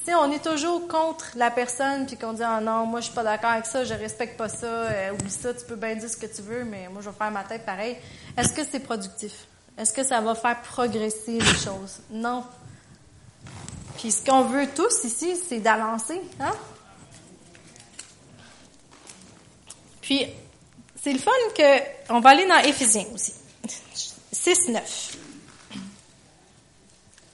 Si 0.04 0.12
on 0.16 0.32
est 0.32 0.44
toujours 0.44 0.88
contre 0.88 1.28
la 1.36 1.52
personne 1.52 2.08
puis 2.08 2.18
qu'on 2.18 2.34
dit 2.34 2.42
ah 2.42 2.60
non 2.60 2.88
moi 2.88 3.02
je 3.02 3.06
suis 3.06 3.14
pas 3.14 3.24
d'accord 3.24 3.52
avec 3.52 3.68
ça 3.68 3.84
je 3.84 3.94
respecte 3.94 4.36
pas 4.36 4.50
ça 4.50 4.66
euh, 4.66 5.12
oublie 5.12 5.30
ça 5.30 5.54
tu 5.54 5.64
peux 5.66 5.76
bien 5.76 5.96
dire 5.96 6.10
ce 6.10 6.18
que 6.18 6.26
tu 6.26 6.42
veux 6.42 6.64
mais 6.64 6.88
moi 6.90 7.04
je 7.04 7.10
vais 7.10 7.16
faire 7.16 7.30
ma 7.30 7.44
tête 7.44 7.66
pareil. 7.66 7.98
Est-ce 8.36 8.52
que 8.52 8.64
c'est 8.64 8.80
productif? 8.80 9.46
Est-ce 9.78 9.94
que 9.94 10.04
ça 10.04 10.20
va 10.20 10.34
faire 10.34 10.60
progresser 10.62 11.38
les 11.40 11.54
choses? 11.54 12.00
Non. 12.10 12.44
Puis 13.98 14.12
ce 14.12 14.26
qu'on 14.26 14.42
veut 14.46 14.68
tous 14.76 15.04
ici 15.04 15.36
c'est 15.48 15.60
d'avancer 15.60 16.20
hein? 16.40 16.54
Puis 20.02 20.26
c'est 21.00 21.14
le 21.14 21.20
fun 21.20 21.32
que 21.56 22.12
on 22.12 22.22
va 22.22 22.32
aller 22.32 22.48
dans 22.48 22.58
Éphésiens 22.58 23.06
aussi. 23.14 23.36
6 24.32 24.70
9 24.70 25.18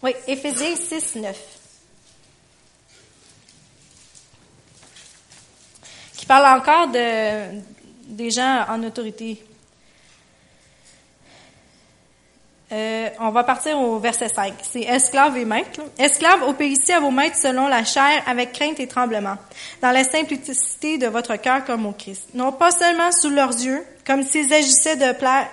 oui 0.04 0.14
Éphésiens 0.28 0.76
6 0.76 1.16
parle 6.28 6.60
encore 6.60 6.88
de, 6.88 7.60
des 8.08 8.30
gens 8.30 8.66
en 8.70 8.84
autorité. 8.84 9.44
Euh, 12.70 13.10
on 13.22 13.30
va 13.30 13.44
partir 13.46 13.80
au 13.80 13.98
verset 13.98 14.28
5. 14.28 14.54
C'est 14.62 14.82
esclaves 14.82 15.38
et 15.38 15.46
maîtres. 15.46 15.82
Esclaves, 15.98 16.44
obéissez 16.44 16.94
à 16.94 17.00
vos 17.00 17.12
maîtres 17.12 17.38
selon 17.38 17.68
la 17.70 17.86
chair, 17.86 18.24
avec 18.28 18.52
crainte 18.52 18.80
et 18.82 18.88
tremblement, 18.88 19.38
dans 19.82 19.92
la 19.92 20.04
simplicité 20.04 20.98
de 20.98 21.08
votre 21.08 21.38
cœur 21.38 21.64
comme 21.64 21.86
au 21.86 21.94
Christ. 21.94 22.30
Non 22.34 22.52
pas 22.52 22.72
seulement 22.72 23.12
sous 23.14 23.30
leurs 23.30 23.54
yeux, 23.54 23.86
comme 24.06 24.24
s'ils 24.24 24.54
agissaient 24.54 24.98
de 24.98 25.18
plaire 25.18 25.48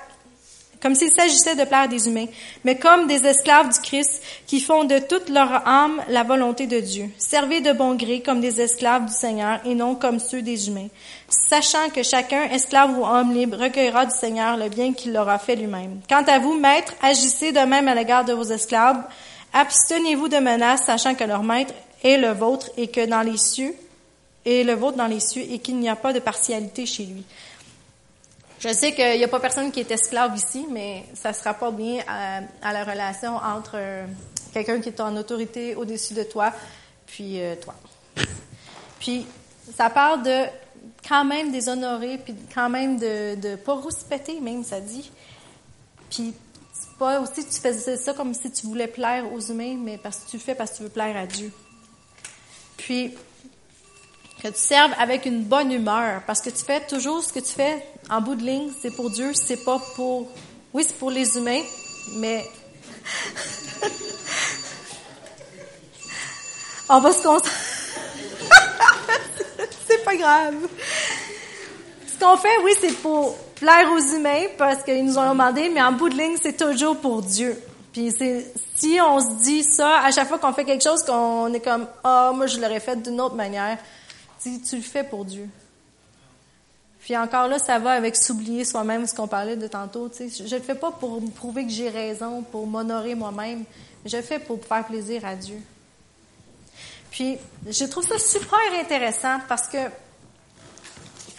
comme 0.85 0.95
s'il 0.95 1.11
s'agissait 1.11 1.57
de 1.57 1.65
plaire 1.65 1.89
des 1.89 2.09
humains, 2.09 2.27
mais 2.63 2.77
comme 2.77 3.07
des 3.07 3.25
esclaves 3.25 3.73
du 3.73 3.81
Christ 3.81 4.23
qui 4.47 4.61
font 4.61 4.85
de 4.85 4.99
toute 4.99 5.31
leur 5.31 5.67
âme 5.67 5.99
la 6.11 6.25
volonté 6.25 6.67
de 6.67 6.79
Dieu. 6.79 7.09
Servez 7.17 7.63
de 7.63 7.73
bon 7.73 7.95
gré 7.95 8.21
comme 8.21 8.43
des 8.43 8.61
esclaves 8.61 9.07
du 9.07 9.13
Seigneur 9.15 9.61
et 9.65 9.75
non 9.75 9.95
comme 9.95 10.19
ceux 10.19 10.43
des 10.43 10.69
humains, 10.69 10.89
sachant 11.31 11.89
que 11.89 12.03
chacun, 12.03 12.51
esclave 12.51 12.99
ou 12.99 13.07
homme 13.07 13.33
libre, 13.33 13.57
recueillera 13.57 14.05
du 14.05 14.15
Seigneur 14.15 14.59
le 14.59 14.69
bien 14.69 14.93
qu'il 14.93 15.17
aura 15.17 15.39
fait 15.39 15.57
lui-même. 15.57 16.01
Quant 16.07 16.25
à 16.27 16.39
vous, 16.39 16.53
maîtres, 16.53 16.93
agissez 17.01 17.51
de 17.51 17.61
même 17.61 17.89
à 17.89 17.95
l'égard 17.95 18.27
de 18.27 18.35
vos 18.35 18.45
esclaves, 18.45 19.03
abstenez-vous 19.55 20.29
de 20.29 20.37
menaces, 20.37 20.85
sachant 20.85 21.15
que 21.15 21.25
leur 21.25 21.45
maître 21.45 21.73
est 22.03 22.19
le 22.19 22.33
vôtre 22.33 22.69
et 22.77 22.89
que 22.89 23.07
dans 23.07 23.23
les 23.23 23.39
cieux, 23.39 23.75
est 24.45 24.65
le 24.65 24.75
vôtre 24.75 24.99
dans 24.99 25.07
les 25.07 25.21
cieux 25.21 25.45
et 25.51 25.61
qu'il 25.61 25.77
n'y 25.79 25.89
a 25.89 25.97
pas 25.97 26.13
de 26.13 26.19
partialité 26.19 26.85
chez 26.85 27.05
lui. 27.05 27.25
Je 28.65 28.73
sais 28.73 28.95
qu'il 28.95 29.19
n'y 29.19 29.25
a 29.25 29.29
pas 29.29 29.41
personne 29.41 29.71
qui 29.71 29.81
est 29.81 29.91
esclave 29.91 30.35
ici, 30.35 30.67
mais 30.71 31.05
ça 31.13 31.35
se 31.35 31.45
rapporte 31.45 31.77
bien 31.77 32.03
à, 32.09 32.73
la 32.73 32.83
relation 32.83 33.37
entre 33.37 33.75
euh, 33.75 34.07
quelqu'un 34.55 34.81
qui 34.81 34.89
est 34.89 35.01
en 35.01 35.15
autorité 35.19 35.75
au-dessus 35.75 36.15
de 36.15 36.23
toi, 36.23 36.51
puis 37.07 37.43
euh, 37.43 37.57
toi. 37.57 37.75
Puis, 39.01 39.27
ça 39.77 39.91
parle 39.91 40.23
de 40.23 40.45
quand 41.07 41.27
même 41.27 41.53
déshonorer, 41.53 42.17
puis 42.17 42.35
quand 42.55 42.71
même 42.71 42.99
de 42.99 43.37
ne 43.37 43.57
pas 43.57 43.75
rouspéter, 43.75 44.41
même, 44.41 44.65
ça 44.65 44.81
dit. 44.81 45.13
Puis, 46.11 46.33
pas 46.99 47.21
aussi 47.21 47.45
tu 47.45 47.61
faisais 47.61 47.99
ça 47.99 48.15
comme 48.15 48.33
si 48.33 48.51
tu 48.51 48.67
voulais 48.67 48.89
plaire 48.89 49.31
aux 49.31 49.41
humains, 49.41 49.77
mais 49.79 49.99
parce 49.99 50.21
que 50.21 50.31
tu 50.31 50.37
le 50.39 50.43
fais 50.43 50.55
parce 50.55 50.71
que 50.71 50.77
tu 50.79 50.83
veux 50.85 50.89
plaire 50.89 51.19
à 51.19 51.27
Dieu. 51.27 51.53
Puis, 52.79 53.15
que 54.45 54.51
tu 54.51 54.61
serves 54.61 54.93
avec 54.99 55.25
une 55.25 55.43
bonne 55.43 55.73
humeur, 55.73 56.21
parce 56.27 56.43
que 56.43 56.51
tu 56.51 56.63
fais 56.63 56.81
toujours 56.81 57.25
ce 57.25 57.33
que 57.33 57.39
tu 57.39 57.51
fais 57.51 57.83
en 58.11 58.21
bout 58.21 58.35
de 58.35 58.43
ligne, 58.43 58.71
c'est 58.83 58.95
pour 58.95 59.09
Dieu, 59.09 59.33
c'est 59.33 59.65
pas 59.65 59.81
pour, 59.97 60.29
oui, 60.75 60.85
c'est 60.87 60.99
pour 60.99 61.11
les 61.11 61.39
humains, 61.39 61.63
mais 62.17 62.45
on 66.91 67.01
va 67.01 67.11
se 67.11 67.23
concentrer. 67.23 67.51
c'est 69.89 70.05
pas 70.05 70.15
grave. 70.15 70.57
Ce 72.07 72.19
qu'on 72.23 72.37
fait, 72.37 72.59
oui, 72.63 72.73
c'est 72.83 72.99
pour 72.99 73.35
plaire 73.55 73.91
aux 73.93 74.15
humains 74.15 74.43
parce 74.59 74.83
qu'ils 74.83 75.07
nous 75.07 75.17
ont 75.17 75.31
demandé, 75.31 75.71
mais 75.71 75.81
en 75.81 75.93
bout 75.93 76.11
de 76.11 76.19
ligne, 76.19 76.37
c'est 76.43 76.59
toujours 76.59 76.99
pour 76.99 77.23
Dieu. 77.23 77.59
Puis 77.95 78.13
c'est 78.19 78.53
si 78.75 78.99
on 79.01 79.21
se 79.21 79.43
dit 79.43 79.65
ça 79.65 80.01
à 80.01 80.11
chaque 80.11 80.29
fois 80.29 80.39
qu'on 80.39 80.53
fait 80.53 80.67
quelque 80.67 80.85
chose, 80.85 81.03
qu'on 81.03 81.51
est 81.55 81.61
comme 81.61 81.87
ah 82.03 82.33
moi 82.35 82.47
je 82.47 82.61
l'aurais 82.61 82.81
fait 82.81 83.01
d'une 83.01 83.21
autre 83.21 83.37
manière 83.37 83.79
tu 84.43 84.77
le 84.77 84.83
fais 84.83 85.05
pour 85.05 85.25
Dieu. 85.25 85.49
Puis 87.01 87.17
encore 87.17 87.49
là, 87.49 87.59
ça 87.59 87.79
va 87.79 87.93
avec 87.93 88.17
s'oublier 88.17 88.65
soi-même, 88.65 89.07
ce 89.07 89.15
qu'on 89.15 89.29
parlait 89.29 89.57
de 89.57 89.67
tantôt. 89.67 90.09
Tu 90.09 90.31
sais, 90.31 90.45
je 90.47 90.55
ne 90.55 90.59
le 90.59 90.65
fais 90.65 90.75
pas 90.75 90.91
pour 90.91 91.21
prouver 91.33 91.65
que 91.65 91.71
j'ai 91.71 91.91
raison, 91.91 92.43
pour 92.43 92.67
m'honorer 92.67 93.15
moi-même. 93.15 93.65
Je 94.07 94.17
le 94.17 94.23
fais 94.23 94.39
pour 94.39 94.65
faire 94.65 94.87
plaisir 94.87 95.25
à 95.27 95.35
Dieu. 95.35 95.61
Puis, 97.11 97.37
je 97.69 97.85
trouve 97.85 98.07
ça 98.07 98.19
super 98.19 98.59
intéressant 98.81 99.39
parce 99.49 99.69
que 99.69 99.79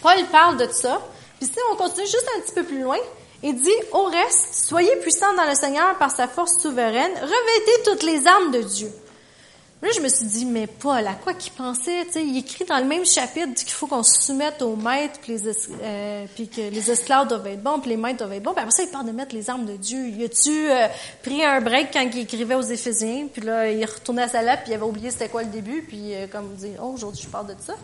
Paul 0.00 0.24
parle 0.30 0.56
de 0.56 0.68
ça. 0.70 1.02
Puis 1.38 1.48
si 1.48 1.58
on 1.72 1.76
continue 1.76 2.06
juste 2.06 2.28
un 2.36 2.40
petit 2.40 2.54
peu 2.54 2.64
plus 2.64 2.82
loin, 2.82 2.98
il 3.42 3.60
dit, 3.60 3.70
au 3.92 4.04
reste, 4.04 4.54
soyez 4.54 4.94
puissants 4.96 5.34
dans 5.34 5.48
le 5.48 5.54
Seigneur 5.54 5.98
par 5.98 6.10
sa 6.10 6.28
force 6.28 6.60
souveraine, 6.60 7.12
revêtez 7.12 7.82
toutes 7.84 8.02
les 8.02 8.26
armes 8.26 8.52
de 8.52 8.62
Dieu. 8.62 8.90
Là, 9.82 9.90
je 9.94 10.00
me 10.00 10.08
suis 10.08 10.24
dit, 10.24 10.46
mais 10.46 10.66
Paul, 10.66 11.06
à 11.06 11.12
quoi 11.12 11.34
qu'il 11.34 11.52
pensait? 11.52 12.06
sais, 12.10 12.24
il 12.24 12.38
écrit 12.38 12.64
dans 12.64 12.78
le 12.78 12.86
même 12.86 13.04
chapitre 13.04 13.52
qu'il 13.54 13.70
faut 13.70 13.86
qu'on 13.86 14.02
se 14.02 14.22
soumette 14.22 14.62
aux 14.62 14.74
maîtres, 14.74 15.20
puis, 15.20 15.36
les, 15.36 15.48
euh, 15.82 16.26
que 16.34 16.70
les 16.70 16.90
esclaves 16.90 17.28
doivent 17.28 17.46
être 17.46 17.62
bons, 17.62 17.78
puis 17.78 17.90
les 17.90 17.98
maîtres 17.98 18.18
doivent 18.18 18.32
être 18.32 18.42
bons. 18.42 18.54
Puis 18.54 18.62
après 18.62 18.72
ça, 18.72 18.84
il 18.84 18.88
parle 18.88 19.06
de 19.06 19.12
mettre 19.12 19.34
les 19.34 19.50
armes 19.50 19.66
de 19.66 19.76
Dieu. 19.76 20.08
Il 20.08 20.24
a-tu 20.24 20.70
euh, 20.70 20.86
pris 21.22 21.44
un 21.44 21.60
break 21.60 21.90
quand 21.92 22.00
il 22.00 22.20
écrivait 22.20 22.54
aux 22.54 22.62
Éphésiens? 22.62 23.28
Puis 23.30 23.42
là, 23.42 23.70
il 23.70 23.84
retournait 23.84 24.22
à 24.22 24.28
sa 24.28 24.40
lettre, 24.40 24.62
puis 24.62 24.72
il 24.72 24.74
avait 24.76 24.84
oublié 24.84 25.10
c'était 25.10 25.28
quoi 25.28 25.42
le 25.42 25.50
début, 25.50 25.82
puis 25.82 26.14
euh, 26.14 26.26
comme 26.26 26.54
dit, 26.54 26.72
oh, 26.80 26.92
aujourd'hui, 26.94 27.22
je 27.24 27.28
parle 27.28 27.48
de 27.48 27.56
ça. 27.60 27.74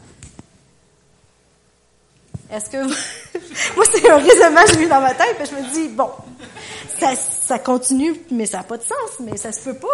Est-ce 2.50 2.70
que... 2.70 2.78
Moi, 3.76 3.84
c'est 3.92 4.10
un 4.10 4.16
raisonnement 4.16 4.64
que 4.64 4.72
j'ai 4.72 4.84
eu 4.84 4.88
dans 4.88 5.00
ma 5.00 5.12
tête, 5.12 5.36
puis 5.38 5.46
je 5.46 5.54
me 5.54 5.72
dis, 5.74 5.88
bon, 5.88 6.08
ça, 6.98 7.14
ça 7.16 7.58
continue, 7.58 8.14
mais 8.30 8.46
ça 8.46 8.58
n'a 8.58 8.64
pas 8.64 8.78
de 8.78 8.82
sens, 8.82 9.20
mais 9.20 9.36
ça 9.36 9.52
se 9.52 9.60
peut 9.60 9.76
pas 9.76 9.88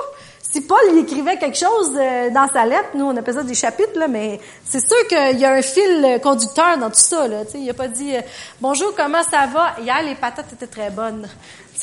si 0.51 0.63
Paul 0.63 0.79
y 0.95 1.01
écrivait 1.01 1.39
quelque 1.39 1.59
chose 1.59 1.93
euh, 1.97 2.31
dans 2.31 2.49
sa 2.49 2.65
lettre, 2.65 2.91
nous 2.95 3.05
on 3.05 3.17
appelle 3.17 3.35
ça 3.35 3.43
des 3.43 3.55
chapitres, 3.55 3.99
là, 3.99 4.09
mais 4.09 4.41
c'est 4.65 4.81
sûr 4.81 5.07
qu'il 5.09 5.39
y 5.39 5.45
a 5.45 5.53
un 5.53 5.63
fil 5.63 6.21
conducteur 6.23 6.79
dans 6.79 6.89
tout 6.89 7.01
ça. 7.01 7.29
Là, 7.29 7.43
il 7.55 7.69
a 7.69 7.75
pas 7.75 7.89
dit 7.89 8.17
euh, 8.17 8.21
Bonjour, 8.61 8.95
comment 8.97 9.23
ça 9.23 9.47
va? 9.47 9.77
Hier, 9.81 10.03
les 10.03 10.15
patates 10.15 10.53
étaient 10.53 10.67
très 10.67 10.91
bonnes. 10.91 11.29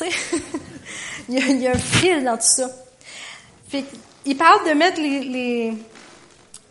il, 1.28 1.34
y 1.34 1.38
a, 1.38 1.46
il 1.46 1.60
y 1.60 1.68
a 1.68 1.72
un 1.72 1.78
fil 1.78 2.24
dans 2.24 2.36
tout 2.36 2.42
ça. 2.42 2.68
Fait, 3.68 3.84
il 4.24 4.36
parle 4.36 4.68
de 4.68 4.74
mettre 4.74 5.00
les, 5.00 5.20
les, 5.20 5.74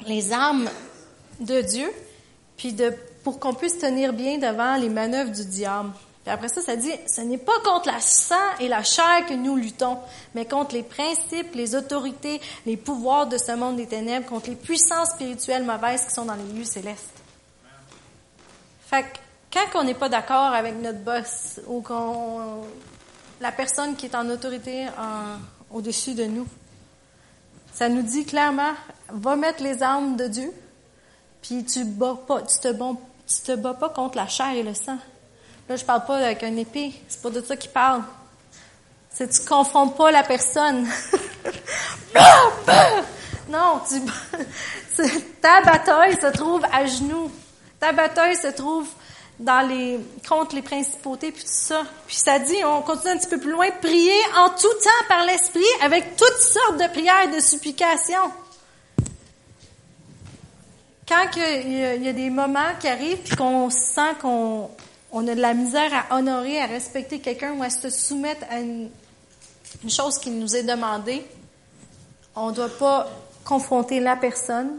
les 0.06 0.34
armes 0.34 0.70
de 1.40 1.62
Dieu, 1.62 1.90
puis 2.58 2.74
de 2.74 2.94
pour 3.24 3.40
qu'on 3.40 3.54
puisse 3.54 3.80
tenir 3.80 4.14
bien 4.14 4.38
devant 4.38 4.76
les 4.76 4.90
manœuvres 4.90 5.32
du 5.32 5.46
diable. 5.46 5.90
Puis 6.26 6.34
après 6.34 6.48
ça, 6.48 6.60
ça 6.60 6.76
dit, 6.76 6.92
ce 7.06 7.22
n'est 7.22 7.38
pas 7.38 7.60
contre 7.64 7.88
la 7.88 8.00
sang 8.00 8.34
et 8.60 8.68
la 8.68 8.82
chair 8.82 9.28
que 9.30 9.36
nous 9.36 9.56
luttons, 9.56 10.00
mais 10.34 10.48
contre 10.48 10.74
les 10.74 10.82
principes, 10.82 11.54
les 11.54 11.76
autorités, 11.76 12.42
les 12.66 12.78
pouvoirs 12.78 13.28
de 13.28 13.38
ce 13.38 13.52
monde 13.52 13.76
des 13.76 13.86
ténèbres, 13.86 14.26
contre 14.26 14.50
les 14.50 14.56
puissances 14.56 15.10
spirituelles 15.10 15.64
mauvaises 15.64 16.04
qui 16.06 16.12
sont 16.16 16.26
dans 16.26 16.34
les 16.34 16.52
lieux 16.52 16.64
célestes. 16.64 17.14
Fait 18.88 19.04
que 19.04 19.20
quand 19.54 19.82
on 19.82 19.84
n'est 19.84 19.94
pas 19.94 20.10
d'accord 20.10 20.52
avec 20.52 20.82
notre 20.82 20.98
boss 20.98 21.62
ou 21.68 21.82
qu'on 21.82 22.64
la 23.40 23.52
personne 23.52 23.96
qui 23.96 24.08
est 24.08 24.16
en 24.16 24.28
autorité 24.28 24.88
au-dessus 25.70 26.16
de 26.16 26.26
nous, 26.26 26.48
ça 27.72 27.88
nous 27.88 28.02
dit 28.02 28.26
clairement, 28.26 28.74
va 29.10 29.36
mettre 29.36 29.62
les 29.62 29.84
armes 29.84 30.16
de 30.16 30.28
Dieu, 30.28 30.52
puis 31.44 31.64
tu 31.66 31.86
bats 31.86 32.18
pas, 32.28 32.42
tu 32.42 32.58
te, 32.58 32.70
tu 32.70 33.42
te 33.44 33.56
bats 33.56 33.76
pas 33.76 33.90
contre 33.90 34.18
la 34.18 34.28
chair 34.28 34.54
et 34.54 34.64
le 34.64 34.74
sang. 34.74 34.98
Là, 35.68 35.76
je 35.76 35.84
parle 35.84 36.06
pas 36.06 36.18
avec 36.18 36.44
un 36.44 36.56
épée. 36.58 36.94
C'est 37.08 37.22
pas 37.22 37.30
de 37.30 37.42
ça 37.42 37.56
qu'il 37.56 37.72
parle. 37.72 38.04
C'est 39.10 39.30
tu 39.30 39.48
confonds 39.48 39.90
pas 39.90 40.12
la 40.12 40.24
personne. 40.24 40.88
non, 43.50 43.82
tu, 43.88 44.02
ta 45.42 45.62
bataille 45.62 46.16
se 46.20 46.28
trouve 46.28 46.64
à 46.72 46.86
genoux. 46.86 47.32
Ta 47.80 47.94
bataille 47.94 48.36
se 48.36 48.48
trouve 48.48 48.88
dans 49.40 49.68
les, 49.68 50.00
contre 50.28 50.56
les 50.56 50.62
principautés 50.62 51.32
puis 51.32 51.44
tout 51.44 51.50
ça. 51.50 51.84
Puis 52.08 52.16
ça 52.18 52.40
dit, 52.40 52.64
on 52.66 52.82
continue 52.82 53.14
un 53.14 53.18
petit 53.18 53.28
peu 53.28 53.40
plus 53.40 53.52
loin, 53.52 53.70
prier 53.82 54.20
en 54.38 54.50
tout 54.50 54.68
temps 54.68 55.08
par 55.08 55.26
l'esprit 55.26 55.64
avec 55.82 56.16
toutes 56.16 56.42
sortes 56.42 56.78
de 56.78 56.88
prières 56.90 57.24
et 57.24 57.36
de 57.36 57.40
supplications. 57.40 58.32
Quand 61.08 61.26
il 61.36 62.04
y, 62.04 62.08
a 62.08 62.14
des 62.14 62.30
moments 62.32 62.74
qui 62.80 62.88
arrivent 62.88 63.20
puis 63.20 63.36
qu'on 63.36 63.70
sent 63.70 64.16
qu'on 64.20 64.72
on 65.12 65.28
a 65.28 65.36
de 65.36 65.42
la 65.42 65.54
misère 65.54 65.92
à 65.94 66.16
honorer, 66.16 66.60
à 66.60 66.66
respecter 66.66 67.20
quelqu'un 67.20 67.54
ou 67.54 67.64
à 67.64 67.70
se 67.70 67.90
soumettre 67.90 68.46
à 68.50 68.60
une, 68.60 68.90
chose 69.88 70.18
qui 70.18 70.30
nous 70.30 70.56
est 70.56 70.64
demandée, 70.64 71.26
on 72.36 72.50
ne 72.50 72.56
doit 72.56 72.70
pas 72.70 73.10
confronter 73.44 74.00
la 74.00 74.16
personne, 74.16 74.72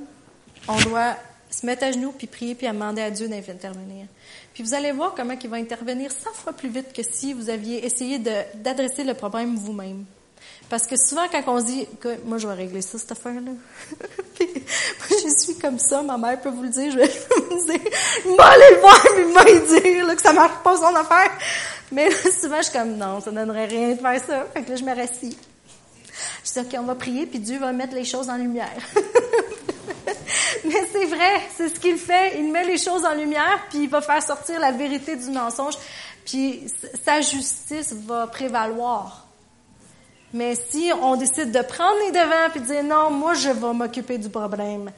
on 0.68 0.76
doit 0.80 1.16
se 1.50 1.64
mettre 1.64 1.84
à 1.84 1.92
genoux, 1.92 2.12
puis 2.12 2.26
prier, 2.26 2.54
puis 2.54 2.66
demander 2.66 3.02
à 3.02 3.10
Dieu 3.10 3.28
d'intervenir. 3.28 4.06
Puis 4.52 4.62
vous 4.62 4.74
allez 4.74 4.92
voir 4.92 5.14
comment 5.14 5.34
il 5.40 5.50
va 5.50 5.56
intervenir 5.56 6.10
100 6.10 6.32
fois 6.32 6.52
plus 6.52 6.68
vite 6.68 6.92
que 6.92 7.02
si 7.02 7.32
vous 7.32 7.50
aviez 7.50 7.84
essayé 7.84 8.18
d'adresser 8.18 9.04
le 9.04 9.14
problème 9.14 9.54
vous-même. 9.56 10.04
Parce 10.68 10.86
que 10.86 10.96
souvent, 10.96 11.26
quand 11.30 11.42
on 11.46 11.60
se 11.60 11.66
dit, 11.66 11.88
moi, 12.24 12.38
je 12.38 12.48
vais 12.48 12.54
régler 12.54 12.82
ça, 12.82 12.98
cette 12.98 13.12
affaire-là. 13.12 13.40
moi, 14.40 15.18
je 15.24 15.34
suis 15.38 15.56
comme 15.58 15.78
ça, 15.78 16.02
ma 16.02 16.18
mère 16.18 16.40
peut 16.40 16.50
vous 16.50 16.64
le 16.64 16.70
dire, 16.70 16.90
je 16.90 16.98
vais 16.98 17.06
vous 17.50 17.66
dire, 17.66 17.80
moi, 18.26 18.46
aller 18.46 18.74
le 18.74 18.80
voir, 18.80 19.00
puis 19.14 19.24
moi, 19.26 19.44
dire, 19.44 20.06
là, 20.06 20.16
que 20.16 20.22
ça 20.22 20.32
marche 20.32 20.62
pas 20.64 20.76
son 20.76 20.94
affaire. 20.96 21.30
Mais 21.92 22.10
souvent, 22.10 22.58
je 22.58 22.64
suis 22.64 22.72
comme, 22.72 22.96
non, 22.96 23.20
ça 23.20 23.30
donnerait 23.30 23.66
rien 23.66 23.90
de 23.90 24.00
faire 24.00 24.20
ça. 24.24 24.46
Fait 24.52 24.62
que 24.62 24.70
là, 24.70 24.76
je 24.76 24.84
me 24.84 24.94
rassis. 24.94 25.36
Je 26.44 26.52
dis, 26.52 26.66
OK, 26.66 26.80
on 26.80 26.84
va 26.84 26.94
prier, 26.96 27.26
puis 27.26 27.38
Dieu 27.38 27.60
va 27.60 27.72
mettre 27.72 27.94
les 27.94 28.04
choses 28.04 28.28
en 28.28 28.36
lumière. 28.36 28.76
Mais 30.64 30.88
c'est 30.90 31.06
vrai, 31.06 31.42
c'est 31.56 31.68
ce 31.68 31.78
qu'il 31.78 31.96
fait. 31.96 32.38
Il 32.38 32.50
met 32.50 32.64
les 32.64 32.78
choses 32.78 33.04
en 33.04 33.14
lumière, 33.14 33.66
puis 33.70 33.84
il 33.84 33.88
va 33.88 34.00
faire 34.00 34.22
sortir 34.22 34.58
la 34.58 34.72
vérité 34.72 35.14
du 35.14 35.30
mensonge, 35.30 35.74
puis 36.24 36.66
sa 37.04 37.20
justice 37.20 37.92
va 37.92 38.26
prévaloir. 38.26 39.25
Mais 40.37 40.55
si 40.55 40.93
on 41.01 41.16
décide 41.16 41.51
de 41.51 41.62
prendre 41.62 41.97
les 42.05 42.12
devants 42.12 42.51
puis 42.51 42.61
de 42.61 42.66
dire 42.66 42.84
non, 42.84 43.11
moi 43.11 43.32
je 43.32 43.49
vais 43.49 43.72
m'occuper 43.72 44.18
du 44.18 44.28
problème, 44.28 44.91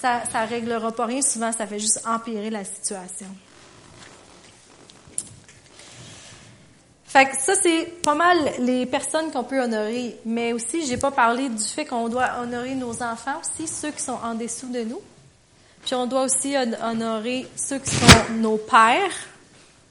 ça 0.00 0.22
ça 0.32 0.46
réglera 0.46 0.90
pas 0.90 1.04
rien. 1.04 1.20
Souvent, 1.20 1.52
ça 1.52 1.66
fait 1.66 1.78
juste 1.78 2.00
empirer 2.06 2.48
la 2.48 2.64
situation. 2.64 3.26
Fait 7.04 7.26
que 7.26 7.36
ça, 7.38 7.54
c'est 7.62 8.02
pas 8.02 8.14
mal 8.14 8.36
les 8.58 8.84
personnes 8.86 9.30
qu'on 9.30 9.44
peut 9.44 9.60
honorer. 9.62 10.16
Mais 10.24 10.52
aussi, 10.52 10.86
j'ai 10.86 10.96
pas 10.96 11.10
parlé 11.10 11.48
du 11.48 11.64
fait 11.64 11.84
qu'on 11.84 12.08
doit 12.08 12.28
honorer 12.40 12.74
nos 12.74 13.02
enfants 13.02 13.40
aussi, 13.40 13.68
ceux 13.68 13.90
qui 13.90 14.02
sont 14.02 14.18
en 14.22 14.34
dessous 14.34 14.68
de 14.68 14.80
nous. 14.80 15.00
Puis 15.84 15.94
on 15.94 16.06
doit 16.06 16.24
aussi 16.24 16.56
honorer 16.56 17.46
ceux 17.54 17.78
qui 17.78 17.94
sont 17.94 18.32
nos 18.34 18.56
pères, 18.56 19.12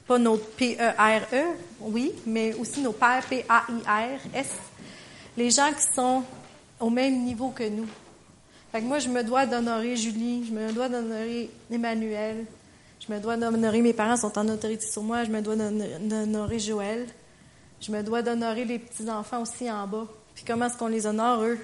pas 0.06 0.18
nos 0.18 0.36
P-E-R-E, 0.36 1.36
-E, 1.36 1.44
oui, 1.80 2.12
mais 2.26 2.54
aussi 2.54 2.80
nos 2.80 2.92
pères, 2.92 3.24
P-A-I-R-S, 3.28 4.46
les 5.36 5.50
gens 5.50 5.72
qui 5.72 5.94
sont 5.94 6.22
au 6.80 6.90
même 6.90 7.22
niveau 7.24 7.50
que 7.50 7.68
nous. 7.68 7.86
Fait 8.72 8.80
que 8.80 8.86
moi, 8.86 8.98
je 8.98 9.08
me 9.08 9.22
dois 9.22 9.46
d'honorer 9.46 9.96
Julie, 9.96 10.46
je 10.46 10.52
me 10.52 10.72
dois 10.72 10.88
d'honorer 10.88 11.50
Emmanuel, 11.70 12.44
je 13.06 13.12
me 13.12 13.20
dois 13.20 13.36
d'honorer 13.36 13.80
mes 13.80 13.92
parents 13.92 14.16
sont 14.16 14.36
en 14.38 14.48
autorité 14.48 14.86
sur 14.86 15.02
moi, 15.02 15.24
je 15.24 15.30
me 15.30 15.40
dois 15.40 15.56
d'honorer 15.56 16.58
Joël, 16.58 17.06
je 17.80 17.92
me 17.92 18.02
dois 18.02 18.22
d'honorer 18.22 18.64
les 18.64 18.78
petits-enfants 18.78 19.42
aussi 19.42 19.70
en 19.70 19.86
bas. 19.86 20.06
Puis 20.34 20.44
comment 20.46 20.66
est-ce 20.66 20.76
qu'on 20.76 20.88
les 20.88 21.06
honore, 21.06 21.42
eux? 21.42 21.58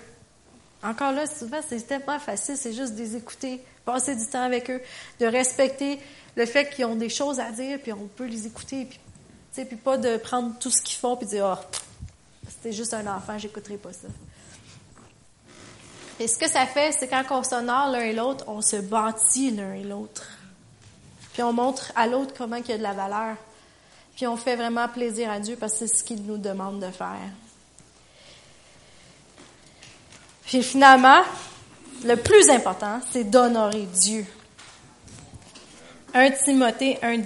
Encore 0.83 1.13
là, 1.13 1.27
souvent, 1.27 1.61
c'est 1.67 2.05
pas 2.05 2.19
facile, 2.19 2.57
c'est 2.57 2.73
juste 2.73 2.95
de 2.95 2.99
les 2.99 3.17
écouter, 3.17 3.61
passer 3.85 4.17
du 4.17 4.27
temps 4.27 4.43
avec 4.43 4.71
eux, 4.71 4.81
de 5.21 5.27
respecter 5.27 6.01
le 6.35 6.47
fait 6.47 6.71
qu'ils 6.71 6.87
ont 6.87 6.97
des 6.97 7.09
choses 7.09 7.39
à 7.39 7.51
dire, 7.51 7.79
puis 7.81 7.93
on 7.93 8.09
peut 8.09 8.27
les 8.27 8.47
écouter, 8.47 8.87
puis, 8.87 9.65
puis 9.65 9.77
pas 9.77 9.97
de 9.97 10.17
prendre 10.17 10.59
tout 10.59 10.71
ce 10.71 10.83
qu'ils 10.83 10.99
font, 10.99 11.17
puis 11.17 11.27
dire, 11.27 11.57
oh, 11.57 11.77
c'était 12.63 12.77
juste 12.77 12.95
un 12.95 13.05
enfant, 13.09 13.37
j'écouterai 13.39 13.77
pas 13.77 13.93
ça. 13.93 14.07
Et 16.21 16.29
ce 16.29 16.39
que 16.39 16.49
ça 16.49 16.65
fait, 16.65 16.93
c'est 16.93 17.09
quand 17.09 17.25
on 17.31 17.43
s'honore 17.43 17.91
l'un 17.91 18.03
et 18.03 18.13
l'autre, 18.13 18.45
on 18.47 18.63
se 18.63 18.77
bâtit 18.77 19.51
l'un 19.51 19.75
et 19.75 19.83
l'autre. 19.83 20.29
Puis 21.33 21.43
on 21.43 21.53
montre 21.53 21.91
à 21.97 22.07
l'autre 22.07 22.35
comment 22.39 22.55
il 22.55 22.69
y 22.69 22.73
a 22.73 22.79
de 22.79 22.83
la 22.85 22.93
valeur. 22.93 23.35
Puis 24.15 24.29
on 24.29 24.37
fait 24.37 24.55
vraiment 24.55 24.87
plaisir 24.87 25.29
à 25.29 25.41
Dieu 25.41 25.57
parce 25.59 25.73
que 25.73 25.79
c'est 25.81 25.89
ce 25.89 26.05
qu'il 26.05 26.23
nous 26.23 26.39
demande 26.39 26.79
de 26.79 26.91
faire. 26.93 27.19
Puis 30.45 30.63
finalement, 30.63 31.23
le 32.05 32.15
plus 32.15 32.49
important, 32.49 33.01
c'est 33.11 33.25
d'honorer 33.25 33.89
Dieu. 33.93 34.25
1 36.15 36.31
Timothée 36.31 36.97
1, 37.03 37.23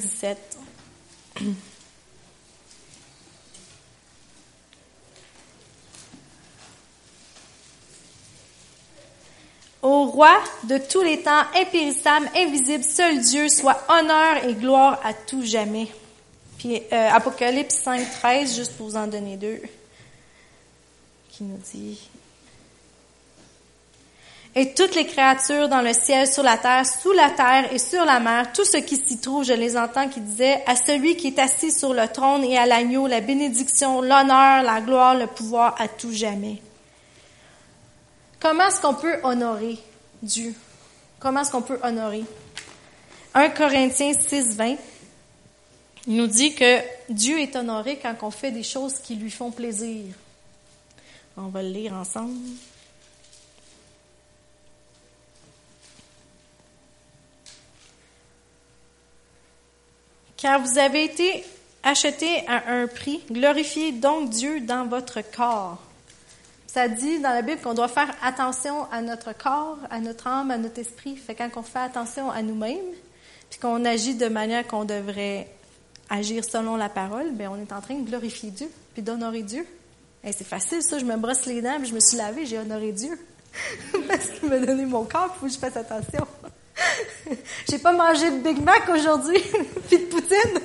Au 9.87 10.07
roi 10.07 10.37
de 10.64 10.78
tous 10.78 11.03
les 11.03 11.22
temps, 11.22 11.45
impérissable, 11.55 12.28
invisible, 12.34 12.82
seul 12.82 13.20
Dieu, 13.20 13.49
soit 13.49 13.84
honneur 13.89 14.45
et 14.45 14.55
gloire 14.55 14.99
à 15.05 15.14
tout 15.14 15.45
jamais. 15.45 15.87
Puis 16.59 16.82
euh, 16.93 17.09
Apocalypse 17.12 17.76
5, 17.84 18.05
13, 18.18 18.57
juste 18.57 18.76
pour 18.76 18.89
vous 18.89 18.97
en 18.97 19.07
donner 19.07 19.37
deux, 19.37 19.62
qui 21.28 21.45
nous 21.45 21.61
dit 21.72 22.01
et 24.57 24.72
toutes 24.72 24.97
les 24.97 25.07
créatures 25.07 25.68
dans 25.68 25.82
le 25.82 25.93
ciel, 25.93 26.26
sur 26.26 26.43
la 26.43 26.57
terre, 26.57 26.84
sous 26.84 27.12
la 27.12 27.30
terre 27.30 27.72
et 27.72 27.78
sur 27.78 28.05
la 28.05 28.18
mer, 28.18 28.53
tout 28.53 28.64
ce 28.64 28.78
qui 28.78 28.97
s'y 28.97 29.20
trouve, 29.20 29.45
je 29.45 29.53
les 29.53 29.76
entends 29.76 30.09
qui 30.09 30.20
disaient, 30.20 30.64
à 30.66 30.74
celui 30.74 31.16
qui 31.16 31.28
est 31.28 31.39
assis 31.39 31.70
sur 31.70 31.95
le 31.95 32.09
trône 32.09 32.43
et 32.43 32.59
à 32.59 32.66
l'agneau, 32.66 33.07
la 33.07 33.20
bénédiction, 33.20 34.01
l'honneur, 34.01 34.64
la 34.64 34.80
gloire, 34.80 35.14
le 35.14 35.28
pouvoir 35.28 35.76
à 35.78 35.87
tout 35.87 36.11
jamais. 36.11 36.61
Comment 38.41 38.68
est-ce 38.68 38.80
qu'on 38.80 38.95
peut 38.95 39.18
honorer 39.22 39.78
Dieu? 40.22 40.55
Comment 41.18 41.41
est-ce 41.41 41.51
qu'on 41.51 41.62
peut 41.62 41.78
honorer? 41.82 42.24
1 43.34 43.51
Corinthiens 43.51 44.12
6, 44.12 44.57
20 44.57 44.76
nous 46.07 46.26
dit 46.26 46.55
que 46.55 46.80
Dieu 47.09 47.41
est 47.41 47.57
honoré 47.57 47.99
quand 47.99 48.14
on 48.22 48.30
fait 48.30 48.53
des 48.53 48.62
choses 48.62 48.99
qui 48.99 49.16
lui 49.16 49.30
font 49.30 49.51
plaisir. 49.51 50.05
On 51.37 51.49
va 51.49 51.62
le 51.62 51.68
lire 51.68 51.95
ensemble. 51.95 52.34
Car 60.37 60.61
vous 60.61 60.78
avez 60.78 61.05
été 61.05 61.45
achetés 61.82 62.47
à 62.47 62.70
un 62.70 62.87
prix, 62.87 63.22
glorifiez 63.30 63.93
donc 63.93 64.30
Dieu 64.30 64.61
dans 64.61 64.87
votre 64.87 65.20
corps 65.22 65.86
ça 66.77 66.89
dit 66.89 67.20
dans 67.20 67.31
la 67.31 67.41
Bible 67.41 67.62
qu'on 67.62 67.72
doit 67.72 67.89
faire 67.89 68.14
attention 68.22 68.85
à 68.93 69.01
notre 69.01 69.35
corps, 69.35 69.79
à 69.89 69.99
notre 69.99 70.27
âme, 70.27 70.51
à 70.51 70.59
notre 70.59 70.79
esprit. 70.79 71.16
Fait 71.16 71.35
quand 71.35 71.49
on 71.57 71.62
fait 71.62 71.79
attention 71.79 72.31
à 72.31 72.43
nous-mêmes, 72.43 72.93
puis 73.49 73.59
qu'on 73.59 73.83
agit 73.87 74.14
de 74.14 74.29
manière 74.29 74.66
qu'on 74.66 74.85
devrait 74.85 75.49
agir 76.11 76.45
selon 76.45 76.77
la 76.77 76.91
parole, 76.91 77.33
ben 77.33 77.49
on 77.51 77.59
est 77.59 77.72
en 77.72 77.81
train 77.81 77.95
de 77.95 78.07
glorifier 78.07 78.51
Dieu, 78.51 78.68
puis 78.93 79.01
d'honorer 79.01 79.41
Dieu. 79.41 79.66
Et 80.22 80.33
c'est 80.33 80.47
facile 80.47 80.83
ça, 80.83 80.99
je 80.99 81.07
me 81.07 81.16
brosse 81.16 81.47
les 81.47 81.62
dents, 81.62 81.79
puis 81.79 81.89
je 81.89 81.95
me 81.95 82.01
suis 82.01 82.18
lavé, 82.18 82.45
j'ai 82.45 82.59
honoré 82.59 82.93
Dieu. 82.93 83.18
Parce 84.07 84.27
qu'il 84.27 84.51
m'a 84.51 84.59
donné 84.59 84.85
mon 84.85 85.05
corps, 85.05 85.35
il 85.35 85.41
faut 85.41 85.47
que 85.47 85.53
je 85.53 85.59
fasse 85.59 85.79
attention. 85.79 86.27
j'ai 87.70 87.79
pas 87.79 87.93
mangé 87.93 88.31
de 88.33 88.41
Big 88.41 88.62
Mac 88.62 88.87
aujourd'hui, 88.91 89.41
puis 89.89 89.99
de 89.99 90.05
poutine. 90.05 90.61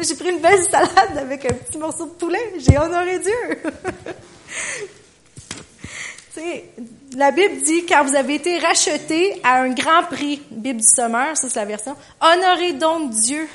J'ai 0.00 0.14
pris 0.14 0.30
une 0.30 0.40
belle 0.40 0.64
salade 0.64 1.18
avec 1.18 1.44
un 1.44 1.52
petit 1.52 1.76
morceau 1.76 2.06
de 2.06 2.12
poulet. 2.12 2.54
J'ai 2.60 2.78
honoré 2.78 3.18
Dieu. 3.18 4.14
La 7.16 7.30
Bible 7.30 7.62
dit, 7.62 7.84
car 7.84 8.04
vous 8.04 8.14
avez 8.14 8.34
été 8.34 8.58
rachetés 8.58 9.40
à 9.42 9.60
un 9.62 9.70
grand 9.70 10.04
prix. 10.04 10.42
Bible 10.50 10.80
du 10.80 10.86
Sommeur, 10.86 11.36
ça 11.36 11.48
c'est 11.48 11.58
la 11.58 11.64
version. 11.64 11.96
Honorez 12.20 12.74
donc 12.74 13.10
Dieu 13.10 13.48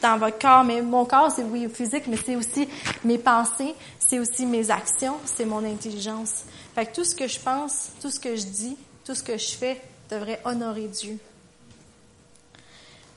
dans 0.00 0.18
votre 0.18 0.38
corps. 0.38 0.64
Mais 0.64 0.82
mon 0.82 1.04
corps, 1.04 1.30
c'est 1.30 1.42
oui 1.42 1.68
physique, 1.72 2.04
mais 2.06 2.16
c'est 2.16 2.36
aussi 2.36 2.68
mes 3.04 3.18
pensées, 3.18 3.74
c'est 3.98 4.18
aussi 4.18 4.46
mes 4.46 4.70
actions, 4.70 5.16
c'est 5.24 5.44
mon 5.44 5.64
intelligence. 5.64 6.44
Fait 6.74 6.86
que 6.86 6.94
tout 6.94 7.04
ce 7.04 7.14
que 7.14 7.26
je 7.26 7.38
pense, 7.38 7.90
tout 8.00 8.10
ce 8.10 8.20
que 8.20 8.36
je 8.36 8.44
dis, 8.44 8.76
tout 9.04 9.14
ce 9.14 9.22
que 9.22 9.36
je 9.36 9.52
fais 9.52 9.80
devrait 10.10 10.40
honorer 10.44 10.88
Dieu. 10.88 11.18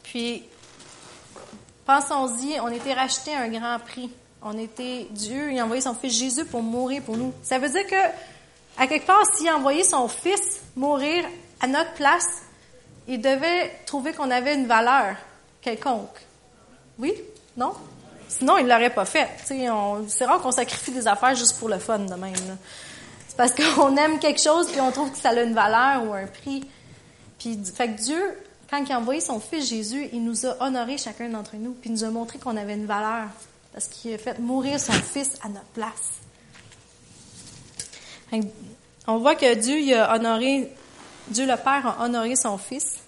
Puis, 0.03 0.43
pensons-y, 1.85 2.59
on 2.59 2.67
a 2.67 2.75
été 2.75 2.93
rachetés 2.93 3.33
à 3.33 3.41
un 3.41 3.49
grand 3.49 3.79
prix. 3.79 4.09
On 4.41 4.57
était, 4.57 5.07
Dieu, 5.11 5.53
il 5.53 5.59
a 5.59 5.63
envoyé 5.63 5.81
son 5.81 5.95
fils 5.95 6.13
Jésus 6.17 6.45
pour 6.45 6.61
mourir 6.61 7.01
pour 7.01 7.15
nous. 7.15 7.33
Ça 7.41 7.59
veut 7.59 7.69
dire 7.69 7.87
que 7.87 7.95
à 8.77 8.87
quelque 8.87 9.05
part, 9.05 9.23
s'il 9.35 9.47
a 9.49 9.55
envoyé 9.55 9.83
son 9.83 10.07
fils 10.07 10.61
mourir 10.75 11.25
à 11.61 11.67
notre 11.67 11.93
place, 11.93 12.41
il 13.07 13.21
devait 13.21 13.71
trouver 13.85 14.13
qu'on 14.13 14.31
avait 14.31 14.55
une 14.55 14.67
valeur 14.67 15.15
quelconque. 15.61 16.19
Oui? 16.97 17.13
Non? 17.57 17.73
Sinon, 18.27 18.57
il 18.57 18.65
ne 18.65 18.69
l'aurait 18.69 18.93
pas 18.93 19.05
fait. 19.05 19.29
C'est 19.45 20.25
rare 20.25 20.41
qu'on 20.41 20.51
sacrifie 20.51 20.91
des 20.91 21.07
affaires 21.07 21.35
juste 21.35 21.59
pour 21.59 21.69
le 21.69 21.77
fun 21.77 21.99
de 21.99 22.15
même. 22.15 22.33
C'est 23.27 23.37
parce 23.37 23.53
qu'on 23.53 23.95
aime 23.97 24.19
quelque 24.19 24.41
chose 24.41 24.67
puis 24.71 24.81
on 24.81 24.91
trouve 24.91 25.11
que 25.11 25.17
ça 25.17 25.29
a 25.29 25.41
une 25.41 25.53
valeur 25.53 26.07
ou 26.07 26.13
un 26.13 26.25
prix. 26.25 26.63
Puis, 27.37 27.59
fait 27.75 27.89
que 27.89 28.01
Dieu, 28.01 28.43
quand 28.69 28.83
il 28.83 28.91
a 28.91 28.99
envoyé 28.99 29.21
son 29.21 29.39
fils 29.39 29.69
Jésus, 29.69 30.09
il 30.13 30.23
nous 30.23 30.45
a 30.45 30.55
honorés 30.63 30.97
chacun 30.97 31.29
d'entre 31.29 31.55
nous, 31.57 31.73
puis 31.73 31.89
il 31.89 31.93
nous 31.93 32.03
a 32.03 32.09
montré 32.09 32.39
qu'on 32.39 32.57
avait 32.57 32.73
une 32.73 32.85
valeur. 32.85 33.27
Parce 33.71 33.87
qu'il 33.87 34.13
a 34.13 34.17
fait 34.17 34.39
mourir 34.39 34.79
son 34.79 34.93
fils 34.93 35.31
à 35.43 35.49
notre 35.49 35.65
place. 35.73 36.22
On 39.07 39.17
voit 39.17 39.35
que 39.35 39.53
Dieu 39.55 39.97
a 39.97 40.15
honoré, 40.15 40.71
Dieu 41.27 41.45
le 41.45 41.55
Père 41.55 41.85
a 41.85 42.05
honoré 42.05 42.35
son 42.35 42.57
Fils. 42.57 42.99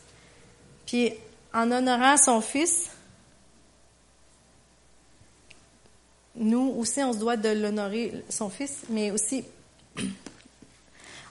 Puis 0.85 1.13
en 1.53 1.71
honorant 1.71 2.17
son 2.17 2.41
Fils, 2.41 2.89
nous 6.35 6.75
aussi, 6.77 7.01
on 7.01 7.13
se 7.13 7.17
doit 7.17 7.37
de 7.37 7.49
l'honorer, 7.49 8.23
son 8.29 8.49
Fils, 8.49 8.83
mais 8.89 9.11
aussi 9.11 9.43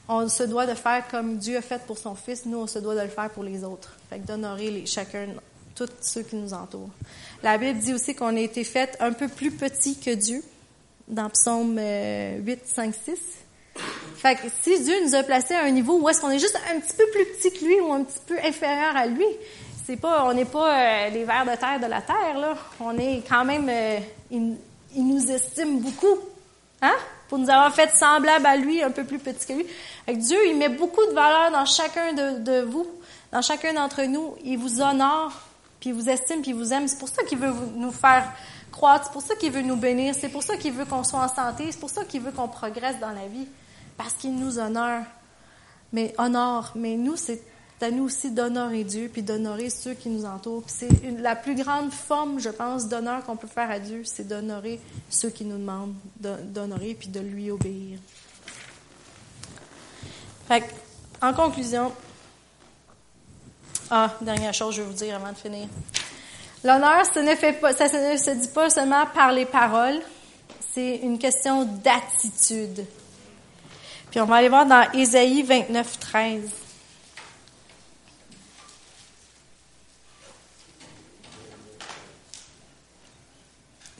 on 0.08 0.28
se 0.28 0.42
doit 0.42 0.66
de 0.66 0.74
faire 0.74 1.06
comme 1.08 1.38
Dieu 1.38 1.56
a 1.56 1.62
fait 1.62 1.82
pour 1.86 1.98
son 1.98 2.14
Fils, 2.14 2.44
nous, 2.44 2.58
on 2.58 2.66
se 2.66 2.78
doit 2.78 2.94
de 2.94 3.00
le 3.00 3.08
faire 3.08 3.30
pour 3.30 3.42
les 3.42 3.64
autres. 3.64 3.96
Fait 4.10 4.18
d'honorer 4.18 4.84
chacun, 4.86 5.28
tous 5.74 5.88
ceux 6.00 6.22
qui 6.22 6.36
nous 6.36 6.52
entourent. 6.52 6.90
La 7.42 7.56
Bible 7.56 7.78
dit 7.78 7.94
aussi 7.94 8.14
qu'on 8.14 8.36
a 8.36 8.40
été 8.40 8.64
fait 8.64 8.96
un 9.00 9.12
peu 9.12 9.28
plus 9.28 9.50
petit 9.50 9.98
que 9.98 10.14
Dieu, 10.14 10.42
dans 11.08 11.30
Psaume 11.30 11.78
8, 11.78 12.66
5, 12.66 12.94
6. 12.94 13.43
Fait 14.24 14.36
que 14.36 14.48
si 14.62 14.82
Dieu 14.82 14.94
nous 15.04 15.14
a 15.14 15.22
placés 15.22 15.52
à 15.52 15.64
un 15.64 15.70
niveau 15.70 15.98
où 15.98 16.08
est-ce 16.08 16.18
qu'on 16.18 16.30
est 16.30 16.38
juste 16.38 16.58
un 16.74 16.80
petit 16.80 16.96
peu 16.96 17.04
plus 17.12 17.26
petit 17.26 17.52
que 17.52 17.62
lui 17.62 17.78
ou 17.78 17.92
un 17.92 18.04
petit 18.04 18.20
peu 18.26 18.38
inférieur 18.42 18.96
à 18.96 19.04
lui, 19.04 19.26
c'est 19.84 19.96
pas, 19.96 20.24
on 20.24 20.32
n'est 20.32 20.46
pas 20.46 20.78
euh, 20.78 21.10
les 21.10 21.24
vers 21.24 21.44
de 21.44 21.54
terre 21.56 21.78
de 21.78 21.84
la 21.84 22.00
terre, 22.00 22.38
là. 22.38 22.54
On 22.80 22.96
est 22.96 23.22
quand 23.28 23.44
même, 23.44 23.68
euh, 23.68 23.98
il, 24.30 24.56
nous 24.96 25.30
estime 25.30 25.78
beaucoup, 25.80 26.18
hein? 26.80 26.94
Pour 27.28 27.36
nous 27.36 27.50
avoir 27.50 27.74
fait 27.74 27.90
semblable 27.90 28.46
à 28.46 28.56
lui, 28.56 28.82
un 28.82 28.90
peu 28.90 29.04
plus 29.04 29.18
petit 29.18 29.46
que 29.46 29.52
lui. 29.52 29.66
Fait 30.06 30.14
que 30.14 30.18
Dieu, 30.20 30.38
il 30.46 30.56
met 30.56 30.70
beaucoup 30.70 31.04
de 31.04 31.12
valeur 31.12 31.50
dans 31.50 31.66
chacun 31.66 32.14
de 32.14 32.62
vous, 32.62 32.86
dans 33.30 33.42
chacun 33.42 33.74
d'entre 33.74 34.04
nous. 34.04 34.36
Il 34.42 34.56
vous 34.56 34.80
honore, 34.80 35.32
puis 35.80 35.90
il 35.90 35.94
vous 35.94 36.08
estime, 36.08 36.40
puis 36.40 36.52
il 36.52 36.56
vous 36.56 36.72
aime. 36.72 36.88
C'est 36.88 36.98
pour 36.98 37.10
ça 37.10 37.22
qu'il 37.24 37.36
veut 37.36 37.52
nous 37.76 37.92
faire 37.92 38.32
croître. 38.72 39.04
C'est 39.04 39.12
pour 39.12 39.20
ça 39.20 39.34
qu'il 39.34 39.52
veut 39.52 39.60
nous 39.60 39.76
bénir. 39.76 40.14
C'est 40.18 40.30
pour 40.30 40.42
ça 40.42 40.56
qu'il 40.56 40.72
veut 40.72 40.86
qu'on 40.86 41.04
soit 41.04 41.20
en 41.20 41.28
santé. 41.28 41.66
C'est 41.70 41.80
pour 41.80 41.90
ça 41.90 42.04
qu'il 42.06 42.22
veut 42.22 42.32
qu'on 42.32 42.48
progresse 42.48 42.98
dans 43.00 43.10
la 43.10 43.26
vie. 43.26 43.46
Parce 43.96 44.14
qu'il 44.14 44.36
nous 44.36 44.58
honore. 44.58 45.04
Mais 45.92 46.14
honore. 46.18 46.72
Mais 46.74 46.96
nous, 46.96 47.16
c'est 47.16 47.42
à 47.84 47.90
nous 47.90 48.04
aussi 48.04 48.30
d'honorer 48.30 48.82
Dieu 48.82 49.10
puis 49.12 49.22
d'honorer 49.22 49.68
ceux 49.68 49.92
qui 49.94 50.08
nous 50.08 50.24
entourent. 50.24 50.64
c'est 50.66 50.88
la 51.18 51.36
plus 51.36 51.54
grande 51.54 51.92
forme, 51.92 52.40
je 52.40 52.48
pense, 52.48 52.88
d'honneur 52.88 53.22
qu'on 53.24 53.36
peut 53.36 53.46
faire 53.46 53.70
à 53.70 53.78
Dieu, 53.78 54.02
c'est 54.04 54.26
d'honorer 54.26 54.80
ceux 55.10 55.28
qui 55.28 55.44
nous 55.44 55.58
demandent 55.58 55.94
d'honorer 56.18 56.94
puis 56.94 57.08
de 57.08 57.20
lui 57.20 57.50
obéir. 57.50 57.98
Fait 60.48 60.64
en 61.20 61.32
conclusion, 61.34 61.92
ah, 63.90 64.14
dernière 64.20 64.54
chose, 64.54 64.74
je 64.74 64.82
vais 64.82 64.88
vous 64.88 64.94
dire 64.94 65.16
avant 65.16 65.32
de 65.32 65.36
finir. 65.36 65.68
L'honneur, 66.62 67.04
ça 67.12 67.22
ne 67.22 67.34
fait 67.34 67.52
pas, 67.52 67.74
ça 67.74 67.84
ne 67.86 68.16
se 68.16 68.30
dit 68.30 68.48
pas 68.48 68.70
seulement 68.70 69.04
par 69.14 69.32
les 69.32 69.44
paroles, 69.44 70.00
c'est 70.72 70.96
une 70.96 71.18
question 71.18 71.64
d'attitude. 71.64 72.86
Puis 74.14 74.20
on 74.20 74.26
va 74.26 74.36
aller 74.36 74.48
voir 74.48 74.64
dans 74.64 74.88
Ésaïe 74.92 75.42
29, 75.42 75.98
13. 75.98 76.40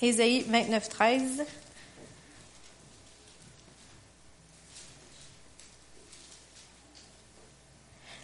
Ésaïe 0.00 0.44
29, 0.46 0.88
13. 0.88 1.22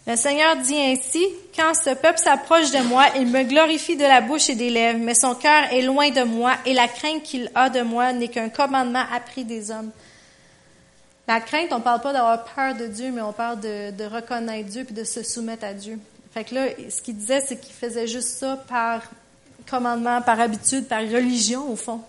Le 0.07 0.15
Seigneur 0.15 0.55
dit 0.55 0.79
ainsi, 0.79 1.25
quand 1.53 1.73
ce 1.73 1.93
peuple 1.93 2.19
s'approche 2.19 2.71
de 2.71 2.87
moi, 2.87 3.07
il 3.17 3.27
me 3.27 3.43
glorifie 3.43 3.97
de 3.97 4.03
la 4.03 4.21
bouche 4.21 4.49
et 4.49 4.55
des 4.55 4.69
lèvres, 4.69 4.99
mais 4.99 5.13
son 5.13 5.35
cœur 5.35 5.73
est 5.73 5.81
loin 5.81 6.09
de 6.09 6.23
moi 6.23 6.53
et 6.65 6.73
la 6.73 6.87
crainte 6.87 7.23
qu'il 7.23 7.51
a 7.53 7.69
de 7.69 7.81
moi 7.81 8.13
n'est 8.13 8.29
qu'un 8.29 8.47
commandement 8.47 9.03
appris 9.11 9.43
des 9.43 9.71
hommes. 9.71 9.91
La 11.31 11.39
crainte, 11.39 11.71
on 11.71 11.79
parle 11.79 12.01
pas 12.01 12.11
d'avoir 12.11 12.43
peur 12.43 12.75
de 12.75 12.87
Dieu, 12.87 13.09
mais 13.09 13.21
on 13.21 13.31
parle 13.31 13.61
de, 13.61 14.03
reconnaître 14.03 14.67
Dieu 14.67 14.83
puis 14.83 14.93
de 14.93 15.05
se 15.05 15.23
soumettre 15.23 15.63
à 15.63 15.73
Dieu. 15.73 15.97
Fait 16.33 16.43
que 16.43 16.53
là, 16.53 16.65
ce 16.89 17.01
qu'il 17.01 17.15
disait, 17.15 17.39
c'est 17.39 17.55
qu'il 17.55 17.73
faisait 17.73 18.05
juste 18.05 18.27
ça 18.37 18.57
par 18.67 19.01
commandement, 19.69 20.21
par 20.21 20.41
habitude, 20.41 20.89
par 20.89 20.99
religion, 20.99 21.71
au 21.71 21.77
fond. 21.77 22.01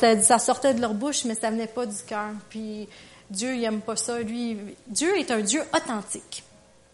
Ça, 0.00 0.40
sortait 0.40 0.74
de 0.74 0.80
leur 0.80 0.92
bouche, 0.92 1.24
mais 1.24 1.36
ça 1.36 1.52
venait 1.52 1.68
pas 1.68 1.86
du 1.86 2.02
cœur. 2.04 2.30
Puis 2.50 2.88
Dieu, 3.30 3.54
il 3.54 3.62
aime 3.62 3.80
pas 3.80 3.94
ça. 3.94 4.18
Lui, 4.18 4.58
Dieu 4.88 5.16
est 5.16 5.30
un 5.30 5.38
Dieu 5.38 5.62
authentique. 5.72 6.42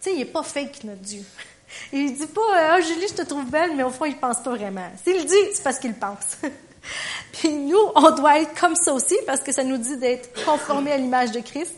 Tu 0.02 0.10
sais, 0.10 0.16
il 0.16 0.20
est 0.20 0.26
pas 0.26 0.42
fake, 0.42 0.84
notre 0.84 1.00
Dieu. 1.00 1.22
Il 1.94 2.14
dit 2.14 2.26
pas, 2.26 2.74
ah, 2.74 2.80
Julie, 2.82 3.08
je 3.08 3.14
te 3.14 3.22
trouve 3.22 3.46
belle, 3.46 3.74
mais 3.74 3.84
au 3.84 3.90
fond, 3.90 4.04
il 4.04 4.16
pense 4.16 4.42
pas 4.42 4.54
vraiment. 4.54 4.90
S'il 5.02 5.24
dit, 5.24 5.34
c'est 5.54 5.62
parce 5.62 5.78
qu'il 5.78 5.94
pense. 5.94 6.38
Puis 7.32 7.52
nous, 7.52 7.78
on 7.94 8.10
doit 8.12 8.40
être 8.40 8.58
comme 8.58 8.74
ça 8.74 8.92
aussi, 8.92 9.16
parce 9.26 9.40
que 9.40 9.52
ça 9.52 9.64
nous 9.64 9.78
dit 9.78 9.96
d'être 9.96 10.44
conformés 10.44 10.92
à 10.92 10.96
l'image 10.96 11.32
de 11.32 11.40
Christ 11.40 11.74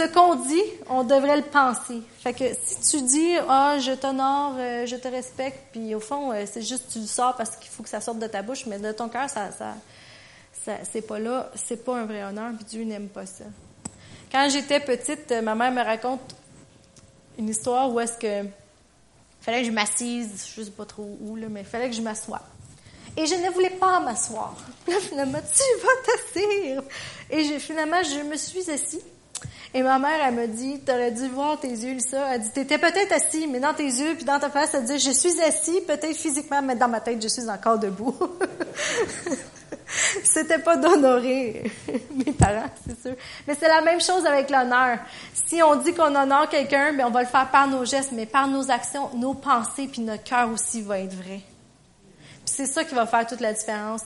ce 0.00 0.12
qu'on 0.12 0.34
dit, 0.36 0.62
on 0.88 1.04
devrait 1.04 1.36
le 1.36 1.42
penser. 1.42 2.02
Fait 2.20 2.32
que 2.32 2.44
si 2.62 2.90
tu 2.90 3.02
dis 3.02 3.36
ah 3.48 3.78
je 3.78 3.92
t'honore, 3.92 4.54
euh, 4.58 4.86
je 4.86 4.96
te 4.96 5.08
respecte, 5.08 5.58
puis 5.72 5.94
au 5.94 6.00
fond 6.00 6.32
euh, 6.32 6.44
c'est 6.50 6.62
juste 6.62 6.86
tu 6.92 7.00
le 7.00 7.06
sors 7.06 7.36
parce 7.36 7.56
qu'il 7.56 7.70
faut 7.70 7.82
que 7.82 7.88
ça 7.88 8.00
sorte 8.00 8.18
de 8.18 8.26
ta 8.26 8.42
bouche, 8.42 8.66
mais 8.66 8.78
de 8.78 8.92
ton 8.92 9.08
cœur 9.08 9.28
ça, 9.28 9.50
ça, 9.50 9.74
c'est 10.90 11.02
pas 11.02 11.18
là, 11.18 11.50
c'est 11.54 11.84
pas 11.84 11.98
un 11.98 12.04
vrai 12.04 12.22
honneur, 12.24 12.52
puis 12.56 12.64
Dieu 12.64 12.84
n'aime 12.84 13.08
pas 13.08 13.26
ça. 13.26 13.44
Quand 14.30 14.48
j'étais 14.50 14.80
petite, 14.80 15.32
ma 15.42 15.54
mère 15.54 15.72
me 15.72 15.82
raconte 15.82 16.20
une 17.38 17.48
histoire 17.48 17.92
où 17.92 17.98
est-ce 18.00 18.18
que 18.18 18.48
fallait 19.40 19.62
que 19.62 19.66
je 19.66 19.72
m'assise, 19.72 20.52
je 20.56 20.62
sais 20.62 20.70
pas 20.70 20.84
trop 20.84 21.18
où 21.20 21.36
là, 21.36 21.46
mais 21.50 21.64
fallait 21.64 21.88
que 21.88 21.96
je 21.96 22.02
m'assoie. 22.02 22.40
Et 23.16 23.26
je 23.26 23.34
ne 23.34 23.50
voulais 23.50 23.70
pas 23.70 24.00
m'asseoir. 24.00 24.54
finalement, 25.00 25.38
tu 25.38 25.82
vas 25.82 25.88
t'asseoir. 26.04 26.84
Et 27.30 27.58
finalement, 27.58 28.02
je 28.02 28.22
me 28.22 28.36
suis 28.36 28.70
assise. 28.70 29.02
Et 29.72 29.82
ma 29.82 29.98
mère, 30.00 30.18
elle 30.26 30.34
me 30.34 30.46
dit, 30.48 30.80
t'aurais 30.80 31.12
dû 31.12 31.28
voir 31.28 31.60
tes 31.60 31.68
yeux, 31.68 31.98
ça. 32.00 32.34
Elle 32.34 32.40
dit, 32.40 32.50
t'étais 32.50 32.78
peut-être 32.78 33.12
assis, 33.12 33.46
mais 33.46 33.60
dans 33.60 33.72
tes 33.72 33.84
yeux, 33.84 34.16
puis 34.16 34.24
dans 34.24 34.40
ta 34.40 34.50
face, 34.50 34.74
elle 34.74 34.84
dit, 34.84 34.98
je 34.98 35.12
suis 35.12 35.40
assis, 35.40 35.80
peut-être 35.86 36.16
physiquement, 36.16 36.60
mais 36.60 36.74
dans 36.74 36.88
ma 36.88 37.00
tête, 37.00 37.22
je 37.22 37.28
suis 37.28 37.48
encore 37.48 37.78
debout. 37.78 38.16
C'était 40.24 40.58
pas 40.58 40.76
d'honorer 40.76 41.70
mes 42.14 42.32
parents, 42.32 42.70
c'est 42.86 43.00
sûr. 43.00 43.16
Mais 43.46 43.54
c'est 43.58 43.68
la 43.68 43.80
même 43.80 44.00
chose 44.00 44.26
avec 44.26 44.50
l'honneur. 44.50 44.98
Si 45.46 45.62
on 45.62 45.76
dit 45.76 45.92
qu'on 45.94 46.14
honore 46.14 46.48
quelqu'un, 46.48 46.92
mais 46.92 47.04
on 47.04 47.10
va 47.10 47.22
le 47.22 47.28
faire 47.28 47.48
par 47.50 47.68
nos 47.68 47.84
gestes, 47.84 48.12
mais 48.12 48.26
par 48.26 48.48
nos 48.48 48.70
actions, 48.70 49.10
nos 49.14 49.34
pensées, 49.34 49.88
puis 49.90 50.02
notre 50.02 50.24
cœur 50.24 50.50
aussi 50.50 50.82
va 50.82 50.98
être 50.98 51.14
vrai. 51.14 51.40
C'est 52.50 52.66
ça 52.66 52.84
qui 52.84 52.94
va 52.94 53.06
faire 53.06 53.26
toute 53.26 53.40
la 53.40 53.52
différence. 53.52 54.02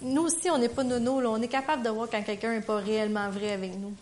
nous 0.00 0.22
aussi, 0.22 0.48
on 0.50 0.58
n'est 0.58 0.68
pas 0.68 0.84
nono, 0.84 1.20
là. 1.20 1.30
On 1.30 1.42
est 1.42 1.48
capable 1.48 1.82
de 1.82 1.90
voir 1.90 2.08
quand 2.10 2.22
quelqu'un 2.22 2.52
n'est 2.52 2.60
pas 2.60 2.76
réellement 2.76 3.28
vrai 3.30 3.52
avec 3.52 3.74
nous. 3.76 3.92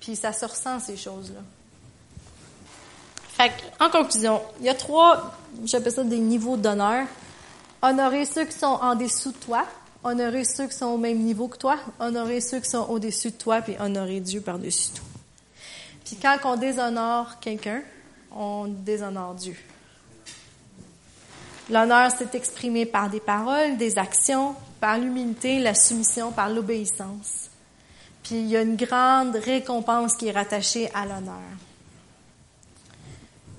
Puis 0.00 0.16
ça 0.16 0.32
se 0.32 0.44
ressent, 0.44 0.80
ces 0.80 0.96
choses-là. 0.96 1.40
Fait 3.28 3.52
en 3.80 3.88
conclusion, 3.88 4.42
il 4.60 4.66
y 4.66 4.68
a 4.68 4.74
trois, 4.74 5.34
j'appelle 5.64 5.92
ça 5.92 6.04
des 6.04 6.18
niveaux 6.18 6.56
d'honneur. 6.56 7.06
Honorer 7.82 8.24
ceux 8.24 8.44
qui 8.44 8.58
sont 8.58 8.66
en 8.66 8.94
dessous 8.94 9.32
de 9.32 9.36
toi, 9.36 9.64
honorer 10.02 10.44
ceux 10.44 10.66
qui 10.66 10.76
sont 10.76 10.86
au 10.86 10.98
même 10.98 11.18
niveau 11.18 11.48
que 11.48 11.56
toi, 11.56 11.78
honorer 12.00 12.40
ceux 12.40 12.60
qui 12.60 12.70
sont 12.70 12.86
au-dessus 12.88 13.30
de 13.30 13.36
toi, 13.36 13.60
puis 13.60 13.76
honorer 13.78 14.20
Dieu 14.20 14.40
par-dessus 14.40 14.90
tout. 14.94 15.02
Puis 16.04 16.16
quand 16.16 16.36
on 16.44 16.56
déshonore 16.56 17.38
quelqu'un, 17.40 17.82
on 18.34 18.66
déshonore 18.66 19.34
Dieu. 19.34 19.56
L'honneur 21.70 22.10
s'est 22.10 22.28
exprimé 22.34 22.84
par 22.84 23.08
des 23.08 23.20
paroles, 23.20 23.76
des 23.78 23.98
actions, 23.98 24.54
par 24.80 24.98
l'humilité, 24.98 25.60
la 25.60 25.74
soumission, 25.74 26.30
par 26.30 26.50
l'obéissance. 26.50 27.48
Puis 28.22 28.36
il 28.36 28.46
y 28.48 28.56
a 28.56 28.62
une 28.62 28.76
grande 28.76 29.36
récompense 29.36 30.14
qui 30.14 30.28
est 30.28 30.32
rattachée 30.32 30.90
à 30.94 31.06
l'honneur. 31.06 31.40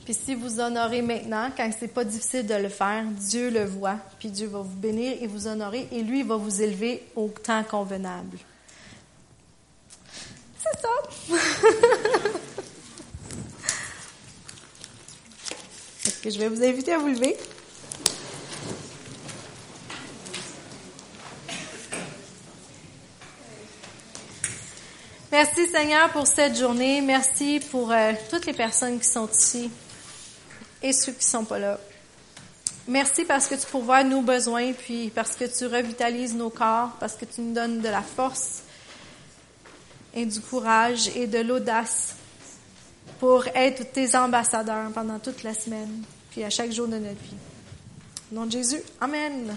Puis 0.05 0.13
si 0.13 0.35
vous 0.35 0.59
honorez 0.59 1.01
maintenant, 1.01 1.49
quand 1.57 1.67
c'est 1.77 1.87
pas 1.87 2.03
difficile 2.03 2.45
de 2.45 2.53
le 2.53 2.69
faire, 2.69 3.05
Dieu 3.05 3.49
le 3.49 3.65
voit, 3.65 3.97
puis 4.19 4.29
Dieu 4.29 4.47
va 4.47 4.59
vous 4.59 4.75
bénir 4.75 5.17
et 5.19 5.25
vous 5.25 5.47
honorer, 5.47 5.87
et 5.91 6.03
lui 6.03 6.21
va 6.21 6.35
vous 6.35 6.61
élever 6.61 7.03
au 7.15 7.29
temps 7.29 7.63
convenable. 7.63 8.37
C'est 10.61 10.79
ça. 10.79 10.89
Est-ce 16.05 16.21
que 16.21 16.29
je 16.29 16.37
vais 16.37 16.49
vous 16.49 16.63
inviter 16.63 16.93
à 16.93 16.99
vous 16.99 17.07
lever? 17.07 17.35
Merci 25.37 25.67
Seigneur 25.67 26.09
pour 26.13 26.27
cette 26.27 26.57
journée. 26.57 27.01
Merci 27.01 27.59
pour 27.69 27.91
euh, 27.91 28.13
toutes 28.31 28.45
les 28.45 28.53
personnes 28.53 28.97
qui 28.97 29.09
sont 29.09 29.27
ici 29.27 29.69
et 30.81 30.93
ceux 30.93 31.11
qui 31.11 31.25
sont 31.25 31.43
pas 31.43 31.59
là. 31.59 31.77
Merci 32.87 33.25
parce 33.25 33.45
que 33.47 33.55
tu 33.55 33.67
pourvois 33.67 34.05
nos 34.05 34.21
besoins, 34.21 34.71
puis 34.71 35.11
parce 35.13 35.35
que 35.35 35.43
tu 35.43 35.65
revitalises 35.65 36.33
nos 36.33 36.49
corps, 36.49 36.91
parce 37.01 37.15
que 37.15 37.25
tu 37.25 37.41
nous 37.41 37.53
donnes 37.53 37.81
de 37.81 37.89
la 37.89 38.01
force 38.01 38.63
et 40.13 40.25
du 40.25 40.39
courage 40.39 41.09
et 41.17 41.27
de 41.27 41.39
l'audace 41.39 42.15
pour 43.19 43.45
être 43.47 43.91
tes 43.91 44.15
ambassadeurs 44.15 44.89
pendant 44.93 45.19
toute 45.19 45.43
la 45.43 45.53
semaine, 45.53 46.01
puis 46.31 46.45
à 46.45 46.49
chaque 46.49 46.71
jour 46.71 46.87
de 46.87 46.95
notre 46.95 47.21
vie. 47.21 47.35
Au 48.31 48.35
nom 48.35 48.45
de 48.45 48.53
Jésus, 48.53 48.81
Amen. 49.01 49.53